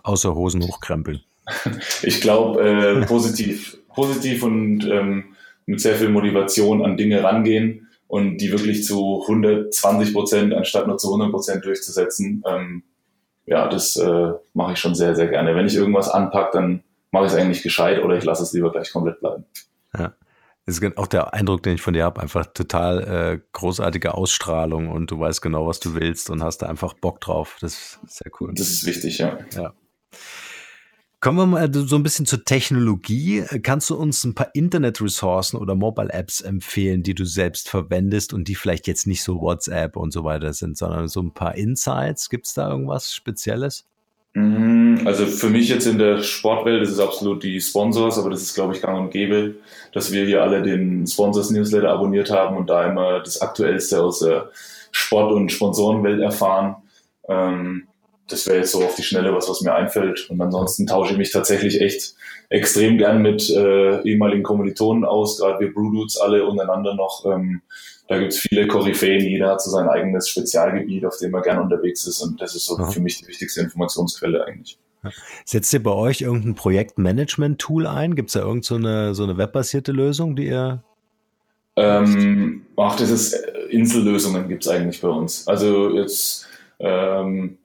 Außer 0.02 0.34
Hosen 0.34 0.62
hochkrempeln. 0.62 1.22
Ich 2.02 2.22
glaube, 2.22 2.62
äh, 2.62 3.06
positiv. 3.06 3.76
positiv 3.94 4.42
und 4.42 4.84
ähm, 4.86 5.36
mit 5.66 5.80
sehr 5.80 5.94
viel 5.94 6.08
Motivation 6.08 6.82
an 6.82 6.96
Dinge 6.96 7.22
rangehen 7.22 7.88
und 8.06 8.38
die 8.38 8.50
wirklich 8.50 8.84
zu 8.84 9.22
120 9.22 10.14
Prozent 10.14 10.54
anstatt 10.54 10.86
nur 10.86 10.96
zu 10.96 11.08
100 11.08 11.30
Prozent 11.30 11.64
durchzusetzen. 11.64 12.42
Ähm, 12.46 12.82
ja, 13.46 13.68
das 13.68 13.96
äh, 13.96 14.32
mache 14.54 14.72
ich 14.72 14.78
schon 14.78 14.94
sehr, 14.94 15.14
sehr 15.14 15.28
gerne. 15.28 15.54
Wenn 15.54 15.66
ich 15.66 15.76
irgendwas 15.76 16.08
anpacke, 16.08 16.58
dann 16.58 16.82
mache 17.10 17.26
ich 17.26 17.32
es 17.32 17.38
eigentlich 17.38 17.62
gescheit 17.62 18.02
oder 18.02 18.16
ich 18.16 18.24
lasse 18.24 18.42
es 18.42 18.52
lieber 18.52 18.72
gleich 18.72 18.90
komplett 18.90 19.20
bleiben. 19.20 19.44
Ja. 19.98 20.14
Das 20.66 20.78
ist 20.78 20.96
auch 20.96 21.06
der 21.06 21.34
Eindruck, 21.34 21.62
den 21.62 21.74
ich 21.74 21.82
von 21.82 21.92
dir 21.92 22.04
habe, 22.04 22.22
einfach 22.22 22.46
total 22.46 23.02
äh, 23.02 23.40
großartige 23.52 24.14
Ausstrahlung 24.14 24.88
und 24.88 25.10
du 25.10 25.18
weißt 25.18 25.42
genau, 25.42 25.66
was 25.66 25.78
du 25.78 25.94
willst 25.94 26.30
und 26.30 26.42
hast 26.42 26.58
da 26.58 26.66
einfach 26.66 26.94
Bock 26.94 27.20
drauf. 27.20 27.58
Das 27.60 27.74
ist 27.74 27.98
sehr 28.06 28.32
cool. 28.40 28.52
Das 28.54 28.68
ist 28.70 28.86
wichtig, 28.86 29.18
ja. 29.18 29.38
ja. 29.54 29.74
Kommen 31.20 31.38
wir 31.38 31.46
mal 31.46 31.72
so 31.72 31.96
ein 31.96 32.02
bisschen 32.02 32.26
zur 32.26 32.44
Technologie. 32.44 33.44
Kannst 33.62 33.88
du 33.88 33.96
uns 33.96 34.24
ein 34.24 34.34
paar 34.34 34.54
Internet-Ressourcen 34.54 35.56
oder 35.58 35.74
Mobile-Apps 35.74 36.42
empfehlen, 36.42 37.02
die 37.02 37.14
du 37.14 37.24
selbst 37.24 37.68
verwendest 37.70 38.34
und 38.34 38.48
die 38.48 38.54
vielleicht 38.54 38.86
jetzt 38.86 39.06
nicht 39.06 39.22
so 39.22 39.40
WhatsApp 39.40 39.96
und 39.96 40.12
so 40.12 40.24
weiter 40.24 40.52
sind, 40.52 40.76
sondern 40.76 41.08
so 41.08 41.22
ein 41.22 41.32
paar 41.32 41.54
Insights? 41.54 42.28
Gibt 42.28 42.46
es 42.46 42.54
da 42.54 42.70
irgendwas 42.70 43.14
Spezielles? 43.14 43.86
Mhm, 44.34 45.02
also 45.04 45.26
für 45.26 45.48
mich 45.48 45.68
jetzt 45.68 45.86
in 45.86 45.98
der 45.98 46.20
Sportwelt 46.22 46.82
ist 46.82 46.90
es 46.90 46.98
absolut 46.98 47.44
die 47.44 47.60
Sponsors, 47.60 48.18
aber 48.18 48.30
das 48.30 48.42
ist, 48.42 48.54
glaube 48.54 48.74
ich, 48.74 48.82
gang 48.82 48.98
und 48.98 49.10
gäbe, 49.10 49.54
dass 49.92 50.10
wir 50.10 50.26
hier 50.26 50.42
alle 50.42 50.62
den 50.62 51.06
Sponsors-Newsletter 51.06 51.88
abonniert 51.88 52.30
haben 52.30 52.56
und 52.56 52.68
da 52.68 52.90
immer 52.90 53.20
das 53.20 53.40
Aktuellste 53.40 54.02
aus 54.02 54.18
der 54.20 54.50
Sport- 54.90 55.32
und 55.32 55.52
Sponsorenwelt 55.52 56.20
erfahren. 56.20 56.76
Ähm, 57.28 57.86
das 58.28 58.46
wäre 58.46 58.58
jetzt 58.58 58.72
so 58.72 58.82
auf 58.82 58.96
die 58.96 59.02
Schnelle 59.04 59.34
was, 59.34 59.48
was 59.48 59.60
mir 59.60 59.74
einfällt. 59.74 60.28
Und 60.30 60.40
ansonsten 60.40 60.86
tausche 60.86 61.12
ich 61.12 61.18
mich 61.18 61.30
tatsächlich 61.30 61.80
echt 61.80 62.14
extrem 62.48 62.98
gern 62.98 63.22
mit 63.22 63.48
äh, 63.50 64.02
ehemaligen 64.02 64.42
Kommilitonen 64.42 65.04
aus, 65.04 65.38
gerade 65.38 65.60
wir 65.60 65.72
Brewdudes 65.72 66.16
alle 66.16 66.44
untereinander 66.44 66.94
noch. 66.94 67.24
Da 68.06 68.18
gibt's 68.18 68.38
viele 68.38 68.66
Koryphäen, 68.66 69.24
jeder 69.24 69.50
hat 69.50 69.62
so 69.62 69.70
sein 69.70 69.88
eigenes 69.88 70.28
Spezialgebiet, 70.28 71.06
auf 71.06 71.16
dem 71.18 71.34
er 71.34 71.42
gern 71.42 71.58
unterwegs 71.58 72.06
ist. 72.06 72.20
Und 72.20 72.40
das 72.40 72.54
ist 72.54 72.66
so 72.66 72.76
Aha. 72.76 72.90
für 72.90 73.00
mich 73.00 73.18
die 73.18 73.28
wichtigste 73.28 73.62
Informationsquelle 73.62 74.44
eigentlich. 74.44 74.78
Setzt 75.44 75.72
ihr 75.72 75.82
bei 75.82 75.90
euch 75.90 76.22
irgendein 76.22 76.54
Projektmanagement-Tool 76.54 77.86
ein? 77.86 78.14
Gibt 78.14 78.28
es 78.28 78.34
da 78.34 78.40
irgendeine 78.40 79.14
so, 79.14 79.14
so 79.14 79.22
eine 79.24 79.38
webbasierte 79.38 79.92
Lösung, 79.92 80.36
die 80.36 80.46
ihr 80.46 80.82
ähm, 81.76 82.66
ach, 82.76 82.96
das 82.96 83.10
ist 83.10 83.32
äh, 83.32 83.66
Insellösungen 83.70 84.48
gibt's 84.48 84.68
eigentlich 84.68 85.00
bei 85.00 85.08
uns. 85.08 85.46
Also 85.48 85.94
jetzt 85.96 86.46
ähm, 86.78 87.58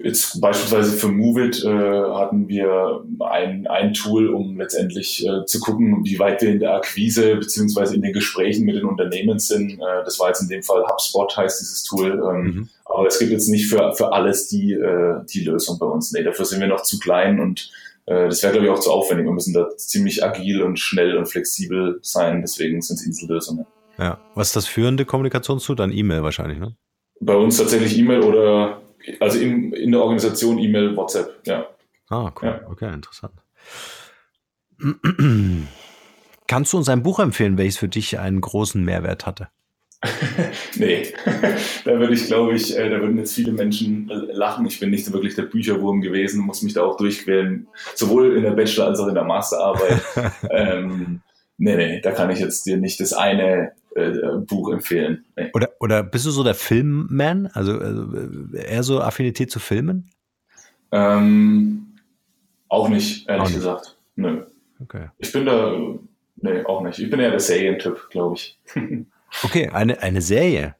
Jetzt 0.00 0.40
beispielsweise 0.40 0.92
für 0.92 1.08
Moveit 1.08 1.64
äh, 1.64 1.68
hatten 1.68 2.46
wir 2.46 3.04
ein, 3.18 3.66
ein 3.66 3.92
Tool, 3.94 4.28
um 4.28 4.56
letztendlich 4.56 5.26
äh, 5.26 5.44
zu 5.44 5.58
gucken, 5.58 6.04
wie 6.04 6.20
weit 6.20 6.40
wir 6.40 6.50
in 6.50 6.60
der 6.60 6.74
Akquise 6.76 7.34
beziehungsweise 7.34 7.96
in 7.96 8.02
den 8.02 8.12
Gesprächen 8.12 8.64
mit 8.64 8.76
den 8.76 8.84
Unternehmen 8.84 9.40
sind. 9.40 9.72
Äh, 9.72 10.04
das 10.04 10.20
war 10.20 10.28
jetzt 10.28 10.40
in 10.40 10.48
dem 10.48 10.62
Fall 10.62 10.84
HubSpot, 10.86 11.36
heißt 11.36 11.60
dieses 11.60 11.82
Tool. 11.82 12.12
Ähm, 12.12 12.42
mhm. 12.42 12.68
Aber 12.84 13.08
es 13.08 13.18
gibt 13.18 13.32
jetzt 13.32 13.48
nicht 13.48 13.66
für, 13.68 13.92
für 13.92 14.12
alles 14.12 14.46
die, 14.46 14.72
äh, 14.72 15.16
die 15.28 15.40
Lösung 15.40 15.80
bei 15.80 15.86
uns. 15.86 16.12
Nee, 16.12 16.22
dafür 16.22 16.44
sind 16.44 16.60
wir 16.60 16.68
noch 16.68 16.84
zu 16.84 17.00
klein 17.00 17.40
und 17.40 17.72
äh, 18.06 18.28
das 18.28 18.40
wäre, 18.44 18.52
glaube 18.52 18.66
ich, 18.66 18.72
auch 18.72 18.80
zu 18.80 18.92
aufwendig. 18.92 19.26
Wir 19.26 19.32
müssen 19.32 19.52
da 19.52 19.68
ziemlich 19.76 20.24
agil 20.24 20.62
und 20.62 20.78
schnell 20.78 21.16
und 21.16 21.26
flexibel 21.26 21.98
sein. 22.02 22.40
Deswegen 22.40 22.80
sind 22.82 23.00
es 23.00 23.06
Insellösungen. 23.06 23.66
Ja, 23.98 24.20
was 24.36 24.48
ist 24.48 24.56
das 24.56 24.66
führende 24.66 25.04
Kommunikationstool? 25.04 25.74
Dann 25.74 25.90
E-Mail 25.90 26.22
wahrscheinlich, 26.22 26.60
ne? 26.60 26.76
Bei 27.20 27.34
uns 27.34 27.56
tatsächlich 27.56 27.98
E-Mail 27.98 28.20
oder 28.20 28.80
also 29.20 29.38
in, 29.38 29.72
in 29.72 29.92
der 29.92 30.00
Organisation 30.00 30.58
E-Mail, 30.58 30.96
WhatsApp, 30.96 31.40
ja. 31.46 31.66
Ah, 32.08 32.32
cool. 32.40 32.48
Ja. 32.48 32.60
Okay, 32.68 32.92
interessant. 32.92 33.34
Kannst 36.46 36.72
du 36.72 36.78
uns 36.78 36.88
ein 36.88 37.02
Buch 37.02 37.18
empfehlen, 37.18 37.58
welches 37.58 37.78
für 37.78 37.88
dich 37.88 38.18
einen 38.18 38.40
großen 38.40 38.82
Mehrwert 38.82 39.26
hatte? 39.26 39.48
nee, 40.76 41.12
da 41.84 41.98
würde 41.98 42.14
ich, 42.14 42.26
glaube 42.26 42.54
ich, 42.54 42.76
äh, 42.76 42.88
da 42.88 43.00
würden 43.00 43.18
jetzt 43.18 43.34
viele 43.34 43.52
Menschen 43.52 44.06
lachen. 44.06 44.64
Ich 44.66 44.78
bin 44.78 44.90
nicht 44.90 45.04
so 45.04 45.12
wirklich 45.12 45.34
der 45.34 45.42
Bücherwurm 45.42 46.00
gewesen, 46.00 46.40
muss 46.40 46.62
mich 46.62 46.74
da 46.74 46.84
auch 46.84 46.96
durchquälen, 46.96 47.66
sowohl 47.94 48.36
in 48.36 48.44
der 48.44 48.52
Bachelor- 48.52 48.86
als 48.86 49.00
auch 49.00 49.08
in 49.08 49.14
der 49.14 49.24
Masterarbeit. 49.24 50.00
ähm, 50.50 51.20
nee, 51.56 51.76
nee, 51.76 52.00
da 52.00 52.12
kann 52.12 52.30
ich 52.30 52.38
jetzt 52.38 52.64
dir 52.64 52.76
nicht 52.76 53.00
das 53.00 53.12
eine 53.12 53.72
Buch 54.46 54.72
empfehlen. 54.72 55.24
Nee. 55.36 55.50
Oder, 55.54 55.70
oder 55.80 56.02
bist 56.02 56.26
du 56.26 56.30
so 56.30 56.44
der 56.44 56.54
Filmman? 56.54 57.48
Also, 57.48 57.78
also 57.78 58.06
eher 58.54 58.82
so 58.82 59.00
Affinität 59.00 59.50
zu 59.50 59.58
Filmen? 59.58 60.10
Ähm, 60.92 61.94
auch 62.68 62.88
nicht, 62.88 63.28
ehrlich 63.28 63.42
auch 63.42 63.46
nicht. 63.46 63.56
gesagt. 63.56 63.98
Nö. 64.16 64.44
Okay. 64.80 65.08
Ich 65.18 65.32
bin 65.32 65.46
da, 65.46 65.76
nee, 66.36 66.64
auch 66.64 66.82
nicht. 66.82 66.98
Ich 66.98 67.10
bin 67.10 67.20
eher 67.20 67.30
der 67.30 67.40
Serientyp, 67.40 68.08
glaube 68.10 68.36
ich. 68.36 68.58
okay, 69.42 69.68
eine, 69.68 70.00
eine 70.02 70.22
Serie. 70.22 70.74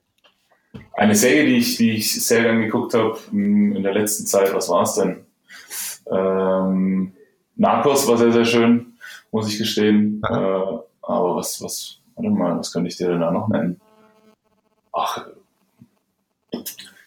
Eine 0.95 1.15
Serie, 1.15 1.47
die 1.47 1.57
ich, 1.57 1.77
die 1.77 1.93
ich 1.93 2.25
sehr 2.25 2.43
gern 2.43 2.61
geguckt 2.61 2.95
habe 2.95 3.19
hm, 3.31 3.77
in 3.77 3.83
der 3.83 3.95
letzten 3.95 4.27
Zeit, 4.27 4.55
was 4.55 4.69
war 4.69 4.83
es 4.83 4.95
denn? 4.95 5.25
Ähm, 6.11 7.13
Narcos 7.57 8.07
war 8.07 8.17
sehr, 8.17 8.33
sehr 8.33 8.45
schön, 8.45 8.95
muss 9.31 9.49
ich 9.49 9.59
gestehen. 9.59 10.23
Äh, 10.29 10.33
aber 10.33 11.37
was, 11.37 11.63
was, 11.63 11.98
warte 12.19 12.31
mal, 12.31 12.59
was 12.59 12.73
könnte 12.73 12.89
ich 12.89 12.97
dir 12.97 13.09
denn 13.09 13.21
da 13.21 13.31
noch 13.31 13.49
nennen? 13.49 13.81
Ach, 14.93 15.27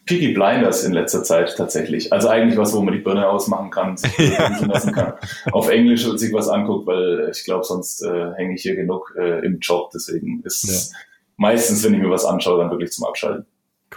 Peaky 0.05 0.33
Blinders 0.33 0.83
in 0.83 0.93
letzter 0.93 1.23
Zeit 1.23 1.55
tatsächlich. 1.55 2.11
Also 2.11 2.27
eigentlich 2.27 2.57
was, 2.57 2.73
wo 2.73 2.81
man 2.81 2.93
die 2.93 2.99
Birne 2.99 3.29
ausmachen 3.29 3.69
kann, 3.69 3.97
sich 3.97 4.17
ja. 4.37 4.49
lassen 4.65 4.93
kann. 4.93 5.13
Auf 5.51 5.69
Englisch 5.69 6.05
und 6.05 6.17
sich 6.17 6.33
was 6.33 6.49
anguckt, 6.49 6.87
weil 6.87 7.29
ich 7.31 7.43
glaube, 7.43 7.63
sonst 7.63 8.01
äh, 8.01 8.33
hänge 8.35 8.55
ich 8.55 8.61
hier 8.61 8.75
genug 8.75 9.15
äh, 9.17 9.45
im 9.45 9.59
Job. 9.59 9.91
Deswegen 9.93 10.41
ist 10.43 10.91
ja. 10.91 10.97
meistens, 11.37 11.83
wenn 11.83 11.93
ich 11.93 12.01
mir 12.01 12.09
was 12.09 12.25
anschaue, 12.25 12.59
dann 12.59 12.71
wirklich 12.71 12.91
zum 12.91 13.05
Abschalten. 13.05 13.45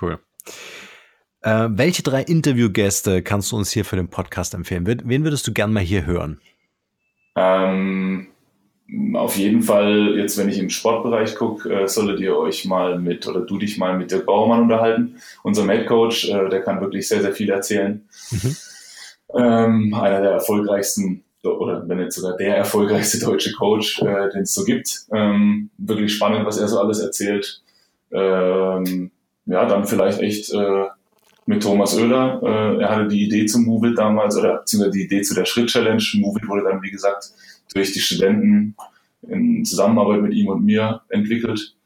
Cool. 0.01 0.19
Äh, 1.41 1.69
welche 1.71 2.03
drei 2.03 2.23
Interviewgäste 2.23 3.23
kannst 3.23 3.51
du 3.53 3.57
uns 3.57 3.73
hier 3.73 3.85
für 3.85 3.97
den 3.97 4.09
Podcast 4.09 4.55
empfehlen? 4.55 4.87
Wen 4.87 5.25
würdest 5.25 5.47
du 5.47 5.53
gern 5.53 5.73
mal 5.73 5.83
hier 5.83 6.07
hören? 6.07 6.41
Ähm, 7.37 8.29
auf 9.15 9.37
jeden 9.37 9.63
Fall, 9.63 10.15
jetzt 10.17 10.37
wenn 10.37 10.49
ich 10.49 10.59
im 10.59 10.71
Sportbereich 10.71 11.37
gucke, 11.37 11.73
äh, 11.73 11.89
solltet 11.89 12.21
ihr 12.21 12.37
euch 12.37 12.65
mal 12.65 12.99
mit 12.99 13.27
oder 13.27 13.41
du 13.41 13.59
dich 13.59 13.79
mal 13.79 13.97
mit 13.97 14.11
Dirk 14.11 14.27
Baumann 14.27 14.63
unterhalten. 14.63 15.17
Unser 15.43 15.67
Headcoach, 15.67 16.29
äh, 16.29 16.49
der 16.51 16.63
kann 16.63 16.81
wirklich 16.81 17.09
sehr, 17.09 17.23
sehr 17.23 17.33
viel 17.33 17.51
erzählen. 17.51 18.07
Mhm. 18.31 18.57
Ähm, 19.37 19.95
einer 19.95 20.21
der 20.21 20.33
erfolgreichsten 20.33 21.25
oder 21.43 21.87
wenn 21.89 21.99
nicht 21.99 22.13
sogar 22.13 22.37
der 22.37 22.57
erfolgreichste 22.57 23.19
deutsche 23.25 23.53
Coach, 23.53 24.01
äh, 24.03 24.31
den 24.31 24.43
es 24.43 24.55
so 24.55 24.65
gibt. 24.65 25.07
Ähm, 25.13 25.71
wirklich 25.79 26.15
spannend, 26.15 26.47
was 26.47 26.59
er 26.59 26.69
so 26.69 26.79
alles 26.79 27.01
erzählt. 27.01 27.63
Ähm, 28.13 29.11
ja, 29.47 29.67
dann 29.67 29.87
vielleicht 29.87 30.21
echt 30.21 30.53
äh, 30.53 30.85
mit 31.47 31.63
Thomas 31.63 31.97
Oehler. 31.99 32.41
Äh, 32.43 32.83
er 32.83 32.91
hatte 32.91 33.09
die 33.09 33.25
Idee 33.25 33.47
zum 33.47 33.65
Move 33.65 33.89
It 33.89 33.99
damals, 33.99 34.37
oder 34.37 34.59
beziehungsweise 34.59 34.97
die 34.97 35.05
Idee 35.05 35.23
zu 35.23 35.35
der 35.35 35.45
Schritt-Challenge. 35.45 36.03
Move 36.15 36.39
It 36.39 36.49
wurde 36.49 36.65
dann, 36.65 36.83
wie 36.83 36.91
gesagt, 36.91 37.31
durch 37.73 37.93
die 37.93 38.01
Studenten 38.01 38.77
in 39.23 39.65
Zusammenarbeit 39.65 40.23
mit 40.23 40.35
ihm 40.35 40.49
und 40.49 40.65
mir 40.65 41.03
entwickelt. 41.09 41.77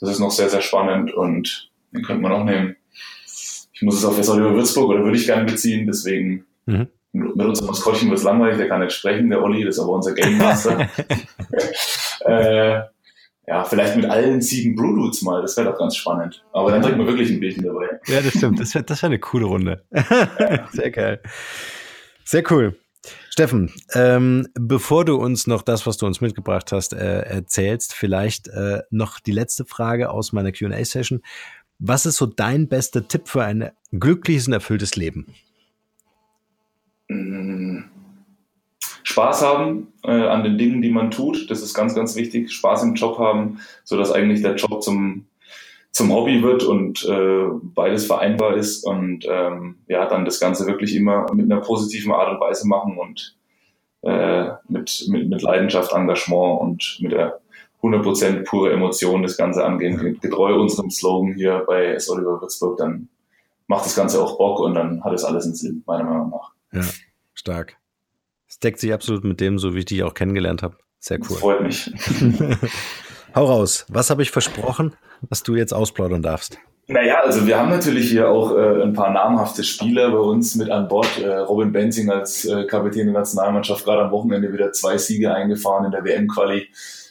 Das 0.00 0.10
ist 0.10 0.18
noch 0.18 0.30
sehr, 0.30 0.48
sehr 0.48 0.60
spannend 0.60 1.12
und 1.12 1.70
den 1.92 2.02
könnte 2.02 2.22
man 2.22 2.32
auch 2.32 2.44
nehmen. 2.44 2.76
Ich 3.72 3.82
muss 3.82 3.96
es 3.96 4.04
auf 4.04 4.18
über 4.18 4.54
Würzburg 4.54 4.90
oder 4.90 5.04
würde 5.04 5.18
ich 5.18 5.26
gerne 5.26 5.44
beziehen, 5.44 5.86
deswegen 5.86 6.46
mhm. 6.64 6.88
mit 7.12 7.46
unserem 7.46 7.68
Maskottchen 7.68 8.08
wird 8.08 8.18
es 8.18 8.24
langweilig, 8.24 8.56
der 8.56 8.68
kann 8.68 8.80
nicht 8.80 8.94
sprechen, 8.94 9.28
der 9.28 9.42
Olli, 9.42 9.64
das 9.64 9.76
ist 9.76 9.82
aber 9.82 9.92
unser 9.92 10.14
Game 10.14 10.38
Master. 10.38 10.88
äh, 12.24 12.80
ja, 13.48 13.62
vielleicht 13.64 13.96
mit 13.96 14.06
allen 14.06 14.42
sieben 14.42 14.74
Brewdudes 14.74 15.22
mal, 15.22 15.40
das 15.40 15.56
wäre 15.56 15.70
doch 15.70 15.78
ganz 15.78 15.96
spannend. 15.96 16.44
Aber 16.52 16.70
dann 16.70 16.82
trinken 16.82 16.98
wir 16.98 17.06
wirklich 17.06 17.30
ein 17.30 17.38
Bildchen 17.38 17.64
dabei. 17.64 18.00
Ja, 18.06 18.20
das 18.20 18.32
stimmt, 18.34 18.58
das 18.58 18.74
wäre 18.74 18.84
das 18.84 19.02
wär 19.02 19.08
eine 19.08 19.20
coole 19.20 19.46
Runde. 19.46 19.84
Sehr 20.72 20.90
geil. 20.90 21.20
Sehr 22.24 22.42
cool. 22.50 22.76
Steffen, 23.30 23.72
ähm, 23.94 24.48
bevor 24.54 25.04
du 25.04 25.16
uns 25.16 25.46
noch 25.46 25.62
das, 25.62 25.86
was 25.86 25.96
du 25.96 26.06
uns 26.06 26.20
mitgebracht 26.20 26.72
hast, 26.72 26.92
äh, 26.92 27.20
erzählst, 27.20 27.94
vielleicht 27.94 28.48
äh, 28.48 28.82
noch 28.90 29.20
die 29.20 29.32
letzte 29.32 29.64
Frage 29.64 30.10
aus 30.10 30.32
meiner 30.32 30.52
QA-Session. 30.52 31.22
Was 31.78 32.06
ist 32.06 32.16
so 32.16 32.26
dein 32.26 32.68
bester 32.68 33.06
Tipp 33.06 33.28
für 33.28 33.44
ein 33.44 33.70
glückliches 33.92 34.46
und 34.46 34.54
erfülltes 34.54 34.96
Leben? 34.96 35.26
Mm. 37.08 37.84
Spaß 39.02 39.42
haben 39.42 39.88
äh, 40.02 40.10
an 40.10 40.42
den 40.42 40.58
Dingen, 40.58 40.82
die 40.82 40.90
man 40.90 41.10
tut. 41.10 41.50
Das 41.50 41.62
ist 41.62 41.74
ganz, 41.74 41.94
ganz 41.94 42.16
wichtig. 42.16 42.52
Spaß 42.52 42.82
im 42.82 42.94
Job 42.94 43.18
haben, 43.18 43.60
so 43.84 43.96
dass 43.96 44.10
eigentlich 44.10 44.42
der 44.42 44.56
Job 44.56 44.82
zum 44.82 45.26
zum 45.96 46.12
Hobby 46.12 46.42
wird 46.42 46.62
und 46.62 47.06
äh, 47.06 47.46
beides 47.74 48.04
vereinbar 48.04 48.54
ist 48.54 48.84
und 48.84 49.24
ähm, 49.26 49.76
ja, 49.88 50.04
dann 50.06 50.26
das 50.26 50.38
Ganze 50.38 50.66
wirklich 50.66 50.94
immer 50.94 51.24
mit 51.32 51.50
einer 51.50 51.62
positiven 51.62 52.12
Art 52.12 52.34
und 52.34 52.38
Weise 52.38 52.68
machen 52.68 52.98
und 52.98 53.34
äh, 54.02 54.50
mit, 54.68 55.06
mit, 55.08 55.30
mit 55.30 55.40
Leidenschaft, 55.40 55.92
Engagement 55.94 56.60
und 56.60 56.98
mit 57.00 57.12
der 57.12 57.40
100% 57.82 58.44
pure 58.44 58.72
Emotion 58.72 59.22
das 59.22 59.38
Ganze 59.38 59.64
angehen, 59.64 60.18
getreu 60.20 60.60
unserem 60.60 60.90
Slogan 60.90 61.32
hier 61.32 61.64
bei 61.66 61.86
S. 61.86 62.10
Oliver 62.10 62.42
Würzburg, 62.42 62.76
dann 62.76 63.08
macht 63.66 63.86
das 63.86 63.96
Ganze 63.96 64.22
auch 64.22 64.36
Bock 64.36 64.60
und 64.60 64.74
dann 64.74 65.02
hat 65.02 65.14
es 65.14 65.24
alles 65.24 65.46
einen 65.46 65.54
Sinn, 65.54 65.82
meiner 65.86 66.04
Meinung 66.04 66.28
nach. 66.28 66.52
Ja, 66.72 66.86
stark. 67.32 67.78
Es 68.46 68.58
deckt 68.58 68.80
sich 68.80 68.92
absolut 68.92 69.24
mit 69.24 69.40
dem, 69.40 69.58
so 69.58 69.74
wie 69.74 69.78
ich 69.78 69.86
dich 69.86 70.02
auch 70.02 70.12
kennengelernt 70.12 70.62
habe. 70.62 70.76
Sehr 70.98 71.20
cool. 71.20 71.26
Das 71.30 71.38
freut 71.38 71.62
mich. 71.62 71.90
Hau 73.36 73.44
raus. 73.44 73.84
Was 73.90 74.08
habe 74.08 74.22
ich 74.22 74.30
versprochen, 74.30 74.94
was 75.28 75.42
du 75.42 75.56
jetzt 75.56 75.74
ausplaudern 75.74 76.22
darfst? 76.22 76.56
Naja, 76.88 77.20
also 77.22 77.46
wir 77.46 77.58
haben 77.58 77.68
natürlich 77.68 78.08
hier 78.08 78.30
auch 78.30 78.56
äh, 78.56 78.82
ein 78.82 78.94
paar 78.94 79.10
namhafte 79.10 79.62
Spieler 79.62 80.10
bei 80.10 80.18
uns 80.18 80.54
mit 80.54 80.70
an 80.70 80.88
Bord. 80.88 81.20
Äh, 81.20 81.40
Robin 81.40 81.70
Benzing 81.70 82.08
als 82.08 82.46
äh, 82.46 82.64
Kapitän 82.64 83.04
der 83.04 83.12
Nationalmannschaft 83.12 83.84
gerade 83.84 84.04
am 84.04 84.10
Wochenende 84.10 84.54
wieder 84.54 84.72
zwei 84.72 84.96
Siege 84.96 85.34
eingefahren 85.34 85.84
in 85.84 85.90
der 85.90 86.02
WM-Quali 86.02 86.66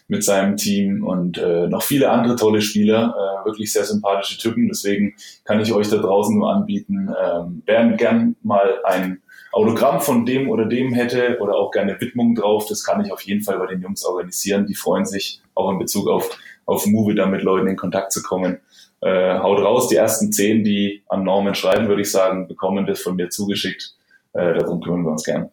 mit 0.07 0.23
seinem 0.23 0.57
Team 0.57 1.05
und 1.05 1.37
äh, 1.37 1.67
noch 1.67 1.83
viele 1.83 2.09
andere 2.09 2.35
tolle 2.35 2.61
Spieler, 2.61 3.13
äh, 3.15 3.45
wirklich 3.45 3.71
sehr 3.71 3.85
sympathische 3.85 4.39
Typen. 4.39 4.67
Deswegen 4.67 5.13
kann 5.43 5.59
ich 5.59 5.73
euch 5.73 5.89
da 5.89 5.97
draußen 5.97 6.35
nur 6.35 6.51
anbieten, 6.51 7.13
ähm, 7.23 7.61
wer 7.67 7.85
gern 7.91 8.35
mal 8.41 8.79
ein 8.83 9.21
Autogramm 9.55 10.01
von 10.01 10.25
dem 10.25 10.49
oder 10.49 10.65
dem 10.65 10.93
hätte 10.93 11.37
oder 11.39 11.55
auch 11.55 11.71
gerne 11.71 11.95
Widmung 12.01 12.35
drauf, 12.35 12.65
das 12.67 12.83
kann 12.83 13.03
ich 13.05 13.13
auf 13.13 13.21
jeden 13.21 13.41
Fall 13.41 13.57
bei 13.57 13.67
den 13.67 13.81
Jungs 13.81 14.03
organisieren. 14.03 14.65
Die 14.65 14.75
freuen 14.75 15.05
sich 15.05 15.41
auch 15.53 15.71
in 15.71 15.79
Bezug 15.79 16.09
auf, 16.09 16.37
auf 16.65 16.85
Move 16.85 17.15
da 17.15 17.25
mit 17.25 17.41
Leuten 17.41 17.67
in 17.67 17.77
Kontakt 17.77 18.11
zu 18.11 18.21
kommen. 18.21 18.59
Äh, 18.99 19.39
haut 19.39 19.59
raus, 19.59 19.87
die 19.87 19.95
ersten 19.95 20.33
zehn, 20.33 20.65
die 20.65 21.03
an 21.07 21.23
Norman 21.23 21.55
schreiben, 21.55 21.87
würde 21.87 22.01
ich 22.01 22.11
sagen, 22.11 22.49
bekommen 22.49 22.85
das 22.85 23.01
von 23.01 23.15
mir 23.15 23.29
zugeschickt. 23.29 23.95
Äh, 24.33 24.55
darum 24.55 24.81
kümmern 24.81 25.03
wir 25.03 25.11
uns 25.11 25.23
gern. 25.23 25.49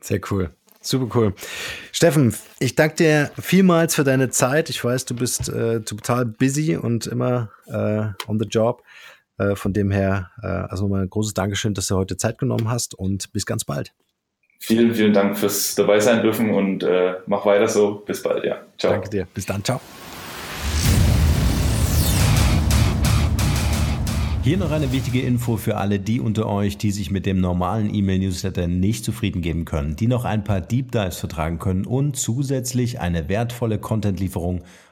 Sehr 0.00 0.20
cool. 0.30 0.48
Super 0.80 1.14
cool. 1.14 1.34
Steffen, 1.92 2.34
ich 2.58 2.74
danke 2.74 2.96
dir 2.96 3.30
vielmals 3.38 3.94
für 3.94 4.02
deine 4.02 4.30
Zeit. 4.30 4.70
Ich 4.70 4.82
weiß, 4.82 5.04
du 5.04 5.14
bist 5.14 5.50
äh, 5.50 5.82
total 5.82 6.24
busy 6.24 6.76
und 6.76 7.06
immer 7.06 7.50
äh, 7.66 8.06
on 8.26 8.38
the 8.40 8.46
job. 8.46 8.82
Äh, 9.42 9.56
von 9.56 9.72
dem 9.72 9.90
her, 9.90 10.30
äh, 10.42 10.46
also 10.46 10.84
nochmal 10.84 11.02
ein 11.02 11.10
großes 11.10 11.34
Dankeschön, 11.34 11.74
dass 11.74 11.86
du 11.86 11.96
heute 11.96 12.16
Zeit 12.16 12.38
genommen 12.38 12.68
hast 12.68 12.94
und 12.94 13.32
bis 13.32 13.46
ganz 13.46 13.64
bald. 13.64 13.92
Vielen, 14.60 14.94
vielen 14.94 15.12
Dank 15.12 15.36
fürs 15.36 15.74
dabei 15.74 15.98
sein 15.98 16.22
dürfen 16.22 16.50
und 16.50 16.84
äh, 16.84 17.14
mach 17.26 17.44
weiter 17.44 17.66
so. 17.66 17.96
Bis 18.06 18.22
bald, 18.22 18.44
ja. 18.44 18.60
Ciao. 18.78 18.92
Danke 18.92 19.10
dir. 19.10 19.26
Bis 19.34 19.46
dann. 19.46 19.64
Ciao. 19.64 19.80
Hier 24.44 24.56
noch 24.56 24.72
eine 24.72 24.90
wichtige 24.90 25.20
Info 25.20 25.56
für 25.56 25.76
alle 25.76 26.00
die 26.00 26.20
unter 26.20 26.46
euch, 26.46 26.76
die 26.76 26.90
sich 26.90 27.10
mit 27.12 27.26
dem 27.26 27.40
normalen 27.40 27.92
E-Mail-Newsletter 27.94 28.66
nicht 28.66 29.04
zufrieden 29.04 29.40
geben 29.40 29.64
können, 29.64 29.94
die 29.94 30.08
noch 30.08 30.24
ein 30.24 30.42
paar 30.42 30.60
Deep 30.60 30.90
Dives 30.90 31.18
vertragen 31.18 31.60
können 31.60 31.86
und 31.86 32.16
zusätzlich 32.16 32.98
eine 32.98 33.28
wertvolle 33.28 33.78
Content-Lieferung 33.78 34.62